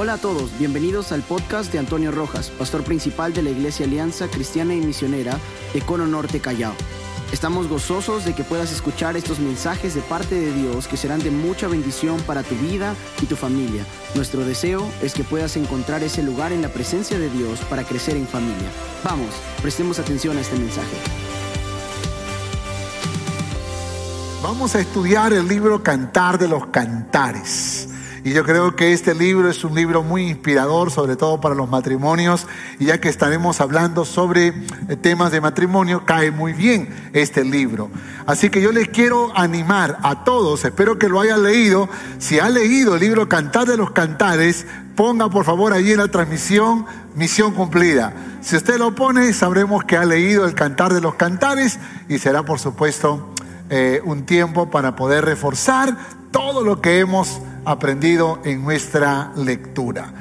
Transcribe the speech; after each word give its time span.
Hola 0.00 0.12
a 0.12 0.18
todos, 0.18 0.56
bienvenidos 0.60 1.10
al 1.10 1.22
podcast 1.22 1.72
de 1.72 1.80
Antonio 1.80 2.12
Rojas, 2.12 2.50
pastor 2.50 2.84
principal 2.84 3.32
de 3.32 3.42
la 3.42 3.50
Iglesia 3.50 3.84
Alianza 3.84 4.28
Cristiana 4.28 4.72
y 4.72 4.80
Misionera 4.80 5.36
de 5.74 5.80
Cono 5.80 6.06
Norte 6.06 6.38
Callao. 6.38 6.72
Estamos 7.32 7.66
gozosos 7.66 8.24
de 8.24 8.32
que 8.32 8.44
puedas 8.44 8.70
escuchar 8.70 9.16
estos 9.16 9.40
mensajes 9.40 9.96
de 9.96 10.00
parte 10.02 10.36
de 10.36 10.52
Dios 10.52 10.86
que 10.86 10.96
serán 10.96 11.18
de 11.18 11.32
mucha 11.32 11.66
bendición 11.66 12.20
para 12.28 12.44
tu 12.44 12.54
vida 12.54 12.94
y 13.20 13.26
tu 13.26 13.34
familia. 13.34 13.84
Nuestro 14.14 14.44
deseo 14.44 14.88
es 15.02 15.14
que 15.14 15.24
puedas 15.24 15.56
encontrar 15.56 16.04
ese 16.04 16.22
lugar 16.22 16.52
en 16.52 16.62
la 16.62 16.68
presencia 16.68 17.18
de 17.18 17.28
Dios 17.30 17.58
para 17.68 17.82
crecer 17.82 18.16
en 18.16 18.28
familia. 18.28 18.70
Vamos, 19.02 19.34
prestemos 19.62 19.98
atención 19.98 20.38
a 20.38 20.42
este 20.42 20.56
mensaje. 20.56 20.96
Vamos 24.44 24.76
a 24.76 24.80
estudiar 24.80 25.32
el 25.32 25.48
libro 25.48 25.82
Cantar 25.82 26.38
de 26.38 26.46
los 26.46 26.68
Cantares. 26.68 27.87
Y 28.28 28.32
yo 28.32 28.44
creo 28.44 28.76
que 28.76 28.92
este 28.92 29.14
libro 29.14 29.48
es 29.48 29.64
un 29.64 29.74
libro 29.74 30.02
muy 30.02 30.28
inspirador, 30.28 30.90
sobre 30.90 31.16
todo 31.16 31.40
para 31.40 31.54
los 31.54 31.70
matrimonios. 31.70 32.46
Y 32.78 32.84
ya 32.84 33.00
que 33.00 33.08
estaremos 33.08 33.62
hablando 33.62 34.04
sobre 34.04 34.48
eh, 34.48 34.96
temas 35.00 35.32
de 35.32 35.40
matrimonio, 35.40 36.04
cae 36.04 36.30
muy 36.30 36.52
bien 36.52 36.90
este 37.14 37.42
libro. 37.42 37.88
Así 38.26 38.50
que 38.50 38.60
yo 38.60 38.70
les 38.70 38.88
quiero 38.88 39.34
animar 39.34 39.96
a 40.02 40.24
todos, 40.24 40.62
espero 40.66 40.98
que 40.98 41.08
lo 41.08 41.22
hayan 41.22 41.42
leído. 41.42 41.88
Si 42.18 42.38
ha 42.38 42.50
leído 42.50 42.96
el 42.96 43.00
libro 43.00 43.30
Cantar 43.30 43.66
de 43.66 43.78
los 43.78 43.92
Cantares, 43.92 44.66
ponga 44.94 45.30
por 45.30 45.46
favor 45.46 45.72
allí 45.72 45.92
en 45.92 45.98
la 45.98 46.08
transmisión 46.08 46.84
misión 47.14 47.54
cumplida. 47.54 48.12
Si 48.42 48.56
usted 48.56 48.76
lo 48.76 48.94
pone, 48.94 49.32
sabremos 49.32 49.84
que 49.84 49.96
ha 49.96 50.04
leído 50.04 50.44
el 50.44 50.52
Cantar 50.52 50.92
de 50.92 51.00
los 51.00 51.14
Cantares 51.14 51.78
y 52.10 52.18
será 52.18 52.42
por 52.42 52.58
supuesto 52.58 53.32
eh, 53.70 54.02
un 54.04 54.26
tiempo 54.26 54.70
para 54.70 54.96
poder 54.96 55.24
reforzar 55.24 55.96
todo 56.30 56.62
lo 56.62 56.82
que 56.82 56.98
hemos 56.98 57.40
aprendido 57.68 58.40
en 58.44 58.62
nuestra 58.62 59.32
lectura. 59.36 60.12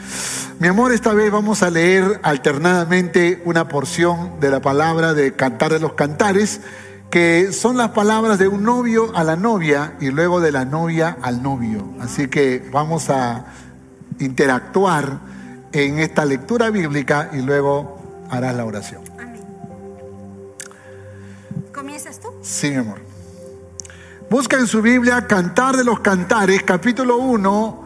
Mi 0.60 0.68
amor, 0.68 0.92
esta 0.92 1.14
vez 1.14 1.32
vamos 1.32 1.64
a 1.64 1.70
leer 1.70 2.20
alternadamente 2.24 3.42
una 3.46 3.68
porción 3.68 4.40
de 4.40 4.52
la 4.52 4.60
palabra 4.60 5.14
de 5.14 5.34
Cantar 5.34 5.72
de 5.72 5.80
los 5.80 5.94
Cantares, 5.94 6.62
que 7.10 7.54
son 7.54 7.78
las 7.78 7.90
palabras 7.90 8.38
de 8.38 8.48
un 8.48 8.64
novio 8.64 9.16
a 9.16 9.24
la 9.24 9.36
novia 9.36 9.94
y 10.02 10.10
luego 10.10 10.42
de 10.42 10.52
la 10.52 10.66
novia 10.66 11.18
al 11.22 11.42
novio. 11.42 11.88
Así 12.02 12.28
que 12.28 12.68
vamos 12.72 13.10
a 13.10 13.46
interactuar 14.20 15.20
en 15.72 16.00
esta 16.00 16.26
lectura 16.26 16.70
bíblica 16.70 17.30
y 17.32 17.38
luego 17.38 18.26
harás 18.30 18.56
la 18.56 18.66
oración. 18.66 19.04
Amén. 19.18 19.42
¿Comienzas 21.74 22.20
tú? 22.20 22.30
Sí, 22.42 22.72
mi 22.72 22.78
amor. 22.78 23.07
Busca 24.30 24.58
en 24.58 24.68
su 24.68 24.82
Biblia 24.82 25.26
Cantar 25.26 25.78
de 25.78 25.86
los 25.86 26.02
Cantares, 26.02 26.62
capítulo 26.64 27.16
1, 27.16 27.84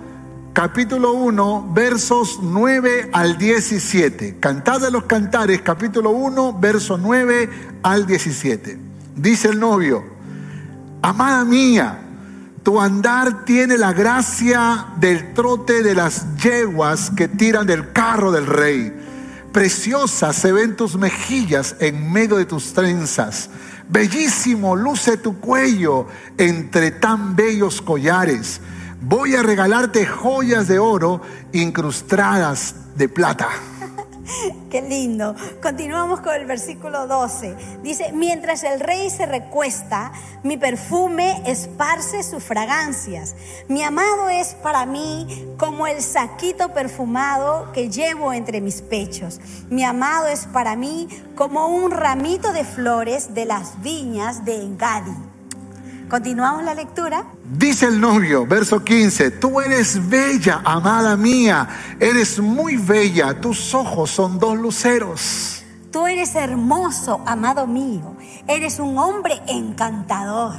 capítulo 0.53 1.11
1, 1.11 1.69
versos 1.71 2.39
9 2.41 3.11
al 3.13 3.37
17. 3.37 4.39
Cantar 4.39 4.79
de 4.79 4.89
los 4.89 5.03
Cantares, 5.03 5.61
capítulo 5.61 6.09
1, 6.09 6.57
verso 6.59 6.97
9 6.97 7.77
al 7.83 8.07
17. 8.07 8.75
Dice 9.15 9.49
el 9.49 9.59
novio, 9.59 10.03
amada 11.03 11.45
mía, 11.45 11.99
tu 12.63 12.81
andar 12.81 13.45
tiene 13.45 13.77
la 13.77 13.93
gracia 13.93 14.87
del 14.97 15.35
trote 15.35 15.83
de 15.83 15.93
las 15.93 16.25
yeguas 16.37 17.11
que 17.11 17.27
tiran 17.27 17.67
del 17.67 17.91
carro 17.91 18.31
del 18.31 18.47
rey. 18.47 18.91
Preciosa 19.51 20.33
se 20.33 20.51
ven 20.51 20.75
tus 20.75 20.95
mejillas 20.95 21.75
en 21.79 22.11
medio 22.11 22.37
de 22.37 22.45
tus 22.45 22.73
trenzas 22.73 23.51
Bellísimo 23.91 24.77
luce 24.77 25.17
tu 25.17 25.41
cuello 25.41 26.07
entre 26.37 26.91
tan 26.91 27.35
bellos 27.35 27.81
collares. 27.81 28.61
Voy 29.01 29.35
a 29.35 29.43
regalarte 29.43 30.05
joyas 30.05 30.69
de 30.69 30.79
oro 30.79 31.21
incrustadas 31.51 32.73
de 32.95 33.09
plata. 33.09 33.49
Qué 34.69 34.81
lindo. 34.81 35.35
Continuamos 35.61 36.21
con 36.21 36.33
el 36.33 36.45
versículo 36.45 37.07
12. 37.07 37.55
Dice, 37.83 38.11
mientras 38.13 38.63
el 38.63 38.79
rey 38.79 39.09
se 39.09 39.25
recuesta, 39.25 40.11
mi 40.43 40.57
perfume 40.57 41.41
esparce 41.45 42.23
sus 42.23 42.43
fragancias. 42.43 43.35
Mi 43.67 43.83
amado 43.83 44.29
es 44.29 44.55
para 44.55 44.85
mí 44.85 45.47
como 45.57 45.87
el 45.87 46.01
saquito 46.01 46.73
perfumado 46.73 47.71
que 47.71 47.89
llevo 47.89 48.33
entre 48.33 48.61
mis 48.61 48.81
pechos. 48.81 49.39
Mi 49.69 49.83
amado 49.83 50.27
es 50.27 50.45
para 50.47 50.75
mí 50.75 51.07
como 51.35 51.67
un 51.67 51.91
ramito 51.91 52.51
de 52.53 52.63
flores 52.63 53.33
de 53.33 53.45
las 53.45 53.81
viñas 53.81 54.45
de 54.45 54.55
Engadi. 54.55 55.30
Continuamos 56.11 56.65
la 56.65 56.73
lectura. 56.73 57.23
Dice 57.41 57.85
el 57.85 58.01
novio, 58.01 58.45
verso 58.45 58.83
15, 58.83 59.31
tú 59.31 59.61
eres 59.61 60.09
bella, 60.09 60.61
amada 60.65 61.15
mía, 61.15 61.69
eres 62.01 62.37
muy 62.37 62.75
bella, 62.75 63.39
tus 63.39 63.73
ojos 63.73 64.11
son 64.11 64.37
dos 64.37 64.57
luceros. 64.57 65.63
Tú 65.89 66.07
eres 66.07 66.35
hermoso, 66.35 67.21
amado 67.25 67.65
mío, 67.65 68.17
eres 68.45 68.79
un 68.79 68.97
hombre 68.97 69.41
encantador. 69.47 70.55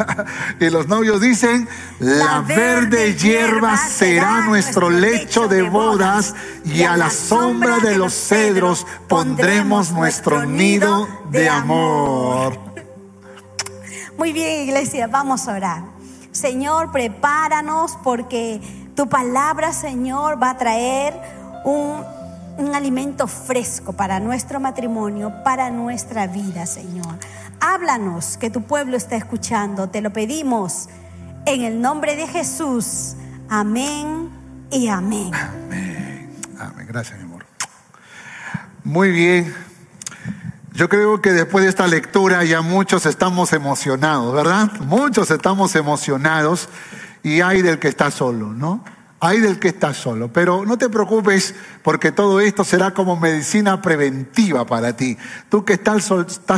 y 0.60 0.68
los 0.68 0.86
novios 0.86 1.22
dicen, 1.22 1.66
la, 1.98 2.42
verde, 2.42 3.14
hierba 3.14 3.78
será 3.78 4.42
nuestro 4.42 4.90
lecho 4.90 5.48
de 5.48 5.62
bodas 5.62 6.34
y 6.66 6.82
a 6.82 6.98
la 6.98 7.08
sombra 7.08 7.78
de 7.78 7.96
los 7.96 8.12
cedros 8.12 8.86
pondremos 9.08 9.92
nuestro 9.92 10.44
nido 10.44 11.08
de 11.30 11.48
amor. 11.48 12.69
Muy 14.20 14.34
bien, 14.34 14.68
iglesia, 14.68 15.06
vamos 15.06 15.48
a 15.48 15.54
orar. 15.54 15.82
Señor, 16.30 16.92
prepáranos 16.92 17.96
porque 18.04 18.60
tu 18.94 19.08
palabra, 19.08 19.72
Señor, 19.72 20.40
va 20.40 20.50
a 20.50 20.58
traer 20.58 21.18
un, 21.64 22.04
alimento 22.74 23.26
fresco 23.26 23.94
para 23.94 24.20
nuestro 24.20 24.60
matrimonio, 24.60 25.32
para 25.42 25.70
nuestra 25.70 26.26
vida, 26.26 26.66
Señor. 26.66 27.14
Háblanos, 27.60 28.36
que 28.36 28.50
tu 28.50 28.60
pueblo 28.60 28.98
está 28.98 29.16
escuchando. 29.16 29.88
Te 29.88 30.02
lo 30.02 30.12
pedimos 30.12 30.90
en 31.46 31.62
el 31.62 31.80
nombre 31.80 32.14
de 32.14 32.26
Jesús. 32.26 33.16
Amén 33.48 34.28
y 34.70 34.88
amén. 34.88 35.30
Amén. 35.34 36.30
Amén. 36.58 36.86
Gracias, 36.86 37.18
mi 37.18 37.24
amor. 37.24 37.46
Muy 38.84 39.12
bien. 39.12 39.69
Yo 40.72 40.88
creo 40.88 41.20
que 41.20 41.32
después 41.32 41.64
de 41.64 41.70
esta 41.70 41.86
lectura 41.86 42.44
ya 42.44 42.60
muchos 42.60 43.04
estamos 43.04 43.52
emocionados, 43.52 44.32
¿verdad? 44.32 44.70
Muchos 44.80 45.30
estamos 45.30 45.74
emocionados 45.74 46.68
y 47.22 47.40
hay 47.40 47.60
del 47.62 47.78
que 47.78 47.88
está 47.88 48.10
solo, 48.10 48.52
¿no? 48.52 48.84
Hay 49.22 49.40
del 49.40 49.58
que 49.58 49.68
está 49.68 49.92
solo, 49.92 50.32
pero 50.32 50.64
no 50.64 50.78
te 50.78 50.88
preocupes 50.88 51.54
porque 51.82 52.10
todo 52.10 52.40
esto 52.40 52.64
será 52.64 52.94
como 52.94 53.16
medicina 53.16 53.82
preventiva 53.82 54.64
para 54.64 54.96
ti. 54.96 55.18
Tú 55.50 55.62
que 55.64 55.74
estás, 55.74 56.04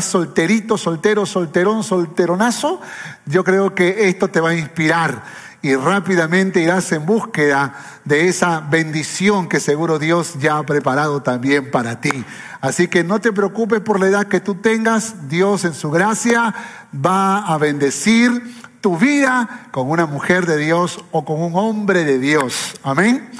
solterito, 0.05 0.79
soltero, 0.79 1.27
solterón, 1.27 1.83
solteronazo, 1.83 2.81
yo 3.27 3.43
creo 3.43 3.75
que 3.75 4.09
esto 4.09 4.29
te 4.29 4.41
va 4.41 4.51
a 4.51 4.55
inspirar 4.55 5.25
y 5.63 5.77
rápidamente 5.77 6.61
irás 6.61 6.91
en 6.91 7.07
búsqueda 7.07 7.75
de 8.05 8.27
esa 8.27 8.61
bendición 8.61 9.49
que 9.49 9.61
seguro 9.61 10.01
Dios 10.01 10.35
ya 10.41 10.59
ha 10.59 10.67
preparado 10.67 11.23
también 11.23 11.71
para 11.71 12.01
ti. 12.01 12.25
Así 12.61 12.89
que 12.89 13.05
no 13.05 13.21
te 13.21 13.33
preocupes 13.33 13.81
por 13.81 14.01
la 14.01 14.09
edad 14.09 14.27
que 14.27 14.41
tú 14.41 14.57
tengas, 14.57 15.29
Dios 15.29 15.65
en 15.65 15.75
su 15.75 15.91
gracia 15.91 16.53
va 16.95 17.47
a 17.47 17.59
bendecir 17.59 18.43
tu 18.81 18.99
vida 18.99 19.69
con 19.71 19.89
una 19.89 20.07
mujer 20.07 20.47
de 20.47 20.57
Dios 20.59 20.99
o 21.13 21.25
con 21.25 21.41
un 21.41 21.55
hombre 21.55 22.05
de 22.05 22.19
Dios. 22.19 22.75
Amén. 22.83 23.31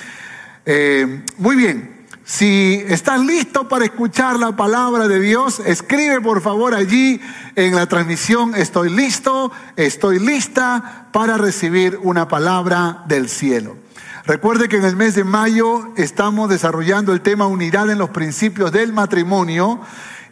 Eh, 0.65 1.25
muy 1.39 1.57
bien, 1.57 2.02
si 2.25 2.85
estás 2.87 3.21
listo 3.21 3.69
para 3.69 3.85
escuchar 3.85 4.39
la 4.39 4.55
palabra 4.55 5.09
de 5.09 5.19
Dios, 5.19 5.61
escribe 5.67 6.21
por 6.21 6.41
favor 6.41 6.75
allí 6.75 7.21
en 7.57 7.75
la 7.75 7.87
transmisión, 7.87 8.55
estoy 8.55 8.91
listo, 8.91 9.51
estoy 9.77 10.21
lista 10.21 11.09
para 11.13 11.37
recibir 11.37 11.99
una 12.03 12.29
palabra 12.29 13.03
del 13.07 13.29
cielo. 13.29 13.77
Recuerde 14.25 14.69
que 14.69 14.77
en 14.77 14.85
el 14.85 14.95
mes 14.95 15.17
de 15.17 15.25
mayo 15.25 15.93
estamos 15.97 16.49
desarrollando 16.49 17.13
el 17.13 17.23
tema 17.23 17.49
unidad 17.49 17.91
en 17.91 17.99
los 17.99 18.11
principios 18.11 18.71
del 18.71 18.93
matrimonio 18.93 19.81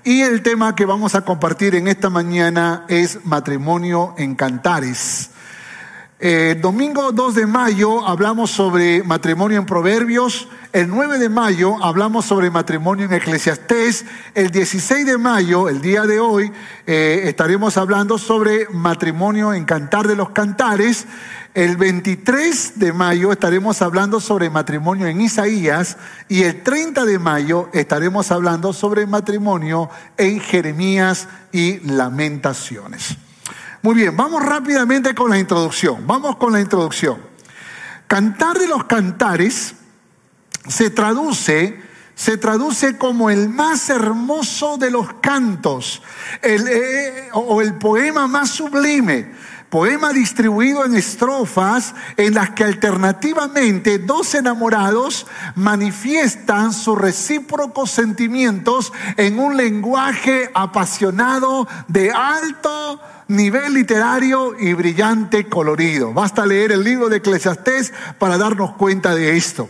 y 0.04 0.20
el 0.20 0.42
tema 0.42 0.76
que 0.76 0.86
vamos 0.86 1.16
a 1.16 1.24
compartir 1.24 1.74
en 1.74 1.88
esta 1.88 2.08
mañana 2.08 2.84
es 2.86 3.24
matrimonio 3.24 4.14
en 4.16 4.36
cantares. 4.36 5.30
Eh, 6.22 6.54
domingo 6.60 7.12
2 7.12 7.34
de 7.34 7.46
mayo 7.46 8.06
hablamos 8.06 8.50
sobre 8.50 9.02
matrimonio 9.02 9.58
en 9.58 9.64
Proverbios. 9.64 10.48
El 10.70 10.90
9 10.90 11.18
de 11.18 11.30
mayo 11.30 11.82
hablamos 11.82 12.26
sobre 12.26 12.50
matrimonio 12.50 13.06
en 13.06 13.14
Eclesiastés. 13.14 14.04
El 14.34 14.50
16 14.50 15.06
de 15.06 15.16
mayo, 15.16 15.70
el 15.70 15.80
día 15.80 16.02
de 16.02 16.20
hoy, 16.20 16.52
eh, 16.86 17.22
estaremos 17.24 17.78
hablando 17.78 18.18
sobre 18.18 18.68
matrimonio 18.68 19.54
en 19.54 19.64
Cantar 19.64 20.08
de 20.08 20.14
los 20.14 20.28
Cantares. 20.30 21.06
El 21.54 21.78
23 21.78 22.78
de 22.78 22.92
mayo 22.92 23.32
estaremos 23.32 23.80
hablando 23.80 24.20
sobre 24.20 24.50
matrimonio 24.50 25.06
en 25.06 25.22
Isaías 25.22 25.96
y 26.28 26.42
el 26.42 26.62
30 26.62 27.06
de 27.06 27.18
mayo 27.18 27.70
estaremos 27.72 28.30
hablando 28.30 28.74
sobre 28.74 29.06
matrimonio 29.06 29.88
en 30.18 30.38
Jeremías 30.38 31.28
y 31.50 31.78
Lamentaciones. 31.80 33.16
Muy 33.82 33.94
bien, 33.94 34.14
vamos 34.14 34.44
rápidamente 34.44 35.14
con 35.14 35.30
la 35.30 35.38
introducción. 35.38 36.06
Vamos 36.06 36.36
con 36.36 36.52
la 36.52 36.60
introducción. 36.60 37.18
Cantar 38.06 38.58
de 38.58 38.68
los 38.68 38.84
cantares 38.84 39.74
se 40.68 40.90
traduce 40.90 41.90
se 42.20 42.36
traduce 42.36 42.98
como 42.98 43.30
el 43.30 43.48
más 43.48 43.88
hermoso 43.88 44.76
de 44.76 44.90
los 44.90 45.10
cantos, 45.22 46.02
eh, 46.42 47.30
o 47.32 47.62
el 47.62 47.72
poema 47.76 48.26
más 48.26 48.50
sublime. 48.50 49.32
Poema 49.70 50.12
distribuido 50.12 50.84
en 50.84 50.96
estrofas 50.96 51.94
en 52.18 52.34
las 52.34 52.50
que 52.50 52.64
alternativamente 52.64 53.98
dos 53.98 54.34
enamorados 54.34 55.26
manifiestan 55.54 56.74
sus 56.74 56.98
recíprocos 56.98 57.90
sentimientos 57.90 58.92
en 59.16 59.38
un 59.38 59.56
lenguaje 59.56 60.50
apasionado 60.52 61.66
de 61.88 62.10
alto 62.10 63.00
nivel 63.30 63.74
literario 63.74 64.58
y 64.58 64.72
brillante 64.74 65.48
colorido. 65.48 66.12
Basta 66.12 66.44
leer 66.44 66.72
el 66.72 66.84
libro 66.84 67.08
de 67.08 67.18
Eclesiastés 67.18 67.92
para 68.18 68.36
darnos 68.36 68.72
cuenta 68.72 69.14
de 69.14 69.36
esto. 69.36 69.68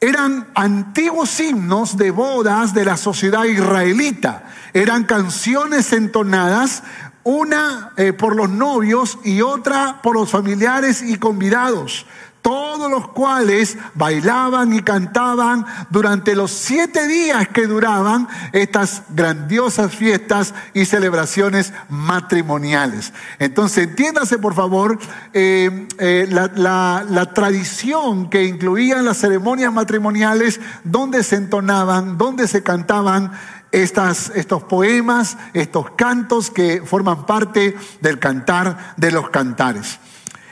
Eran 0.00 0.48
antiguos 0.54 1.40
himnos 1.40 1.96
de 1.96 2.10
bodas 2.10 2.74
de 2.74 2.84
la 2.84 2.96
sociedad 2.96 3.44
israelita. 3.44 4.44
Eran 4.72 5.04
canciones 5.04 5.92
entonadas 5.92 6.82
una 7.24 7.92
eh, 7.96 8.12
por 8.12 8.34
los 8.34 8.48
novios 8.48 9.18
y 9.22 9.42
otra 9.42 10.00
por 10.02 10.14
los 10.14 10.30
familiares 10.30 11.02
y 11.02 11.16
convidados, 11.16 12.06
todos 12.48 12.90
los 12.90 13.08
cuales 13.08 13.76
bailaban 13.92 14.72
y 14.72 14.80
cantaban 14.80 15.66
durante 15.90 16.34
los 16.34 16.50
siete 16.50 17.06
días 17.06 17.46
que 17.48 17.66
duraban 17.66 18.26
estas 18.52 19.02
grandiosas 19.10 19.94
fiestas 19.94 20.54
y 20.72 20.86
celebraciones 20.86 21.74
matrimoniales. 21.90 23.12
Entonces, 23.38 23.88
entiéndase 23.88 24.38
por 24.38 24.54
favor 24.54 24.98
eh, 25.34 25.88
eh, 25.98 26.26
la, 26.30 27.04
la 27.06 27.34
tradición 27.34 28.30
que 28.30 28.44
incluían 28.44 29.04
las 29.04 29.18
ceremonias 29.18 29.70
matrimoniales, 29.70 30.58
donde 30.84 31.24
se 31.24 31.36
entonaban, 31.36 32.16
donde 32.16 32.48
se 32.48 32.62
cantaban 32.62 33.30
estas, 33.72 34.32
estos 34.34 34.62
poemas, 34.62 35.36
estos 35.52 35.90
cantos 35.90 36.50
que 36.50 36.80
forman 36.82 37.26
parte 37.26 37.76
del 38.00 38.18
cantar 38.18 38.94
de 38.96 39.12
los 39.12 39.28
cantares. 39.28 39.98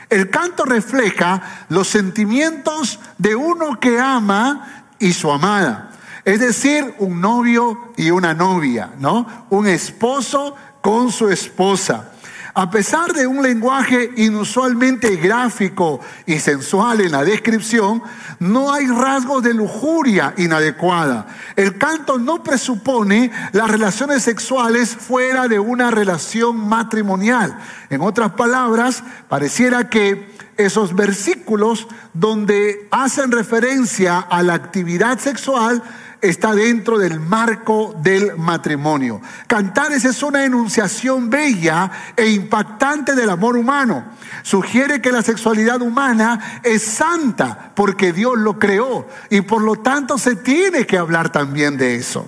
El 0.09 0.29
canto 0.29 0.63
refleja 0.63 1.65
los 1.69 1.87
sentimientos 1.87 2.99
de 3.17 3.35
uno 3.35 3.79
que 3.79 3.99
ama 3.99 4.85
y 4.99 5.13
su 5.13 5.31
amada. 5.31 5.91
Es 6.23 6.39
decir, 6.39 6.95
un 6.99 7.21
novio 7.21 7.93
y 7.97 8.11
una 8.11 8.33
novia, 8.33 8.91
¿no? 8.99 9.45
Un 9.49 9.67
esposo 9.67 10.55
con 10.81 11.11
su 11.11 11.29
esposa. 11.29 12.11
A 12.59 12.71
pesar 12.71 13.13
de 13.13 13.27
un 13.27 13.43
lenguaje 13.43 14.09
inusualmente 14.17 15.15
gráfico 15.17 15.99
y 16.25 16.39
sensual 16.39 17.01
en 17.01 17.11
la 17.11 17.23
descripción, 17.23 18.01
no 18.39 18.73
hay 18.73 18.87
rasgos 18.87 19.43
de 19.43 19.53
lujuria 19.53 20.33
inadecuada. 20.37 21.27
El 21.55 21.77
canto 21.77 22.17
no 22.17 22.41
presupone 22.41 23.31
las 23.51 23.69
relaciones 23.69 24.23
sexuales 24.23 24.89
fuera 24.89 25.47
de 25.47 25.59
una 25.59 25.91
relación 25.91 26.67
matrimonial. 26.67 27.59
En 27.91 28.01
otras 28.01 28.31
palabras, 28.31 29.03
pareciera 29.29 29.87
que 29.87 30.35
esos 30.57 30.95
versículos 30.95 31.87
donde 32.13 32.87
hacen 32.91 33.31
referencia 33.31 34.19
a 34.19 34.43
la 34.43 34.53
actividad 34.53 35.19
sexual 35.19 35.83
está 36.21 36.53
dentro 36.55 36.97
del 36.97 37.19
marco 37.19 37.95
del 38.01 38.37
matrimonio. 38.37 39.21
Cantares 39.47 40.03
es 40.05 40.23
una 40.23 40.43
enunciación 40.45 41.29
bella 41.29 41.91
e 42.15 42.29
impactante 42.29 43.15
del 43.15 43.29
amor 43.29 43.55
humano. 43.55 44.03
Sugiere 44.41 45.01
que 45.01 45.11
la 45.11 45.21
sexualidad 45.21 45.81
humana 45.81 46.61
es 46.63 46.83
santa 46.83 47.71
porque 47.75 48.13
Dios 48.13 48.37
lo 48.37 48.57
creó 48.57 49.07
y 49.29 49.41
por 49.41 49.61
lo 49.61 49.77
tanto 49.77 50.17
se 50.17 50.35
tiene 50.35 50.85
que 50.85 50.97
hablar 50.97 51.31
también 51.31 51.77
de 51.77 51.95
eso. 51.95 52.27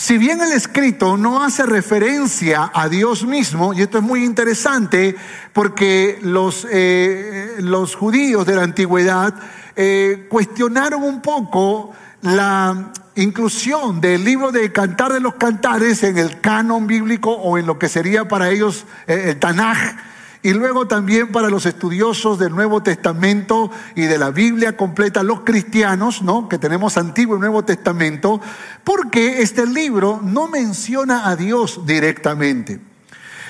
Si 0.00 0.16
bien 0.16 0.40
el 0.40 0.52
escrito 0.52 1.18
no 1.18 1.44
hace 1.44 1.66
referencia 1.66 2.70
a 2.72 2.88
Dios 2.88 3.26
mismo, 3.26 3.74
y 3.74 3.82
esto 3.82 3.98
es 3.98 4.02
muy 4.02 4.24
interesante 4.24 5.14
porque 5.52 6.18
los, 6.22 6.66
eh, 6.70 7.56
los 7.58 7.96
judíos 7.96 8.46
de 8.46 8.56
la 8.56 8.62
antigüedad 8.62 9.34
eh, 9.76 10.26
cuestionaron 10.30 11.02
un 11.02 11.20
poco 11.20 11.92
la 12.22 12.92
inclusión 13.16 14.00
del 14.00 14.24
libro 14.24 14.50
de 14.52 14.72
Cantar 14.72 15.12
de 15.12 15.20
los 15.20 15.34
Cantares 15.34 16.02
en 16.02 16.16
el 16.16 16.40
canon 16.40 16.86
bíblico 16.86 17.32
o 17.32 17.58
en 17.58 17.66
lo 17.66 17.78
que 17.78 17.90
sería 17.90 18.26
para 18.26 18.48
ellos 18.48 18.86
eh, 19.06 19.24
el 19.26 19.38
Tanaj. 19.38 19.96
Y 20.42 20.54
luego 20.54 20.86
también 20.86 21.32
para 21.32 21.50
los 21.50 21.66
estudiosos 21.66 22.38
del 22.38 22.54
Nuevo 22.54 22.82
Testamento 22.82 23.70
y 23.94 24.02
de 24.02 24.16
la 24.16 24.30
Biblia 24.30 24.74
completa, 24.74 25.22
los 25.22 25.40
cristianos, 25.40 26.22
¿no? 26.22 26.48
Que 26.48 26.56
tenemos 26.56 26.96
Antiguo 26.96 27.36
y 27.36 27.40
Nuevo 27.40 27.62
Testamento, 27.62 28.40
porque 28.82 29.42
este 29.42 29.66
libro 29.66 30.20
no 30.22 30.48
menciona 30.48 31.28
a 31.28 31.36
Dios 31.36 31.84
directamente. 31.84 32.80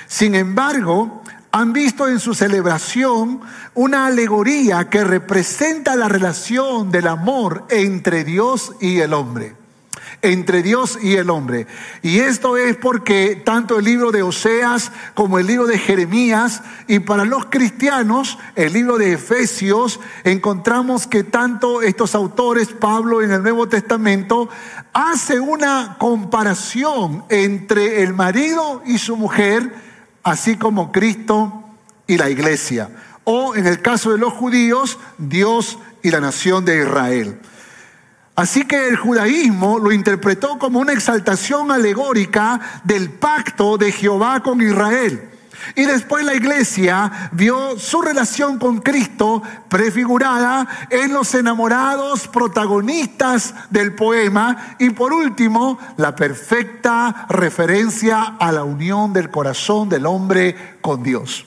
Sin 0.08 0.34
embargo, 0.34 1.22
han 1.52 1.72
visto 1.72 2.08
en 2.08 2.19
su 2.19 2.34
celebración 2.34 3.40
una 3.75 4.06
alegoría 4.06 4.90
que 4.90 5.04
representa 5.04 5.94
la 5.94 6.08
relación 6.08 6.90
del 6.90 7.06
amor 7.06 7.66
entre 7.70 8.25
Dios 8.25 8.72
y 8.81 8.98
el 8.98 9.14
hombre. 9.14 9.60
Entre 10.22 10.62
Dios 10.62 10.99
y 11.00 11.17
el 11.17 11.31
hombre. 11.31 11.67
Y 12.02 12.19
esto 12.19 12.56
es 12.56 12.76
porque 12.76 13.40
tanto 13.44 13.78
el 13.78 13.84
libro 13.87 14.12
de 14.12 14.22
Oseas 14.22 14.93
como 15.14 15.38
el 15.38 15.46
libro 15.46 15.67
de 15.67 15.78
Jeremías 15.78 16.62
y 16.87 16.99
para 16.99 17.25
los 17.25 17.46
cristianos 17.46 18.38
el 18.55 18.75
libro 18.75 18.99
de 18.99 19.14
Efesios 19.14 19.99
encontramos 20.25 21.06
que 21.06 21.25
tanto 21.25 21.81
estos 21.82 22.14
autores, 22.14 22.69
Pablo 22.69 23.22
en 23.22 23.31
el 23.31 23.43
Nuevo 23.43 23.69
Testamento, 23.69 24.49
hace 24.93 25.40
una 25.40 25.96
comparación 25.99 27.25
entre 27.28 28.02
el 28.02 28.12
marido 28.12 28.82
y 28.84 28.99
su 28.99 29.16
mujer, 29.16 29.75
así 30.23 30.56
como 30.56 30.93
Cristo 30.93 31.64
y 32.06 32.16
la 32.16 32.28
iglesia. 32.28 32.90
O 33.25 33.55
en 33.55 33.66
el 33.66 33.81
caso 33.81 34.12
de 34.12 34.19
los 34.19 34.32
judíos, 34.32 34.99
Dios 35.19 35.78
y 36.02 36.11
la 36.11 36.20
nación 36.20 36.64
de 36.64 36.82
Israel. 36.82 37.38
Así 38.40 38.64
que 38.64 38.88
el 38.88 38.96
judaísmo 38.96 39.78
lo 39.78 39.92
interpretó 39.92 40.58
como 40.58 40.78
una 40.78 40.94
exaltación 40.94 41.70
alegórica 41.70 42.58
del 42.84 43.10
pacto 43.10 43.76
de 43.76 43.92
Jehová 43.92 44.40
con 44.40 44.62
Israel. 44.62 45.28
Y 45.75 45.82
después 45.84 46.25
la 46.25 46.32
iglesia 46.32 47.28
vio 47.32 47.78
su 47.78 48.00
relación 48.00 48.58
con 48.58 48.81
Cristo 48.81 49.42
prefigurada 49.68 50.66
en 50.88 51.12
los 51.12 51.35
enamorados 51.35 52.28
protagonistas 52.28 53.54
del 53.68 53.94
poema 53.94 54.76
y 54.78 54.88
por 54.88 55.12
último 55.12 55.78
la 55.99 56.16
perfecta 56.16 57.26
referencia 57.28 58.37
a 58.40 58.52
la 58.52 58.64
unión 58.64 59.12
del 59.12 59.30
corazón 59.30 59.90
del 59.90 60.06
hombre 60.06 60.78
con 60.80 61.02
Dios. 61.02 61.44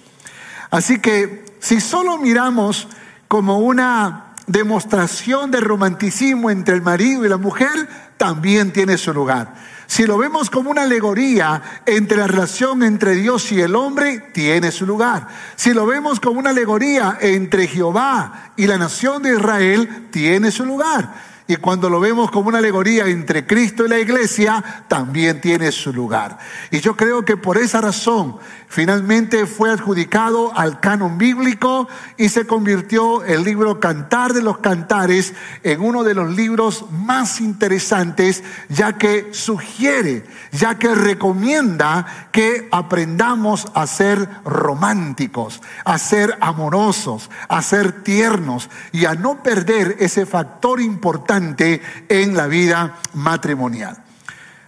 Así 0.70 1.00
que 1.00 1.58
si 1.60 1.82
solo 1.82 2.20
miramos 2.20 2.88
como 3.28 3.58
una 3.58 4.33
demostración 4.48 5.52
de 5.52 5.60
romanticismo 5.60 6.50
entre 6.50 6.76
el 6.76 6.82
marido 6.82 7.26
y 7.26 7.30
la 7.30 7.38
mujer, 7.38 7.88
también 8.18 8.72
tiene 8.72 8.98
su 8.98 9.14
lugar. 9.14 9.54
Si 9.88 10.06
lo 10.06 10.18
vemos 10.18 10.50
como 10.50 10.72
una 10.72 10.84
alegoría 10.84 11.62
entre 11.86 12.18
la 12.18 12.28
relación 12.28 12.84
entre 12.84 13.16
Dios 13.16 13.52
y 13.52 13.62
el 13.62 13.76
hombre, 13.76 14.20
tiene 14.34 14.72
su 14.72 14.86
lugar. 14.86 15.28
Si 15.56 15.74
lo 15.74 15.86
vemos 15.86 16.20
como 16.20 16.40
una 16.40 16.50
alegoría 16.50 17.18
entre 17.22 17.68
Jehová 17.68 18.54
y 18.56 18.66
la 18.66 18.78
nación 18.78 19.24
de 19.24 19.36
Israel, 19.36 20.08
tiene 20.10 20.52
su 20.52 20.66
lugar. 20.66 21.34
Y 21.46 21.58
cuando 21.58 21.90
lo 21.90 22.00
vemos 22.00 22.32
como 22.32 22.48
una 22.48 22.60
alegoría 22.60 23.06
entre 23.08 23.46
Cristo 23.46 23.86
y 23.86 23.90
la 23.90 24.00
iglesia, 24.00 24.86
también 24.88 25.42
tiene 25.42 25.72
su 25.74 25.92
lugar. 25.92 26.38
Y 26.72 26.80
yo 26.80 26.96
creo 26.96 27.26
que 27.26 27.36
por 27.36 27.58
esa 27.58 27.82
razón 27.82 28.38
finalmente 28.74 29.46
fue 29.46 29.70
adjudicado 29.70 30.52
al 30.58 30.80
canon 30.80 31.20
bíblico 31.20 31.88
y 32.18 32.30
se 32.30 32.48
convirtió 32.48 33.24
el 33.24 33.44
libro 33.44 33.80
Cantar 33.80 34.34
de 34.34 34.42
los 34.42 34.58
Cantares 34.58 35.36
en 35.62 35.80
uno 35.80 36.04
de 36.04 36.16
los 36.16 36.36
libros 36.36 36.86
más 36.90 37.40
interesantes, 37.40 38.44
ya 38.70 38.94
que 38.94 39.32
sugiere, 39.32 40.26
ya 40.52 40.80
que 40.80 40.96
recomienda 40.96 42.30
que 42.32 42.68
aprendamos 42.72 43.68
a 43.76 43.86
ser 43.86 44.28
románticos, 44.44 45.62
a 45.86 46.00
ser 46.00 46.36
amorosos, 46.42 47.30
a 47.50 47.62
ser 47.62 48.02
tiernos 48.02 48.72
y 48.92 49.06
a 49.06 49.14
no 49.14 49.44
perder 49.44 49.98
ese 50.00 50.26
factor 50.26 50.82
importante 50.82 51.80
en 52.10 52.36
la 52.36 52.48
vida 52.48 52.98
matrimonial. 53.14 54.04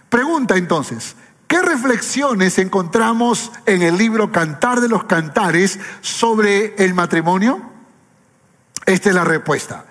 Pregunta 0.08 0.56
entonces, 0.56 1.16
¿qué 1.46 1.62
reflexiones 1.62 2.58
encontramos 2.58 3.52
en 3.66 3.82
el 3.82 3.96
libro 3.96 4.32
Cantar 4.32 4.80
de 4.80 4.88
los 4.88 5.04
Cantares 5.04 5.78
sobre 6.00 6.74
el 6.76 6.94
matrimonio? 6.94 7.60
Esta 8.84 9.08
es 9.08 9.14
la 9.14 9.24
respuesta. 9.24 9.86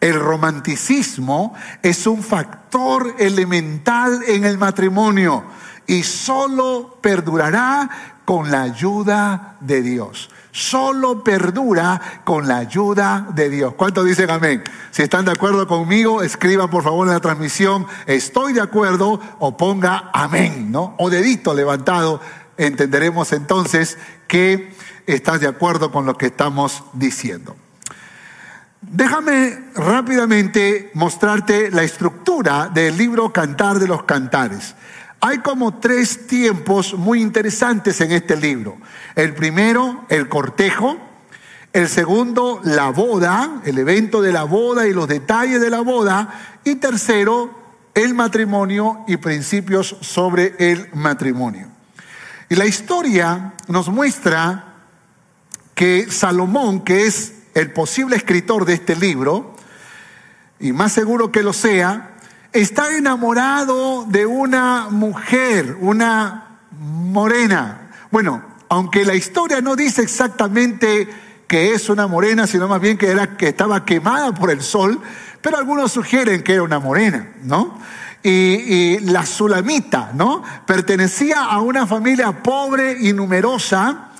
El 0.00 0.20
romanticismo 0.20 1.54
es 1.82 2.06
un 2.06 2.22
factor 2.22 3.14
elemental 3.18 4.22
en 4.26 4.44
el 4.44 4.58
matrimonio 4.58 5.44
y 5.86 6.02
solo 6.02 6.98
perdurará 7.00 8.14
con 8.24 8.50
la 8.50 8.62
ayuda 8.62 9.56
de 9.60 9.82
Dios. 9.82 10.30
Solo 10.50 11.24
perdura 11.24 12.22
con 12.24 12.46
la 12.46 12.58
ayuda 12.58 13.26
de 13.34 13.50
Dios. 13.50 13.74
¿Cuántos 13.74 14.06
dicen 14.06 14.30
amén? 14.30 14.62
Si 14.92 15.02
están 15.02 15.24
de 15.24 15.32
acuerdo 15.32 15.66
conmigo, 15.66 16.22
escriban 16.22 16.70
por 16.70 16.84
favor 16.84 17.06
en 17.08 17.14
la 17.14 17.20
transmisión, 17.20 17.86
estoy 18.06 18.52
de 18.52 18.60
acuerdo 18.60 19.20
o 19.40 19.56
ponga 19.56 20.10
amén, 20.12 20.70
¿no? 20.70 20.94
O 20.98 21.10
dedito 21.10 21.54
levantado. 21.54 22.20
Entenderemos 22.56 23.32
entonces 23.32 23.98
que 24.28 24.72
estás 25.06 25.40
de 25.40 25.48
acuerdo 25.48 25.90
con 25.90 26.06
lo 26.06 26.16
que 26.16 26.26
estamos 26.26 26.84
diciendo. 26.92 27.56
Déjame 28.80 29.58
rápidamente 29.74 30.90
mostrarte 30.94 31.70
la 31.70 31.82
estructura 31.82 32.68
del 32.72 32.96
libro 32.96 33.32
Cantar 33.32 33.78
de 33.78 33.88
los 33.88 34.04
Cantares. 34.04 34.74
Hay 35.26 35.38
como 35.38 35.78
tres 35.78 36.26
tiempos 36.26 36.92
muy 36.92 37.22
interesantes 37.22 37.98
en 38.02 38.12
este 38.12 38.36
libro. 38.36 38.76
El 39.14 39.32
primero, 39.32 40.04
el 40.10 40.28
cortejo. 40.28 40.98
El 41.72 41.88
segundo, 41.88 42.60
la 42.62 42.90
boda, 42.90 43.62
el 43.64 43.78
evento 43.78 44.20
de 44.20 44.32
la 44.32 44.44
boda 44.44 44.86
y 44.86 44.92
los 44.92 45.08
detalles 45.08 45.62
de 45.62 45.70
la 45.70 45.80
boda. 45.80 46.58
Y 46.62 46.74
tercero, 46.74 47.58
el 47.94 48.12
matrimonio 48.12 49.02
y 49.08 49.16
principios 49.16 49.96
sobre 50.02 50.56
el 50.58 50.90
matrimonio. 50.92 51.68
Y 52.50 52.56
la 52.56 52.66
historia 52.66 53.54
nos 53.66 53.88
muestra 53.88 54.74
que 55.74 56.10
Salomón, 56.10 56.84
que 56.84 57.06
es 57.06 57.32
el 57.54 57.72
posible 57.72 58.16
escritor 58.16 58.66
de 58.66 58.74
este 58.74 58.94
libro, 58.94 59.56
y 60.60 60.72
más 60.72 60.92
seguro 60.92 61.32
que 61.32 61.42
lo 61.42 61.54
sea, 61.54 62.13
está 62.54 62.96
enamorado 62.96 64.06
de 64.08 64.24
una 64.24 64.86
mujer, 64.88 65.76
una 65.80 66.60
morena. 66.70 67.90
Bueno, 68.12 68.42
aunque 68.68 69.04
la 69.04 69.16
historia 69.16 69.60
no 69.60 69.74
dice 69.74 70.02
exactamente 70.02 71.08
que 71.48 71.74
es 71.74 71.88
una 71.88 72.06
morena, 72.06 72.46
sino 72.46 72.68
más 72.68 72.80
bien 72.80 72.96
que, 72.96 73.08
era, 73.08 73.36
que 73.36 73.48
estaba 73.48 73.84
quemada 73.84 74.32
por 74.32 74.52
el 74.52 74.62
sol, 74.62 75.00
pero 75.42 75.58
algunos 75.58 75.90
sugieren 75.90 76.44
que 76.44 76.54
era 76.54 76.62
una 76.62 76.78
morena, 76.78 77.32
¿no? 77.42 77.76
Y, 78.22 78.30
y, 78.30 79.00
la 79.00 79.26
Sulamita, 79.26 80.12
¿no? 80.14 80.42
Pertenecía 80.64 81.44
a 81.44 81.60
una 81.60 81.88
familia 81.88 82.40
pobre 82.42 82.96
y 83.00 83.12
numerosa, 83.12 84.12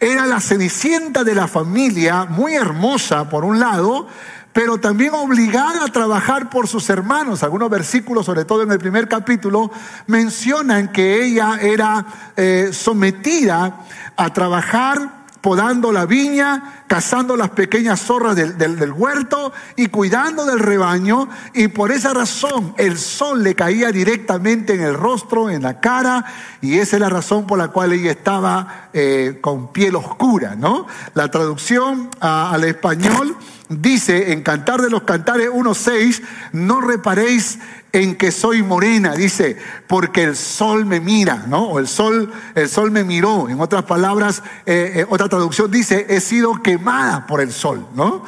era 0.00 0.26
la 0.26 0.40
cenicienta 0.40 1.22
de 1.22 1.34
la 1.34 1.48
familia, 1.48 2.24
muy 2.24 2.54
hermosa 2.54 3.28
por 3.28 3.44
un 3.44 3.60
lado, 3.60 4.08
pero 4.54 4.78
también 4.78 5.12
obligada 5.12 5.84
a 5.84 5.92
trabajar 5.92 6.48
por 6.48 6.68
sus 6.68 6.88
hermanos. 6.88 7.42
Algunos 7.42 7.68
versículos, 7.68 8.24
sobre 8.24 8.44
todo 8.44 8.62
en 8.62 8.70
el 8.70 8.78
primer 8.78 9.08
capítulo, 9.08 9.70
mencionan 10.06 10.92
que 10.92 11.24
ella 11.24 11.58
era 11.60 12.06
eh, 12.36 12.70
sometida 12.72 13.80
a 14.16 14.32
trabajar 14.32 15.23
podando 15.44 15.92
la 15.92 16.06
viña, 16.06 16.84
cazando 16.86 17.36
las 17.36 17.50
pequeñas 17.50 18.00
zorras 18.00 18.34
del, 18.34 18.92
huerto 18.92 19.52
y 19.76 19.88
cuidando 19.88 20.46
del 20.46 20.58
rebaño. 20.58 21.28
Y 21.52 21.68
por 21.68 21.92
esa 21.92 22.14
razón 22.14 22.72
el 22.78 22.96
sol 22.96 23.42
le 23.42 23.54
caía 23.54 23.92
directamente 23.92 24.72
en 24.72 24.80
el 24.80 24.94
rostro, 24.94 25.50
en 25.50 25.64
la 25.64 25.80
cara, 25.80 26.24
y 26.62 26.78
esa 26.78 26.96
es 26.96 27.00
la 27.00 27.10
razón 27.10 27.46
por 27.46 27.58
la 27.58 27.68
cual 27.68 27.92
ella 27.92 28.12
estaba 28.12 28.88
eh, 28.94 29.36
con 29.42 29.70
piel 29.70 29.96
oscura, 29.96 30.56
¿no? 30.56 30.86
La 31.12 31.30
traducción 31.30 32.08
al 32.20 32.64
español 32.64 33.36
dice 33.68 34.32
en 34.32 34.42
Cantar 34.42 34.80
de 34.80 34.88
los 34.88 35.02
Cantares 35.02 35.50
1.6, 35.50 36.22
no 36.52 36.80
reparéis 36.80 37.58
en 37.94 38.16
que 38.16 38.32
soy 38.32 38.60
morena, 38.64 39.14
dice, 39.14 39.56
porque 39.86 40.24
el 40.24 40.34
sol 40.34 40.84
me 40.84 40.98
mira, 40.98 41.44
¿no? 41.46 41.62
O 41.68 41.78
el 41.78 41.86
sol, 41.86 42.32
el 42.56 42.68
sol 42.68 42.90
me 42.90 43.04
miró. 43.04 43.48
En 43.48 43.60
otras 43.60 43.84
palabras, 43.84 44.42
eh, 44.66 44.94
eh, 44.96 45.06
otra 45.08 45.28
traducción 45.28 45.70
dice, 45.70 46.04
he 46.08 46.20
sido 46.20 46.60
quemada 46.60 47.24
por 47.28 47.40
el 47.40 47.52
sol, 47.52 47.86
¿no? 47.94 48.24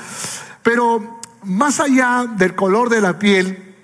Pero 0.62 1.20
más 1.42 1.80
allá 1.80 2.26
del 2.36 2.54
color 2.54 2.90
de 2.90 3.00
la 3.00 3.18
piel, 3.18 3.74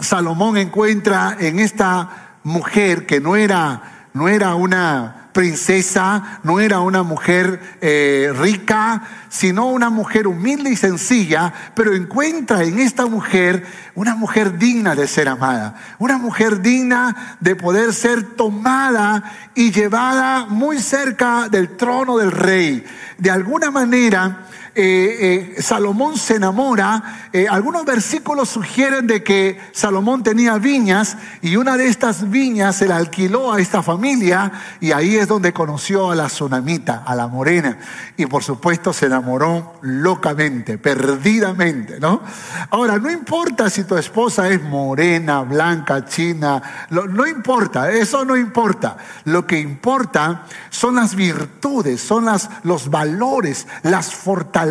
Salomón 0.00 0.56
encuentra 0.56 1.36
en 1.38 1.60
esta 1.60 2.38
mujer 2.42 3.06
que 3.06 3.20
no 3.20 3.36
era, 3.36 4.08
no 4.14 4.26
era 4.26 4.56
una 4.56 5.23
princesa, 5.34 6.40
no 6.44 6.60
era 6.60 6.80
una 6.80 7.02
mujer 7.02 7.76
eh, 7.82 8.32
rica, 8.34 9.02
sino 9.28 9.66
una 9.66 9.90
mujer 9.90 10.26
humilde 10.26 10.70
y 10.70 10.76
sencilla, 10.76 11.52
pero 11.74 11.92
encuentra 11.92 12.62
en 12.62 12.78
esta 12.78 13.04
mujer 13.04 13.66
una 13.94 14.14
mujer 14.14 14.56
digna 14.56 14.94
de 14.94 15.08
ser 15.08 15.28
amada, 15.28 15.74
una 15.98 16.16
mujer 16.16 16.62
digna 16.62 17.36
de 17.40 17.56
poder 17.56 17.92
ser 17.92 18.22
tomada 18.36 19.24
y 19.54 19.72
llevada 19.72 20.46
muy 20.46 20.78
cerca 20.78 21.48
del 21.50 21.76
trono 21.76 22.16
del 22.16 22.30
rey. 22.30 22.84
De 23.18 23.30
alguna 23.30 23.72
manera, 23.72 24.46
eh, 24.76 25.54
eh, 25.56 25.62
Salomón 25.62 26.18
se 26.18 26.34
enamora. 26.34 27.28
Eh, 27.32 27.46
algunos 27.48 27.84
versículos 27.84 28.48
sugieren 28.48 29.06
de 29.06 29.22
que 29.22 29.56
Salomón 29.72 30.24
tenía 30.24 30.58
viñas 30.58 31.16
y 31.42 31.54
una 31.54 31.76
de 31.76 31.86
estas 31.86 32.28
viñas 32.28 32.76
se 32.76 32.88
la 32.88 32.96
alquiló 32.96 33.52
a 33.52 33.60
esta 33.60 33.84
familia 33.84 34.50
y 34.80 34.90
ahí 34.90 35.14
es 35.14 35.28
donde 35.28 35.52
conoció 35.52 36.10
a 36.10 36.16
la 36.16 36.26
tsunamita, 36.26 37.04
a 37.06 37.14
la 37.14 37.28
morena. 37.28 37.78
Y 38.16 38.26
por 38.26 38.42
supuesto 38.42 38.92
se 38.92 39.06
enamoró 39.06 39.74
locamente, 39.82 40.76
perdidamente, 40.76 42.00
¿no? 42.00 42.22
Ahora, 42.70 42.98
no 42.98 43.12
importa 43.12 43.70
si 43.70 43.84
tu 43.84 43.96
esposa 43.96 44.48
es 44.48 44.60
morena, 44.60 45.42
blanca, 45.42 46.04
china, 46.04 46.60
no 46.90 47.26
importa, 47.28 47.92
eso 47.92 48.24
no 48.24 48.36
importa. 48.36 48.96
Lo 49.24 49.46
que 49.46 49.60
importa 49.60 50.46
son 50.70 50.96
las 50.96 51.14
virtudes, 51.14 52.00
son 52.00 52.26
los 52.64 52.90
valores, 52.90 53.68
las 53.82 54.12
fortalezas 54.12 54.63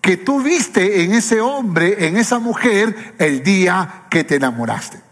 que 0.00 0.16
tú 0.16 0.42
viste 0.42 1.04
en 1.04 1.12
ese 1.12 1.40
hombre, 1.40 2.06
en 2.06 2.16
esa 2.16 2.38
mujer, 2.38 3.14
el 3.18 3.42
día 3.42 4.06
que 4.10 4.24
te 4.24 4.36
enamoraste. 4.36 5.09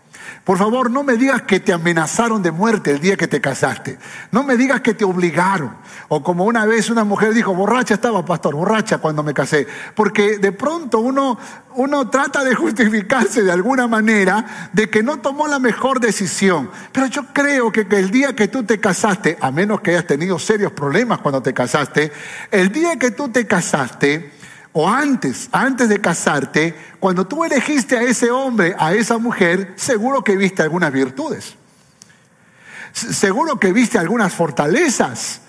Por 0.48 0.56
favor, 0.56 0.90
no 0.90 1.04
me 1.04 1.18
digas 1.18 1.42
que 1.42 1.60
te 1.60 1.74
amenazaron 1.74 2.42
de 2.42 2.50
muerte 2.50 2.90
el 2.92 3.00
día 3.00 3.18
que 3.18 3.28
te 3.28 3.38
casaste. 3.38 3.98
No 4.32 4.44
me 4.44 4.56
digas 4.56 4.80
que 4.80 4.94
te 4.94 5.04
obligaron. 5.04 5.76
O 6.08 6.22
como 6.22 6.46
una 6.46 6.64
vez 6.64 6.88
una 6.88 7.04
mujer 7.04 7.34
dijo, 7.34 7.54
borracha 7.54 7.92
estaba, 7.92 8.24
pastor, 8.24 8.54
borracha 8.54 8.96
cuando 8.96 9.22
me 9.22 9.34
casé. 9.34 9.66
Porque 9.94 10.38
de 10.38 10.52
pronto 10.52 11.00
uno, 11.00 11.38
uno 11.74 12.08
trata 12.08 12.44
de 12.44 12.54
justificarse 12.54 13.42
de 13.42 13.52
alguna 13.52 13.86
manera 13.88 14.70
de 14.72 14.88
que 14.88 15.02
no 15.02 15.18
tomó 15.18 15.46
la 15.48 15.58
mejor 15.58 16.00
decisión. 16.00 16.70
Pero 16.92 17.08
yo 17.08 17.26
creo 17.34 17.70
que, 17.70 17.86
el 17.90 18.10
día 18.10 18.34
que 18.34 18.48
tú 18.48 18.62
te 18.62 18.80
casaste, 18.80 19.36
a 19.42 19.50
menos 19.50 19.82
que 19.82 19.90
hayas 19.90 20.06
tenido 20.06 20.38
serios 20.38 20.72
problemas 20.72 21.18
cuando 21.18 21.42
te 21.42 21.52
casaste, 21.52 22.10
el 22.50 22.72
día 22.72 22.96
que 22.96 23.10
tú 23.10 23.28
te 23.28 23.46
casaste, 23.46 24.32
o 24.80 24.88
antes, 24.88 25.48
antes 25.50 25.88
de 25.88 26.00
casarte, 26.00 26.72
cuando 27.00 27.26
tú 27.26 27.44
elegiste 27.44 27.96
a 27.96 28.02
ese 28.02 28.30
hombre, 28.30 28.76
a 28.78 28.94
esa 28.94 29.18
mujer, 29.18 29.74
seguro 29.74 30.22
que 30.22 30.36
viste 30.36 30.62
algunas 30.62 30.92
virtudes. 30.92 31.56
Seguro 32.92 33.58
que 33.58 33.72
viste 33.72 33.98
algunas 33.98 34.32
fortalezas. 34.32 35.40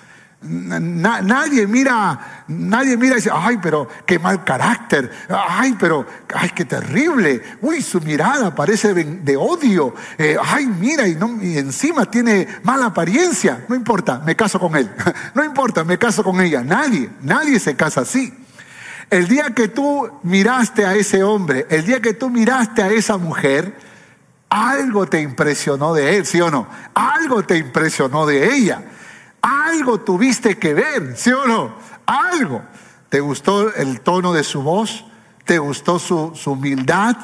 nadie 0.42 1.68
mira, 1.68 2.44
nadie 2.48 2.98
mira 2.98 3.14
y 3.14 3.16
dice, 3.18 3.30
ay, 3.32 3.60
pero 3.62 3.88
qué 4.04 4.18
mal 4.18 4.44
carácter, 4.44 5.12
ay, 5.30 5.76
pero, 5.80 6.08
ay, 6.34 6.50
qué 6.56 6.66
terrible, 6.66 7.40
uy, 7.62 7.84
su 7.84 8.02
mirada 8.02 8.56
parece 8.56 8.96
de, 8.96 9.38
odio, 9.38 9.94
eh, 10.18 10.38
ay, 10.44 10.66
mira, 10.66 11.08
y, 11.08 11.20
y 11.44 11.58
encima 11.60 12.10
tiene 12.10 12.48
mala 12.64 12.88
apariencia, 12.88 13.64
no 13.68 13.76
importa, 13.76 14.24
me 14.26 14.36
caso 14.36 14.60
con 14.60 14.76
él, 14.76 14.90
no 15.36 15.44
importa, 15.44 15.84
me 15.84 16.00
caso 16.00 16.24
con 16.24 16.42
ella, 16.42 16.64
nadie, 16.64 17.12
nadie 17.22 17.60
se 17.60 17.76
casa 17.76 18.02
así. 18.02 18.34
El 19.10 19.28
día 19.28 19.56
que 19.56 19.68
tú 19.68 20.10
miraste 20.24 20.86
a 20.86 20.96
ese 20.96 21.24
hombre, 21.24 21.66
el 21.70 21.86
día 21.86 22.00
que 22.00 22.14
tú 22.14 22.30
miraste 22.30 22.84
a 22.84 22.90
esa 22.90 23.18
mujer, 23.18 23.76
algo 24.50 25.08
te 25.08 25.22
impresionó 25.22 25.94
de 25.94 26.18
él, 26.18 26.26
¿sí 26.26 26.40
o 26.42 26.52
no? 26.52 26.68
Algo 26.94 27.44
te 27.44 27.58
impresionó 27.58 28.26
de 28.26 28.54
ella. 28.54 28.84
Algo 29.42 30.00
tuviste 30.02 30.58
que 30.58 30.74
ver, 30.74 31.16
¿sí 31.18 31.32
o 31.32 31.48
no? 31.48 31.76
Algo. 32.06 32.62
¿Te 33.10 33.20
gustó 33.20 33.74
el 33.74 34.02
tono 34.02 34.34
de 34.34 34.44
su 34.44 34.62
voz? 34.62 35.06
¿Te 35.46 35.58
gustó 35.58 35.98
su, 35.98 36.34
su 36.36 36.52
humildad? 36.52 37.16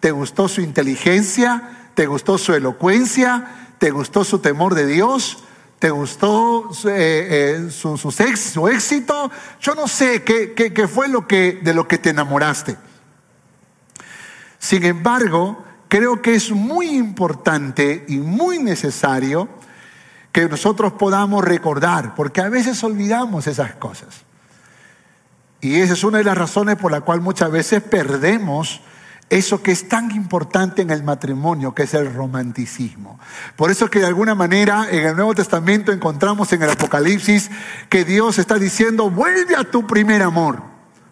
¿Te 0.00 0.10
gustó 0.10 0.48
su 0.48 0.60
inteligencia? 0.60 1.90
¿Te 1.94 2.06
gustó 2.06 2.38
su 2.38 2.54
elocuencia? 2.54 3.74
¿Te 3.78 3.90
gustó 3.90 4.24
su 4.24 4.40
temor 4.40 4.74
de 4.74 4.86
Dios? 4.86 5.44
¿Te 5.78 5.90
gustó 5.90 6.70
eh, 6.86 7.66
eh, 7.66 7.70
su, 7.70 7.96
su, 7.96 8.68
éxito? 8.68 9.30
Yo 9.60 9.74
no 9.76 9.86
sé 9.86 10.24
qué, 10.24 10.52
qué, 10.52 10.72
qué 10.72 10.88
fue 10.88 11.08
lo 11.08 11.26
que, 11.28 11.60
de 11.62 11.72
lo 11.72 11.86
que 11.86 11.98
te 11.98 12.10
enamoraste. 12.10 12.76
Sin 14.58 14.84
embargo, 14.84 15.64
creo 15.86 16.20
que 16.20 16.34
es 16.34 16.50
muy 16.50 16.88
importante 16.88 18.04
y 18.08 18.18
muy 18.18 18.58
necesario 18.58 19.48
que 20.32 20.48
nosotros 20.48 20.92
podamos 20.94 21.44
recordar, 21.44 22.14
porque 22.16 22.40
a 22.40 22.48
veces 22.48 22.82
olvidamos 22.82 23.46
esas 23.46 23.74
cosas. 23.74 24.24
Y 25.60 25.76
esa 25.76 25.94
es 25.94 26.04
una 26.04 26.18
de 26.18 26.24
las 26.24 26.38
razones 26.38 26.76
por 26.76 26.90
la 26.90 27.00
cual 27.00 27.20
muchas 27.20 27.50
veces 27.50 27.82
perdemos 27.82 28.80
eso 29.30 29.62
que 29.62 29.72
es 29.72 29.88
tan 29.88 30.10
importante 30.10 30.82
en 30.82 30.90
el 30.90 31.02
matrimonio, 31.02 31.74
que 31.74 31.82
es 31.82 31.94
el 31.94 32.12
romanticismo. 32.12 33.18
Por 33.56 33.70
eso 33.70 33.86
es 33.86 33.90
que 33.90 34.00
de 34.00 34.06
alguna 34.06 34.34
manera 34.34 34.88
en 34.90 35.06
el 35.06 35.16
Nuevo 35.16 35.34
Testamento 35.34 35.92
encontramos 35.92 36.52
en 36.52 36.62
el 36.62 36.70
Apocalipsis 36.70 37.50
que 37.88 38.04
Dios 38.04 38.38
está 38.38 38.56
diciendo, 38.56 39.10
vuelve 39.10 39.56
a 39.56 39.64
tu 39.64 39.86
primer 39.86 40.22
amor, 40.22 40.62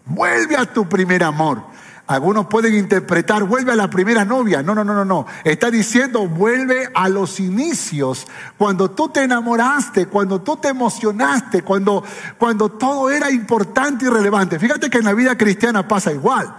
vuelve 0.07 0.57
a 0.57 0.73
tu 0.73 0.89
primer 0.89 1.23
amor. 1.23 1.77
Algunos 2.09 2.47
pueden 2.47 2.77
interpretar, 2.77 3.43
vuelve 3.43 3.73
a 3.73 3.77
la 3.77 3.91
primera 3.91 4.25
novia. 4.25 4.63
No, 4.63 4.77
no, 4.77 4.85
no, 4.85 4.95
no, 4.95 5.05
no. 5.05 5.27
Está 5.43 5.73
diciendo, 5.73 6.29
vuelve 6.29 6.89
a 6.95 7.09
los 7.09 7.41
inicios. 7.41 8.29
Cuando 8.57 8.93
tú 8.93 9.09
te 9.09 9.25
enamoraste, 9.25 10.07
cuando 10.07 10.41
tú 10.41 10.57
te 10.57 10.69
emocionaste, 10.69 11.63
cuando, 11.63 12.05
cuando 12.39 12.69
todo 12.69 13.11
era 13.11 13.29
importante 13.29 14.05
y 14.05 14.09
relevante. 14.09 14.57
Fíjate 14.61 14.89
que 14.89 14.99
en 14.99 15.05
la 15.05 15.15
vida 15.15 15.37
cristiana 15.37 15.89
pasa 15.89 16.13
igual. 16.13 16.55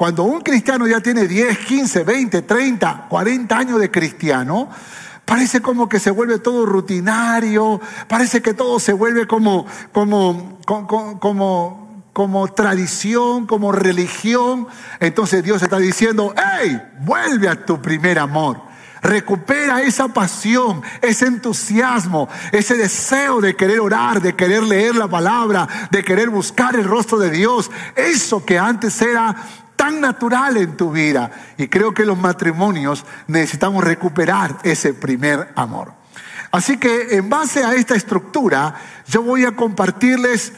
Cuando 0.00 0.22
un 0.22 0.40
cristiano 0.40 0.86
ya 0.86 1.02
tiene 1.02 1.28
10, 1.28 1.58
15, 1.58 2.04
20, 2.04 2.40
30, 2.40 3.06
40 3.10 3.58
años 3.58 3.78
de 3.78 3.90
cristiano, 3.90 4.70
parece 5.26 5.60
como 5.60 5.90
que 5.90 5.98
se 5.98 6.10
vuelve 6.10 6.38
todo 6.38 6.64
rutinario, 6.64 7.78
parece 8.08 8.40
que 8.40 8.54
todo 8.54 8.80
se 8.80 8.94
vuelve 8.94 9.26
como, 9.26 9.66
como, 9.92 10.58
como, 10.64 11.20
como, 12.14 12.48
tradición, 12.54 13.46
como 13.46 13.72
religión. 13.72 14.68
Entonces 15.00 15.44
Dios 15.44 15.62
está 15.62 15.76
diciendo, 15.76 16.34
hey, 16.34 16.80
vuelve 17.00 17.50
a 17.50 17.66
tu 17.66 17.82
primer 17.82 18.18
amor. 18.20 18.70
Recupera 19.02 19.82
esa 19.82 20.08
pasión, 20.08 20.82
ese 21.00 21.26
entusiasmo, 21.26 22.28
ese 22.52 22.76
deseo 22.76 23.40
de 23.40 23.56
querer 23.56 23.80
orar, 23.80 24.20
de 24.20 24.34
querer 24.34 24.62
leer 24.62 24.94
la 24.96 25.08
palabra, 25.08 25.66
de 25.90 26.02
querer 26.02 26.28
buscar 26.28 26.74
el 26.74 26.84
rostro 26.84 27.18
de 27.18 27.30
Dios. 27.30 27.70
Eso 27.96 28.44
que 28.44 28.58
antes 28.58 29.00
era 29.00 29.36
tan 29.80 29.98
natural 29.98 30.58
en 30.58 30.76
tu 30.76 30.90
vida. 30.90 31.30
Y 31.56 31.68
creo 31.68 31.94
que 31.94 32.04
los 32.04 32.18
matrimonios 32.18 33.06
necesitamos 33.28 33.82
recuperar 33.82 34.58
ese 34.62 34.92
primer 34.92 35.54
amor. 35.56 35.94
Así 36.52 36.76
que 36.76 37.16
en 37.16 37.30
base 37.30 37.64
a 37.64 37.72
esta 37.72 37.94
estructura, 37.94 38.74
yo 39.08 39.22
voy 39.22 39.46
a 39.46 39.56
compartirles 39.56 40.52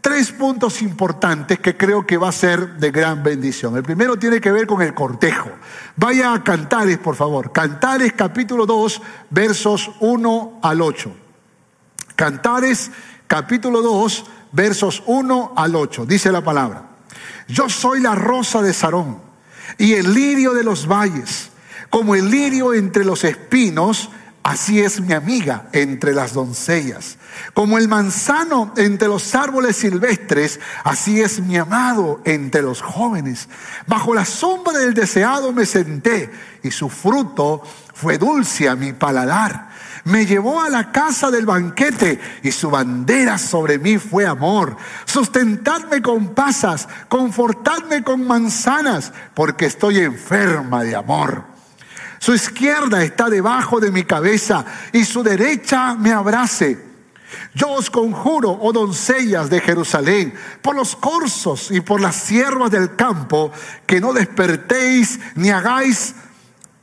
tres 0.00 0.30
puntos 0.30 0.82
importantes 0.82 1.58
que 1.58 1.76
creo 1.76 2.06
que 2.06 2.16
va 2.16 2.28
a 2.28 2.32
ser 2.32 2.76
de 2.76 2.92
gran 2.92 3.24
bendición. 3.24 3.76
El 3.76 3.82
primero 3.82 4.16
tiene 4.16 4.40
que 4.40 4.52
ver 4.52 4.68
con 4.68 4.82
el 4.82 4.94
cortejo. 4.94 5.50
Vaya 5.96 6.32
a 6.32 6.44
Cantares, 6.44 6.98
por 6.98 7.16
favor. 7.16 7.50
Cantares 7.50 8.12
capítulo 8.12 8.66
2, 8.66 9.02
versos 9.30 9.90
1 9.98 10.60
al 10.62 10.80
8. 10.80 11.12
Cantares 12.14 12.92
capítulo 13.26 13.82
2, 13.82 14.24
versos 14.52 15.02
1 15.06 15.54
al 15.56 15.74
8. 15.74 16.06
Dice 16.06 16.30
la 16.30 16.44
palabra. 16.44 16.89
Yo 17.50 17.68
soy 17.68 18.00
la 18.00 18.14
rosa 18.14 18.62
de 18.62 18.72
Sarón 18.72 19.18
y 19.78 19.94
el 19.94 20.14
lirio 20.14 20.54
de 20.54 20.64
los 20.64 20.86
valles. 20.86 21.50
Como 21.90 22.14
el 22.14 22.30
lirio 22.30 22.72
entre 22.74 23.04
los 23.04 23.24
espinos, 23.24 24.10
así 24.44 24.80
es 24.80 25.00
mi 25.00 25.12
amiga 25.12 25.68
entre 25.72 26.14
las 26.14 26.32
doncellas. 26.32 27.18
Como 27.52 27.78
el 27.78 27.88
manzano 27.88 28.72
entre 28.76 29.08
los 29.08 29.34
árboles 29.34 29.76
silvestres, 29.76 30.60
así 30.84 31.20
es 31.20 31.40
mi 31.40 31.56
amado 31.56 32.20
entre 32.24 32.62
los 32.62 32.80
jóvenes. 32.80 33.48
Bajo 33.86 34.14
la 34.14 34.24
sombra 34.24 34.78
del 34.78 34.94
deseado 34.94 35.52
me 35.52 35.66
senté 35.66 36.30
y 36.62 36.70
su 36.70 36.88
fruto 36.88 37.62
fue 37.94 38.18
dulce 38.18 38.68
a 38.68 38.76
mi 38.76 38.92
paladar 38.92 39.69
me 40.04 40.26
llevó 40.26 40.62
a 40.62 40.68
la 40.68 40.92
casa 40.92 41.30
del 41.30 41.46
banquete 41.46 42.20
y 42.42 42.52
su 42.52 42.70
bandera 42.70 43.38
sobre 43.38 43.78
mí 43.78 43.98
fue 43.98 44.26
amor. 44.26 44.76
Sustentadme 45.04 46.00
con 46.00 46.34
pasas, 46.34 46.88
confortadme 47.08 48.02
con 48.02 48.26
manzanas, 48.26 49.12
porque 49.34 49.66
estoy 49.66 49.98
enferma 49.98 50.82
de 50.82 50.96
amor. 50.96 51.44
Su 52.18 52.34
izquierda 52.34 53.02
está 53.02 53.30
debajo 53.30 53.80
de 53.80 53.90
mi 53.90 54.04
cabeza 54.04 54.64
y 54.92 55.04
su 55.04 55.22
derecha 55.22 55.94
me 55.94 56.12
abrace. 56.12 56.90
Yo 57.54 57.70
os 57.70 57.90
conjuro, 57.90 58.58
oh 58.60 58.72
doncellas 58.72 59.50
de 59.50 59.60
Jerusalén, 59.60 60.34
por 60.62 60.74
los 60.74 60.96
corzos 60.96 61.70
y 61.70 61.80
por 61.80 62.00
las 62.00 62.16
siervas 62.16 62.70
del 62.70 62.96
campo, 62.96 63.52
que 63.86 64.00
no 64.00 64.12
despertéis 64.12 65.20
ni 65.36 65.50
hagáis 65.50 66.14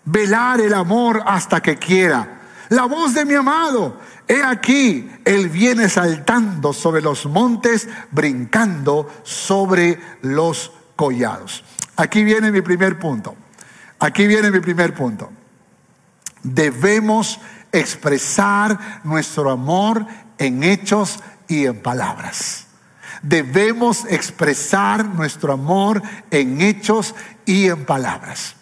velar 0.06 0.62
el 0.62 0.74
amor 0.74 1.22
hasta 1.26 1.62
que 1.62 1.78
quiera 1.78 2.37
la 2.70 2.86
voz 2.86 3.14
de 3.14 3.26
mi 3.26 3.34
amado. 3.34 4.00
He 4.28 4.44
aquí, 4.44 5.10
él 5.26 5.50
viene 5.50 5.90
saltando 5.90 6.74
sobre 6.74 7.02
los 7.02 7.26
montes, 7.26 7.88
brincando 8.12 9.10
sobre 9.24 10.00
los 10.22 10.72
collados. 10.96 11.64
Aquí 11.96 12.24
viene 12.24 12.52
mi 12.52 12.62
primer 12.62 13.00
punto. 13.00 13.36
Aquí 14.00 14.28
viene 14.28 14.52
mi 14.52 14.60
primer 14.60 14.94
punto. 14.94 15.32
Debemos 16.44 17.40
expresar 17.72 19.02
nuestro 19.04 19.50
amor 19.50 20.06
en 20.38 20.64
hechos 20.64 21.20
y 21.48 21.66
en 21.66 21.82
palabras. 21.82 22.68
Debemos 23.22 24.06
expresar 24.10 25.06
nuestro 25.06 25.54
amor 25.54 26.02
en 26.30 26.62
hechos 26.62 27.16
y 27.46 27.68
en 27.68 27.86
palabras. 27.86 28.57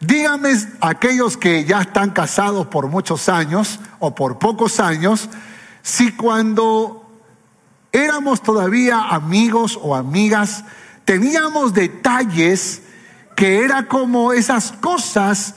Díganme 0.00 0.54
aquellos 0.80 1.36
que 1.36 1.66
ya 1.66 1.82
están 1.82 2.10
casados 2.10 2.66
por 2.68 2.88
muchos 2.88 3.28
años 3.28 3.78
o 3.98 4.14
por 4.14 4.38
pocos 4.38 4.80
años, 4.80 5.28
si 5.82 6.12
cuando 6.12 7.06
éramos 7.92 8.42
todavía 8.42 9.08
amigos 9.10 9.78
o 9.80 9.94
amigas, 9.94 10.64
teníamos 11.04 11.74
detalles 11.74 12.80
que 13.36 13.62
era 13.62 13.88
como 13.88 14.32
esas 14.32 14.72
cosas 14.72 15.54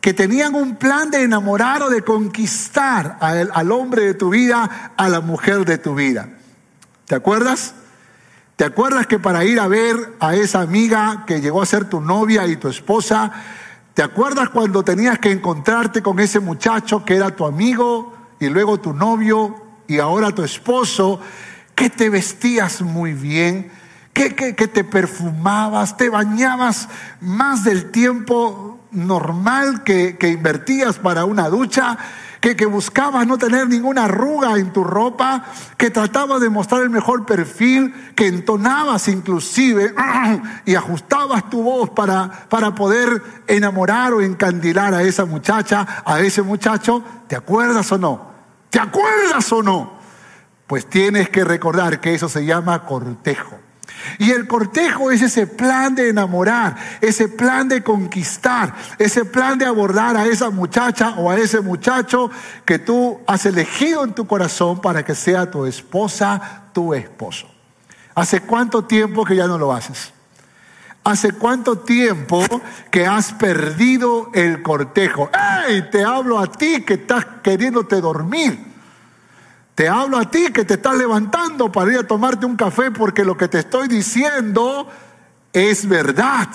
que 0.00 0.14
tenían 0.14 0.54
un 0.54 0.76
plan 0.76 1.10
de 1.10 1.24
enamorar 1.24 1.82
o 1.82 1.90
de 1.90 2.02
conquistar 2.02 3.16
al, 3.20 3.50
al 3.52 3.72
hombre 3.72 4.02
de 4.02 4.14
tu 4.14 4.30
vida, 4.30 4.92
a 4.96 5.08
la 5.08 5.20
mujer 5.20 5.64
de 5.64 5.78
tu 5.78 5.96
vida. 5.96 6.28
¿Te 7.06 7.16
acuerdas? 7.16 7.74
¿Te 8.54 8.64
acuerdas 8.64 9.08
que 9.08 9.18
para 9.18 9.44
ir 9.44 9.58
a 9.58 9.66
ver 9.66 10.14
a 10.20 10.36
esa 10.36 10.60
amiga 10.60 11.24
que 11.26 11.40
llegó 11.40 11.60
a 11.60 11.66
ser 11.66 11.86
tu 11.86 12.00
novia 12.00 12.46
y 12.46 12.56
tu 12.56 12.68
esposa, 12.68 13.32
¿Te 13.94 14.02
acuerdas 14.02 14.48
cuando 14.48 14.82
tenías 14.82 15.20
que 15.20 15.30
encontrarte 15.30 16.02
con 16.02 16.18
ese 16.18 16.40
muchacho 16.40 17.04
que 17.04 17.14
era 17.14 17.30
tu 17.36 17.46
amigo 17.46 18.12
y 18.40 18.48
luego 18.48 18.80
tu 18.80 18.92
novio 18.92 19.54
y 19.86 20.00
ahora 20.00 20.32
tu 20.32 20.42
esposo? 20.42 21.20
Que 21.76 21.90
te 21.90 22.10
vestías 22.10 22.82
muy 22.82 23.12
bien, 23.12 23.70
que, 24.12 24.30
te 24.30 24.82
perfumabas, 24.82 25.96
te 25.96 26.08
bañabas 26.08 26.88
más 27.20 27.62
del 27.62 27.92
tiempo 27.92 28.80
normal 28.90 29.84
que, 29.84 30.16
que 30.18 30.28
invertías 30.28 30.98
para 30.98 31.24
una 31.24 31.48
ducha 31.48 31.96
que, 32.54 32.66
buscabas 32.66 33.26
no 33.26 33.38
tener 33.38 33.68
ninguna 33.68 34.04
arruga 34.04 34.58
en 34.58 34.70
tu 34.70 34.84
ropa, 34.84 35.44
que 35.78 35.88
tratabas 35.88 36.42
de 36.42 36.50
mostrar 36.50 36.82
el 36.82 36.90
mejor 36.90 37.24
perfil, 37.24 37.94
que 38.14 38.26
entonabas 38.26 39.08
inclusive 39.08 39.94
y 40.66 40.74
ajustabas 40.74 41.48
tu 41.48 41.62
voz 41.62 41.88
para, 41.90 42.46
para 42.50 42.74
poder 42.74 43.22
enamorar 43.46 44.12
o 44.12 44.20
encandilar 44.20 44.92
a 44.92 45.02
esa 45.02 45.24
muchacha, 45.24 46.02
a 46.04 46.20
ese 46.20 46.42
muchacho, 46.42 47.02
¿te 47.28 47.36
acuerdas 47.36 47.90
o 47.92 47.96
no? 47.96 48.30
¿Te 48.68 48.78
acuerdas 48.78 49.50
o 49.50 49.62
no? 49.62 49.94
Pues 50.66 50.86
tienes 50.86 51.30
que 51.30 51.44
recordar 51.44 52.00
que 52.00 52.14
eso 52.14 52.28
se 52.28 52.44
llama 52.44 52.84
cortejo. 52.84 53.63
Y 54.18 54.30
el 54.30 54.46
cortejo 54.46 55.10
es 55.10 55.22
ese 55.22 55.46
plan 55.46 55.94
de 55.94 56.08
enamorar, 56.08 56.76
ese 57.00 57.28
plan 57.28 57.68
de 57.68 57.82
conquistar, 57.82 58.74
ese 58.98 59.24
plan 59.24 59.58
de 59.58 59.66
abordar 59.66 60.16
a 60.16 60.26
esa 60.26 60.50
muchacha 60.50 61.14
o 61.16 61.30
a 61.30 61.36
ese 61.36 61.60
muchacho 61.60 62.30
que 62.64 62.78
tú 62.78 63.20
has 63.26 63.46
elegido 63.46 64.04
en 64.04 64.14
tu 64.14 64.26
corazón 64.26 64.80
para 64.80 65.04
que 65.04 65.14
sea 65.14 65.50
tu 65.50 65.66
esposa, 65.66 66.64
tu 66.72 66.94
esposo. 66.94 67.48
¿Hace 68.14 68.40
cuánto 68.40 68.84
tiempo 68.84 69.24
que 69.24 69.36
ya 69.36 69.46
no 69.46 69.58
lo 69.58 69.72
haces? 69.72 70.12
¿Hace 71.04 71.32
cuánto 71.32 71.78
tiempo 71.78 72.42
que 72.90 73.06
has 73.06 73.32
perdido 73.34 74.30
el 74.32 74.62
cortejo? 74.62 75.30
¡Ey! 75.68 75.90
Te 75.90 76.02
hablo 76.02 76.38
a 76.38 76.46
ti 76.50 76.82
que 76.82 76.94
estás 76.94 77.26
queriéndote 77.42 78.00
dormir. 78.00 78.73
Te 79.74 79.88
hablo 79.88 80.18
a 80.18 80.30
ti 80.30 80.52
que 80.52 80.64
te 80.64 80.74
estás 80.74 80.96
levantando 80.96 81.72
para 81.72 81.92
ir 81.92 81.98
a 81.98 82.06
tomarte 82.06 82.46
un 82.46 82.56
café 82.56 82.92
porque 82.92 83.24
lo 83.24 83.36
que 83.36 83.48
te 83.48 83.58
estoy 83.58 83.88
diciendo 83.88 84.88
es 85.52 85.88
verdad. 85.88 86.48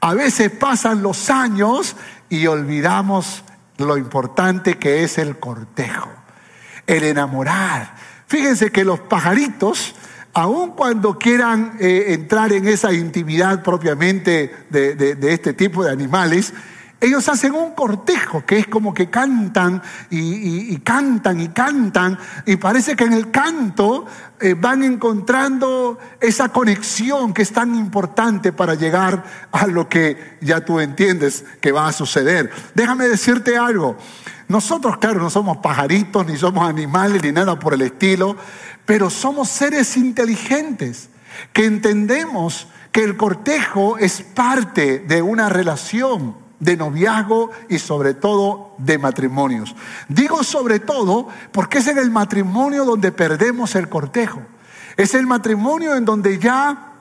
A 0.00 0.14
veces 0.14 0.50
pasan 0.50 1.02
los 1.02 1.30
años 1.30 1.96
y 2.28 2.46
olvidamos 2.46 3.44
lo 3.78 3.96
importante 3.96 4.76
que 4.76 5.04
es 5.04 5.16
el 5.16 5.38
cortejo, 5.38 6.10
el 6.86 7.04
enamorar. 7.04 7.94
Fíjense 8.26 8.70
que 8.70 8.84
los 8.84 9.00
pajaritos, 9.00 9.94
aun 10.34 10.72
cuando 10.72 11.18
quieran 11.18 11.78
eh, 11.80 12.06
entrar 12.08 12.52
en 12.52 12.68
esa 12.68 12.92
intimidad 12.92 13.62
propiamente 13.62 14.66
de, 14.68 14.94
de 14.94 15.32
este 15.32 15.54
tipo 15.54 15.82
de 15.82 15.90
animales, 15.90 16.52
ellos 17.00 17.28
hacen 17.28 17.54
un 17.54 17.74
cortejo 17.74 18.44
que 18.44 18.58
es 18.58 18.66
como 18.66 18.92
que 18.92 19.08
cantan 19.08 19.80
y, 20.10 20.76
cantan 20.78 21.40
y 21.40 21.48
cantan 21.48 22.18
y 22.44 22.56
parece 22.56 22.96
que 22.96 23.04
en 23.04 23.12
el 23.12 23.30
canto 23.30 24.04
eh, 24.40 24.54
van 24.54 24.82
encontrando 24.82 25.98
esa 26.20 26.48
conexión 26.48 27.32
que 27.32 27.42
es 27.42 27.52
tan 27.52 27.76
importante 27.76 28.52
para 28.52 28.74
llegar 28.74 29.22
a 29.52 29.66
lo 29.68 29.88
que 29.88 30.38
ya 30.40 30.64
tú 30.64 30.80
entiendes 30.80 31.44
que 31.60 31.70
va 31.70 31.86
a 31.86 31.92
suceder. 31.92 32.50
Déjame 32.74 33.06
decirte 33.06 33.56
algo. 33.56 33.96
Nosotros, 34.48 34.96
claro, 34.96 35.20
no 35.20 35.30
somos 35.30 35.58
pajaritos, 35.58 36.26
ni 36.26 36.36
somos 36.36 36.68
animales, 36.68 37.22
ni 37.22 37.30
nada 37.30 37.58
por 37.60 37.74
el 37.74 37.82
estilo, 37.82 38.36
pero 38.86 39.08
somos 39.08 39.48
seres 39.50 39.96
inteligentes 39.96 41.10
que 41.52 41.66
entendemos 41.66 42.66
que 42.90 43.04
el 43.04 43.16
cortejo 43.16 43.98
es 43.98 44.22
parte 44.22 45.00
de 45.00 45.22
una 45.22 45.48
relación 45.48 46.47
de 46.60 46.76
noviazgo 46.76 47.50
y 47.68 47.78
sobre 47.78 48.14
todo 48.14 48.74
de 48.78 48.98
matrimonios. 48.98 49.74
Digo 50.08 50.42
sobre 50.42 50.80
todo 50.80 51.28
porque 51.52 51.78
es 51.78 51.86
en 51.86 51.98
el 51.98 52.10
matrimonio 52.10 52.84
donde 52.84 53.12
perdemos 53.12 53.74
el 53.74 53.88
cortejo. 53.88 54.42
Es 54.96 55.14
el 55.14 55.26
matrimonio 55.26 55.94
en 55.94 56.04
donde 56.04 56.38
ya 56.38 56.92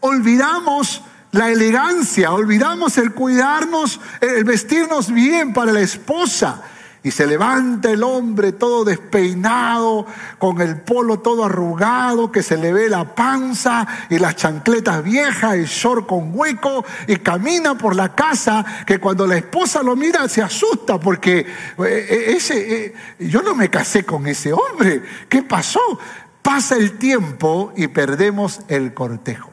olvidamos 0.00 1.02
la 1.32 1.50
elegancia, 1.50 2.32
olvidamos 2.32 2.96
el 2.98 3.12
cuidarnos, 3.12 4.00
el 4.20 4.44
vestirnos 4.44 5.10
bien 5.10 5.52
para 5.52 5.72
la 5.72 5.80
esposa 5.80 6.62
y 7.06 7.12
se 7.12 7.24
levanta 7.24 7.88
el 7.92 8.02
hombre 8.02 8.50
todo 8.50 8.84
despeinado, 8.84 10.06
con 10.38 10.60
el 10.60 10.80
polo 10.80 11.20
todo 11.20 11.44
arrugado, 11.44 12.32
que 12.32 12.42
se 12.42 12.56
le 12.56 12.72
ve 12.72 12.90
la 12.90 13.14
panza 13.14 13.86
y 14.10 14.18
las 14.18 14.34
chancletas 14.34 15.04
viejas, 15.04 15.54
el 15.54 15.66
short 15.66 16.08
con 16.08 16.32
hueco, 16.34 16.84
y 17.06 17.14
camina 17.18 17.78
por 17.78 17.94
la 17.94 18.16
casa, 18.16 18.66
que 18.84 18.98
cuando 18.98 19.24
la 19.24 19.36
esposa 19.36 19.84
lo 19.84 19.94
mira 19.94 20.28
se 20.28 20.42
asusta, 20.42 20.98
porque 20.98 21.38
eh, 21.38 21.46
eh, 21.78 22.24
ese, 22.36 22.86
eh, 22.86 22.94
yo 23.20 23.40
no 23.40 23.54
me 23.54 23.70
casé 23.70 24.02
con 24.02 24.26
ese 24.26 24.52
hombre. 24.52 25.00
¿Qué 25.28 25.44
pasó? 25.44 26.00
Pasa 26.42 26.74
el 26.74 26.98
tiempo 26.98 27.72
y 27.76 27.86
perdemos 27.86 28.62
el 28.66 28.94
cortejo. 28.94 29.52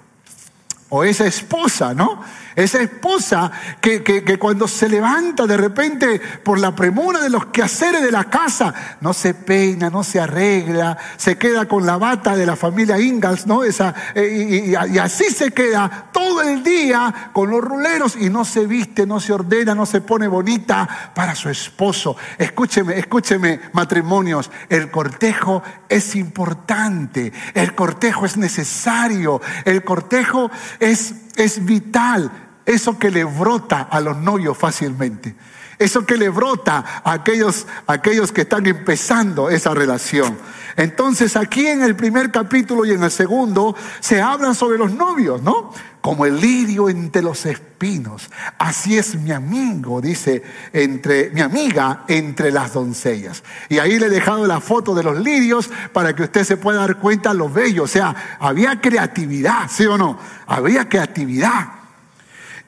O 0.89 1.03
esa 1.03 1.27
esposa, 1.27 1.93
¿no? 1.93 2.19
Esa 2.55 2.81
esposa 2.81 3.51
que, 3.81 4.03
que, 4.03 4.37
cuando 4.37 4.67
se 4.67 4.87
levanta 4.87 5.47
de 5.47 5.57
repente 5.57 6.21
por 6.43 6.59
la 6.59 6.75
premura 6.75 7.19
de 7.19 7.29
los 7.29 7.47
quehaceres 7.47 8.01
de 8.01 8.11
la 8.11 8.25
casa, 8.25 8.73
no 9.01 9.13
se 9.13 9.33
peina, 9.33 9.89
no 9.89 10.03
se 10.03 10.19
arregla, 10.19 10.97
se 11.17 11.37
queda 11.37 11.67
con 11.67 11.85
la 11.85 11.97
bata 11.97 12.35
de 12.35 12.45
la 12.45 12.55
familia 12.55 12.99
Ingalls, 12.99 13.47
¿no? 13.47 13.63
Esa, 13.63 13.93
eh, 14.13 14.65
y, 14.67 14.97
así 14.97 15.25
se 15.25 15.51
queda 15.51 16.09
todo 16.11 16.41
el 16.41 16.63
día 16.63 17.31
con 17.33 17.49
los 17.49 17.61
ruleros 17.61 18.15
y 18.15 18.29
no 18.29 18.45
se 18.45 18.67
viste, 18.67 19.07
no 19.07 19.19
se 19.19 19.33
ordena, 19.33 19.73
no 19.73 19.85
se 19.85 20.01
pone 20.01 20.27
bonita 20.27 21.11
para 21.15 21.35
su 21.35 21.49
esposo. 21.49 22.15
Escúcheme, 22.37 22.97
escúcheme, 22.99 23.59
matrimonios, 23.73 24.51
el 24.69 24.91
cortejo 24.91 25.63
es 25.89 26.15
importante, 26.15 27.33
el 27.53 27.73
cortejo 27.73 28.25
es 28.25 28.37
necesario, 28.37 29.41
el 29.65 29.83
cortejo 29.83 30.51
es, 30.79 31.13
es 31.35 31.65
vital 31.65 32.42
eso 32.65 32.97
que 32.97 33.11
le 33.11 33.23
brota 33.23 33.81
a 33.81 33.99
los 33.99 34.17
novios 34.17 34.57
fácilmente, 34.57 35.35
eso 35.79 36.05
que 36.05 36.17
le 36.17 36.29
brota 36.29 37.01
a 37.03 37.11
aquellos, 37.11 37.67
aquellos 37.87 38.31
que 38.31 38.41
están 38.41 38.65
empezando 38.67 39.49
esa 39.49 39.73
relación. 39.73 40.37
Entonces 40.75 41.35
aquí 41.35 41.67
en 41.67 41.83
el 41.83 41.95
primer 41.95 42.31
capítulo 42.31 42.85
y 42.85 42.91
en 42.91 43.03
el 43.03 43.11
segundo 43.11 43.75
se 43.99 44.21
hablan 44.21 44.55
sobre 44.55 44.77
los 44.77 44.91
novios, 44.91 45.41
¿no? 45.41 45.71
Como 46.01 46.25
el 46.25 46.39
lirio 46.39 46.89
entre 46.89 47.21
los 47.21 47.45
espinos. 47.45 48.29
Así 48.57 48.97
es 48.97 49.15
mi 49.15 49.31
amigo, 49.31 50.01
dice, 50.01 50.43
entre 50.73 51.29
mi 51.29 51.41
amiga 51.41 52.03
entre 52.07 52.51
las 52.51 52.73
doncellas. 52.73 53.43
Y 53.69 53.79
ahí 53.79 53.99
le 53.99 54.07
he 54.07 54.09
dejado 54.09 54.45
la 54.47 54.59
foto 54.59 54.95
de 54.95 55.03
los 55.03 55.19
lirios 55.19 55.69
para 55.91 56.15
que 56.15 56.23
usted 56.23 56.43
se 56.43 56.57
pueda 56.57 56.79
dar 56.79 56.97
cuenta 56.97 57.33
lo 57.33 57.49
bello. 57.49 57.83
O 57.83 57.87
sea, 57.87 58.37
había 58.39 58.81
creatividad, 58.81 59.69
¿sí 59.69 59.85
o 59.85 59.97
no? 59.97 60.17
Había 60.47 60.89
creatividad. 60.89 61.82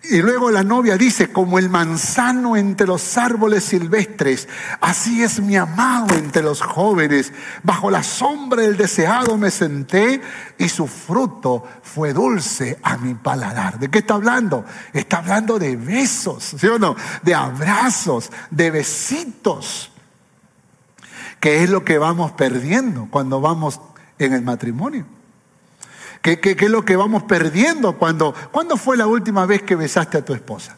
Y 0.10 0.22
luego 0.22 0.52
la 0.52 0.64
novia 0.64 0.98
dice, 0.98 1.32
como 1.32 1.58
el 1.58 1.70
manzano 1.70 2.56
entre 2.56 2.86
los 2.86 3.18
árboles 3.18 3.64
silvestres, 3.64 4.48
así 4.80 5.24
es 5.24 5.40
mi 5.40 5.56
amado 5.56 6.14
entre 6.16 6.44
los 6.44 6.62
jóvenes. 6.62 7.34
Bajo 7.64 7.90
la 7.90 8.04
sombra 8.04 8.62
del 8.62 8.78
deseado 8.78 9.38
me 9.38 9.50
senté 9.50 10.22
y 10.58 10.70
su 10.70 10.88
fruto 10.88 11.64
fue 11.82 12.14
dulce 12.14 12.78
a 12.84 12.98
mi 12.98 13.16
paladar. 13.16 13.80
¿De 13.80 13.90
qué 13.90 14.00
está 14.00 14.16
hablando? 14.16 14.66
Está 14.94 15.18
hablando 15.18 15.58
de 15.58 15.76
besos, 15.76 16.56
¿sí 16.58 16.68
o 16.68 16.78
no? 16.78 16.96
De 17.24 17.34
abrazos, 17.34 18.32
de 18.52 18.72
besitos, 18.72 19.92
que 21.40 21.64
es 21.64 21.70
lo 21.70 21.84
que 21.84 21.98
vamos 21.98 22.32
perdiendo 22.34 23.08
cuando 23.10 23.42
vamos 23.42 23.80
en 24.20 24.34
el 24.34 24.44
matrimonio. 24.44 25.15
¿Qué, 26.26 26.58
es 26.60 26.70
lo 26.72 26.84
que 26.84 26.96
vamos 26.96 27.22
perdiendo 27.24 27.94
cuando... 28.00 28.34
¿Cuándo 28.52 28.78
fue 28.78 28.98
la 28.98 29.06
última 29.06 29.46
vez 29.46 29.62
que 29.62 29.76
besaste 29.76 30.18
a 30.18 30.26
tu 30.26 30.34
esposa? 30.34 30.76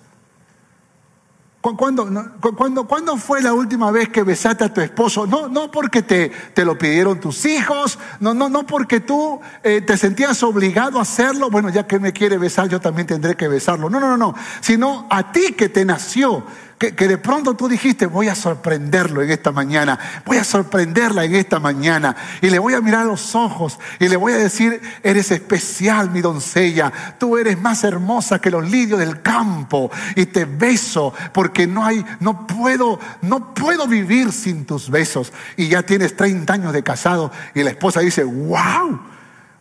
¿Cuándo, 1.61 3.17
fue 3.17 3.41
la 3.41 3.53
última 3.53 3.89
vez 3.91 4.09
que 4.09 4.23
besaste 4.23 4.65
a 4.65 4.73
tu 4.73 4.81
esposo? 4.81 5.25
No, 5.25 5.47
no 5.47 5.71
porque 5.71 6.01
te, 6.01 6.29
te 6.53 6.65
lo 6.65 6.77
pidieron 6.77 7.21
tus 7.21 7.45
hijos, 7.45 7.97
no, 8.19 8.33
no, 8.33 8.49
no 8.49 8.65
porque 8.65 8.99
tú 8.99 9.39
eh, 9.63 9.79
te 9.79 9.95
sentías 9.95 10.43
obligado 10.43 10.99
a 10.99 11.03
hacerlo. 11.03 11.49
Bueno, 11.49 11.69
ya 11.69 11.87
que 11.87 11.97
me 11.97 12.11
quiere 12.11 12.37
besar, 12.37 12.67
yo 12.67 12.81
también 12.81 13.07
tendré 13.07 13.35
que 13.35 13.47
besarlo. 13.47 13.89
No, 13.89 14.01
no, 14.01 14.09
no, 14.09 14.17
no. 14.17 14.35
Sino 14.59 15.07
a 15.09 15.31
ti 15.31 15.53
que 15.53 15.69
te 15.69 15.85
nació 15.85 16.43
que, 16.77 16.91
de 16.91 17.17
pronto 17.17 17.55
tú 17.55 17.67
dijiste, 17.67 18.05
voy 18.05 18.27
a 18.27 18.35
sorprenderlo 18.35 19.23
en 19.23 19.31
esta 19.31 19.51
mañana, 19.51 19.97
voy 20.25 20.37
a 20.37 20.43
sorprenderla 20.43 21.25
en 21.25 21.33
esta 21.33 21.59
mañana 21.59 22.15
y 22.39 22.51
le 22.51 22.59
voy 22.59 22.75
a 22.75 22.81
mirar 22.81 23.07
los 23.07 23.33
ojos 23.33 23.79
y 23.99 24.07
le 24.07 24.15
voy 24.15 24.33
a 24.33 24.37
decir, 24.37 24.79
eres 25.01 25.31
especial 25.31 26.11
mi 26.11 26.21
doncella, 26.21 26.93
tú 27.17 27.37
eres 27.37 27.59
más 27.59 27.83
hermosa 27.83 28.39
que 28.39 28.51
los 28.51 28.69
lirios 28.69 28.99
del 28.99 29.23
campo 29.23 29.89
y 30.15 30.27
te 30.27 30.45
beso 30.45 31.15
porque 31.33 31.65
no 31.65 31.83
hay, 31.83 32.05
no 32.19 32.45
puedo, 32.45 32.99
no 33.23 33.55
puedo 33.55 33.87
vivir 33.87 34.31
sin 34.31 34.65
tus 34.65 34.91
besos. 34.91 35.33
Y 35.55 35.69
ya 35.69 35.81
tienes 35.81 36.15
30 36.15 36.53
años 36.53 36.73
de 36.73 36.83
casado 36.83 37.31
y 37.55 37.63
la 37.63 37.71
esposa 37.71 38.01
dice, 38.01 38.23
wow, 38.23 38.99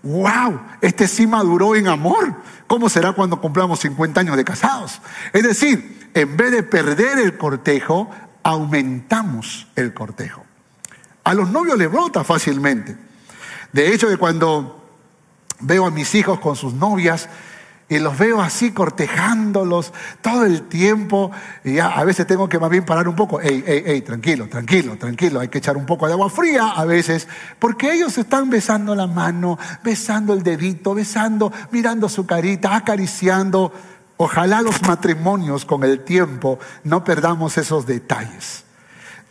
wow, 0.03 0.61
este 0.83 1.09
sí 1.09 1.27
maduró 1.27 1.75
en 1.75 1.89
amor. 1.89 2.35
¿Cómo 2.67 2.91
será 2.91 3.13
cuando 3.13 3.41
cumplamos 3.41 3.81
50 3.81 4.21
años 4.21 4.37
de 4.37 4.45
casados? 4.45 5.01
Es 5.33 5.43
decir, 5.43 5.96
en 6.17 6.35
vez 6.35 6.51
de 6.51 6.63
perder 6.63 7.19
el 7.19 7.37
cortejo, 7.37 8.09
aumentamos 8.43 9.69
el 9.77 9.93
cortejo. 9.93 10.47
A 11.25 11.35
los 11.35 11.51
novios 11.51 11.77
les 11.77 11.93
brota 11.93 12.25
fácilmente. 12.25 12.97
De 13.71 13.93
hecho, 13.93 14.09
cuando 14.19 14.83
veo 15.61 15.85
a 15.85 15.91
mis 15.91 16.15
hijos 16.15 16.41
con 16.41 16.57
sus 16.57 16.73
novias 16.73 17.29
y 17.91 17.99
los 17.99 18.17
veo 18.17 18.41
así 18.41 18.73
cortejándolos 18.73 19.93
todo 20.23 20.47
el 20.47 20.63
tiempo, 20.63 21.33
y 21.63 21.75
ya 21.75 21.89
a 21.89 22.03
veces 22.05 22.27
tengo 22.27 22.49
que 22.49 22.59
más 22.59 22.71
bien 22.71 22.87
parar 22.87 23.09
un 23.09 23.15
poco. 23.15 23.39
Ey, 23.39 23.63
ey, 23.67 23.83
ey, 23.85 24.01
tranquilo, 24.01 24.49
tranquilo, 24.49 24.97
tranquilo. 24.97 25.41
Hay 25.41 25.49
que 25.49 25.59
echar 25.59 25.77
un 25.77 25.85
poco 25.85 26.07
de 26.07 26.15
agua 26.15 26.31
fría 26.31 26.69
a 26.69 26.87
veces, 26.87 27.29
porque 27.59 27.93
ellos 27.93 28.17
están 28.17 28.49
besando 28.49 28.95
la 28.95 29.07
mano, 29.07 29.59
besando 29.85 30.33
el 30.33 30.43
dedito, 30.43 30.95
besando, 30.95 31.53
mirando 31.73 32.09
su 32.09 32.25
carita, 32.25 32.75
acariciando. 32.75 33.71
Ojalá 34.19 34.63
los 34.63 34.83
matrimonios 34.83 35.65
con 35.65 35.85
el 35.85 36.01
tiempo 36.01 36.59
no 36.85 37.05
perdamos 37.05 37.59
esos 37.59 37.87
detalles. 37.87 38.65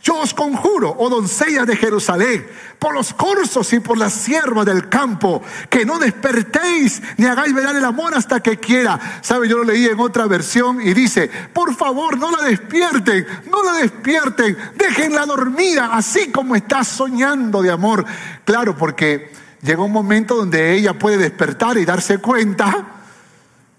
Yo 0.06 0.20
os 0.20 0.32
conjuro, 0.34 0.94
oh 0.98 1.10
doncella 1.10 1.64
de 1.64 1.74
Jerusalén, 1.74 2.46
por 2.78 2.94
los 2.94 3.12
corzos 3.12 3.72
y 3.72 3.80
por 3.80 3.98
la 3.98 4.08
sierva 4.08 4.64
del 4.64 4.88
campo, 4.88 5.42
que 5.68 5.84
no 5.84 5.98
despertéis 5.98 7.02
ni 7.16 7.26
hagáis 7.26 7.52
velar 7.52 7.74
el 7.74 7.84
amor 7.84 8.14
hasta 8.14 8.38
que 8.38 8.58
quiera. 8.58 9.18
¿Sabe? 9.20 9.48
Yo 9.48 9.58
lo 9.58 9.64
leí 9.64 9.86
en 9.86 9.98
otra 9.98 10.26
versión 10.26 10.80
y 10.80 10.94
dice, 10.94 11.28
por 11.52 11.74
favor, 11.74 12.18
no 12.18 12.30
la 12.30 12.44
despierten, 12.44 13.26
no 13.50 13.64
la 13.64 13.72
despierten, 13.78 14.56
déjenla 14.76 15.26
dormida, 15.26 15.90
así 15.92 16.30
como 16.30 16.54
está 16.54 16.84
soñando 16.84 17.60
de 17.60 17.72
amor. 17.72 18.04
Claro, 18.44 18.76
porque 18.76 19.32
llega 19.60 19.82
un 19.82 19.90
momento 19.90 20.36
donde 20.36 20.74
ella 20.74 20.96
puede 20.96 21.16
despertar 21.16 21.78
y 21.78 21.84
darse 21.84 22.18
cuenta 22.18 22.95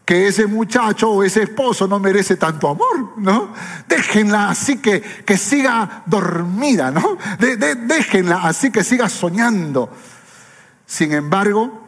que 0.08 0.26
ese 0.26 0.48
muchacho 0.48 1.12
o 1.12 1.22
ese 1.22 1.44
esposo 1.44 1.86
no 1.86 2.00
merece 2.00 2.38
tanto 2.38 2.70
amor, 2.70 3.18
¿no? 3.18 3.54
Déjenla 3.90 4.50
así 4.50 4.78
que, 4.78 5.02
que 5.02 5.36
siga 5.36 6.04
dormida, 6.06 6.92
¿no? 6.92 7.18
déjenla 7.38 8.44
así 8.44 8.72
que 8.72 8.86
siga 8.86 9.10
soñando. 9.10 9.90
Sin 10.86 11.12
embargo, 11.12 11.86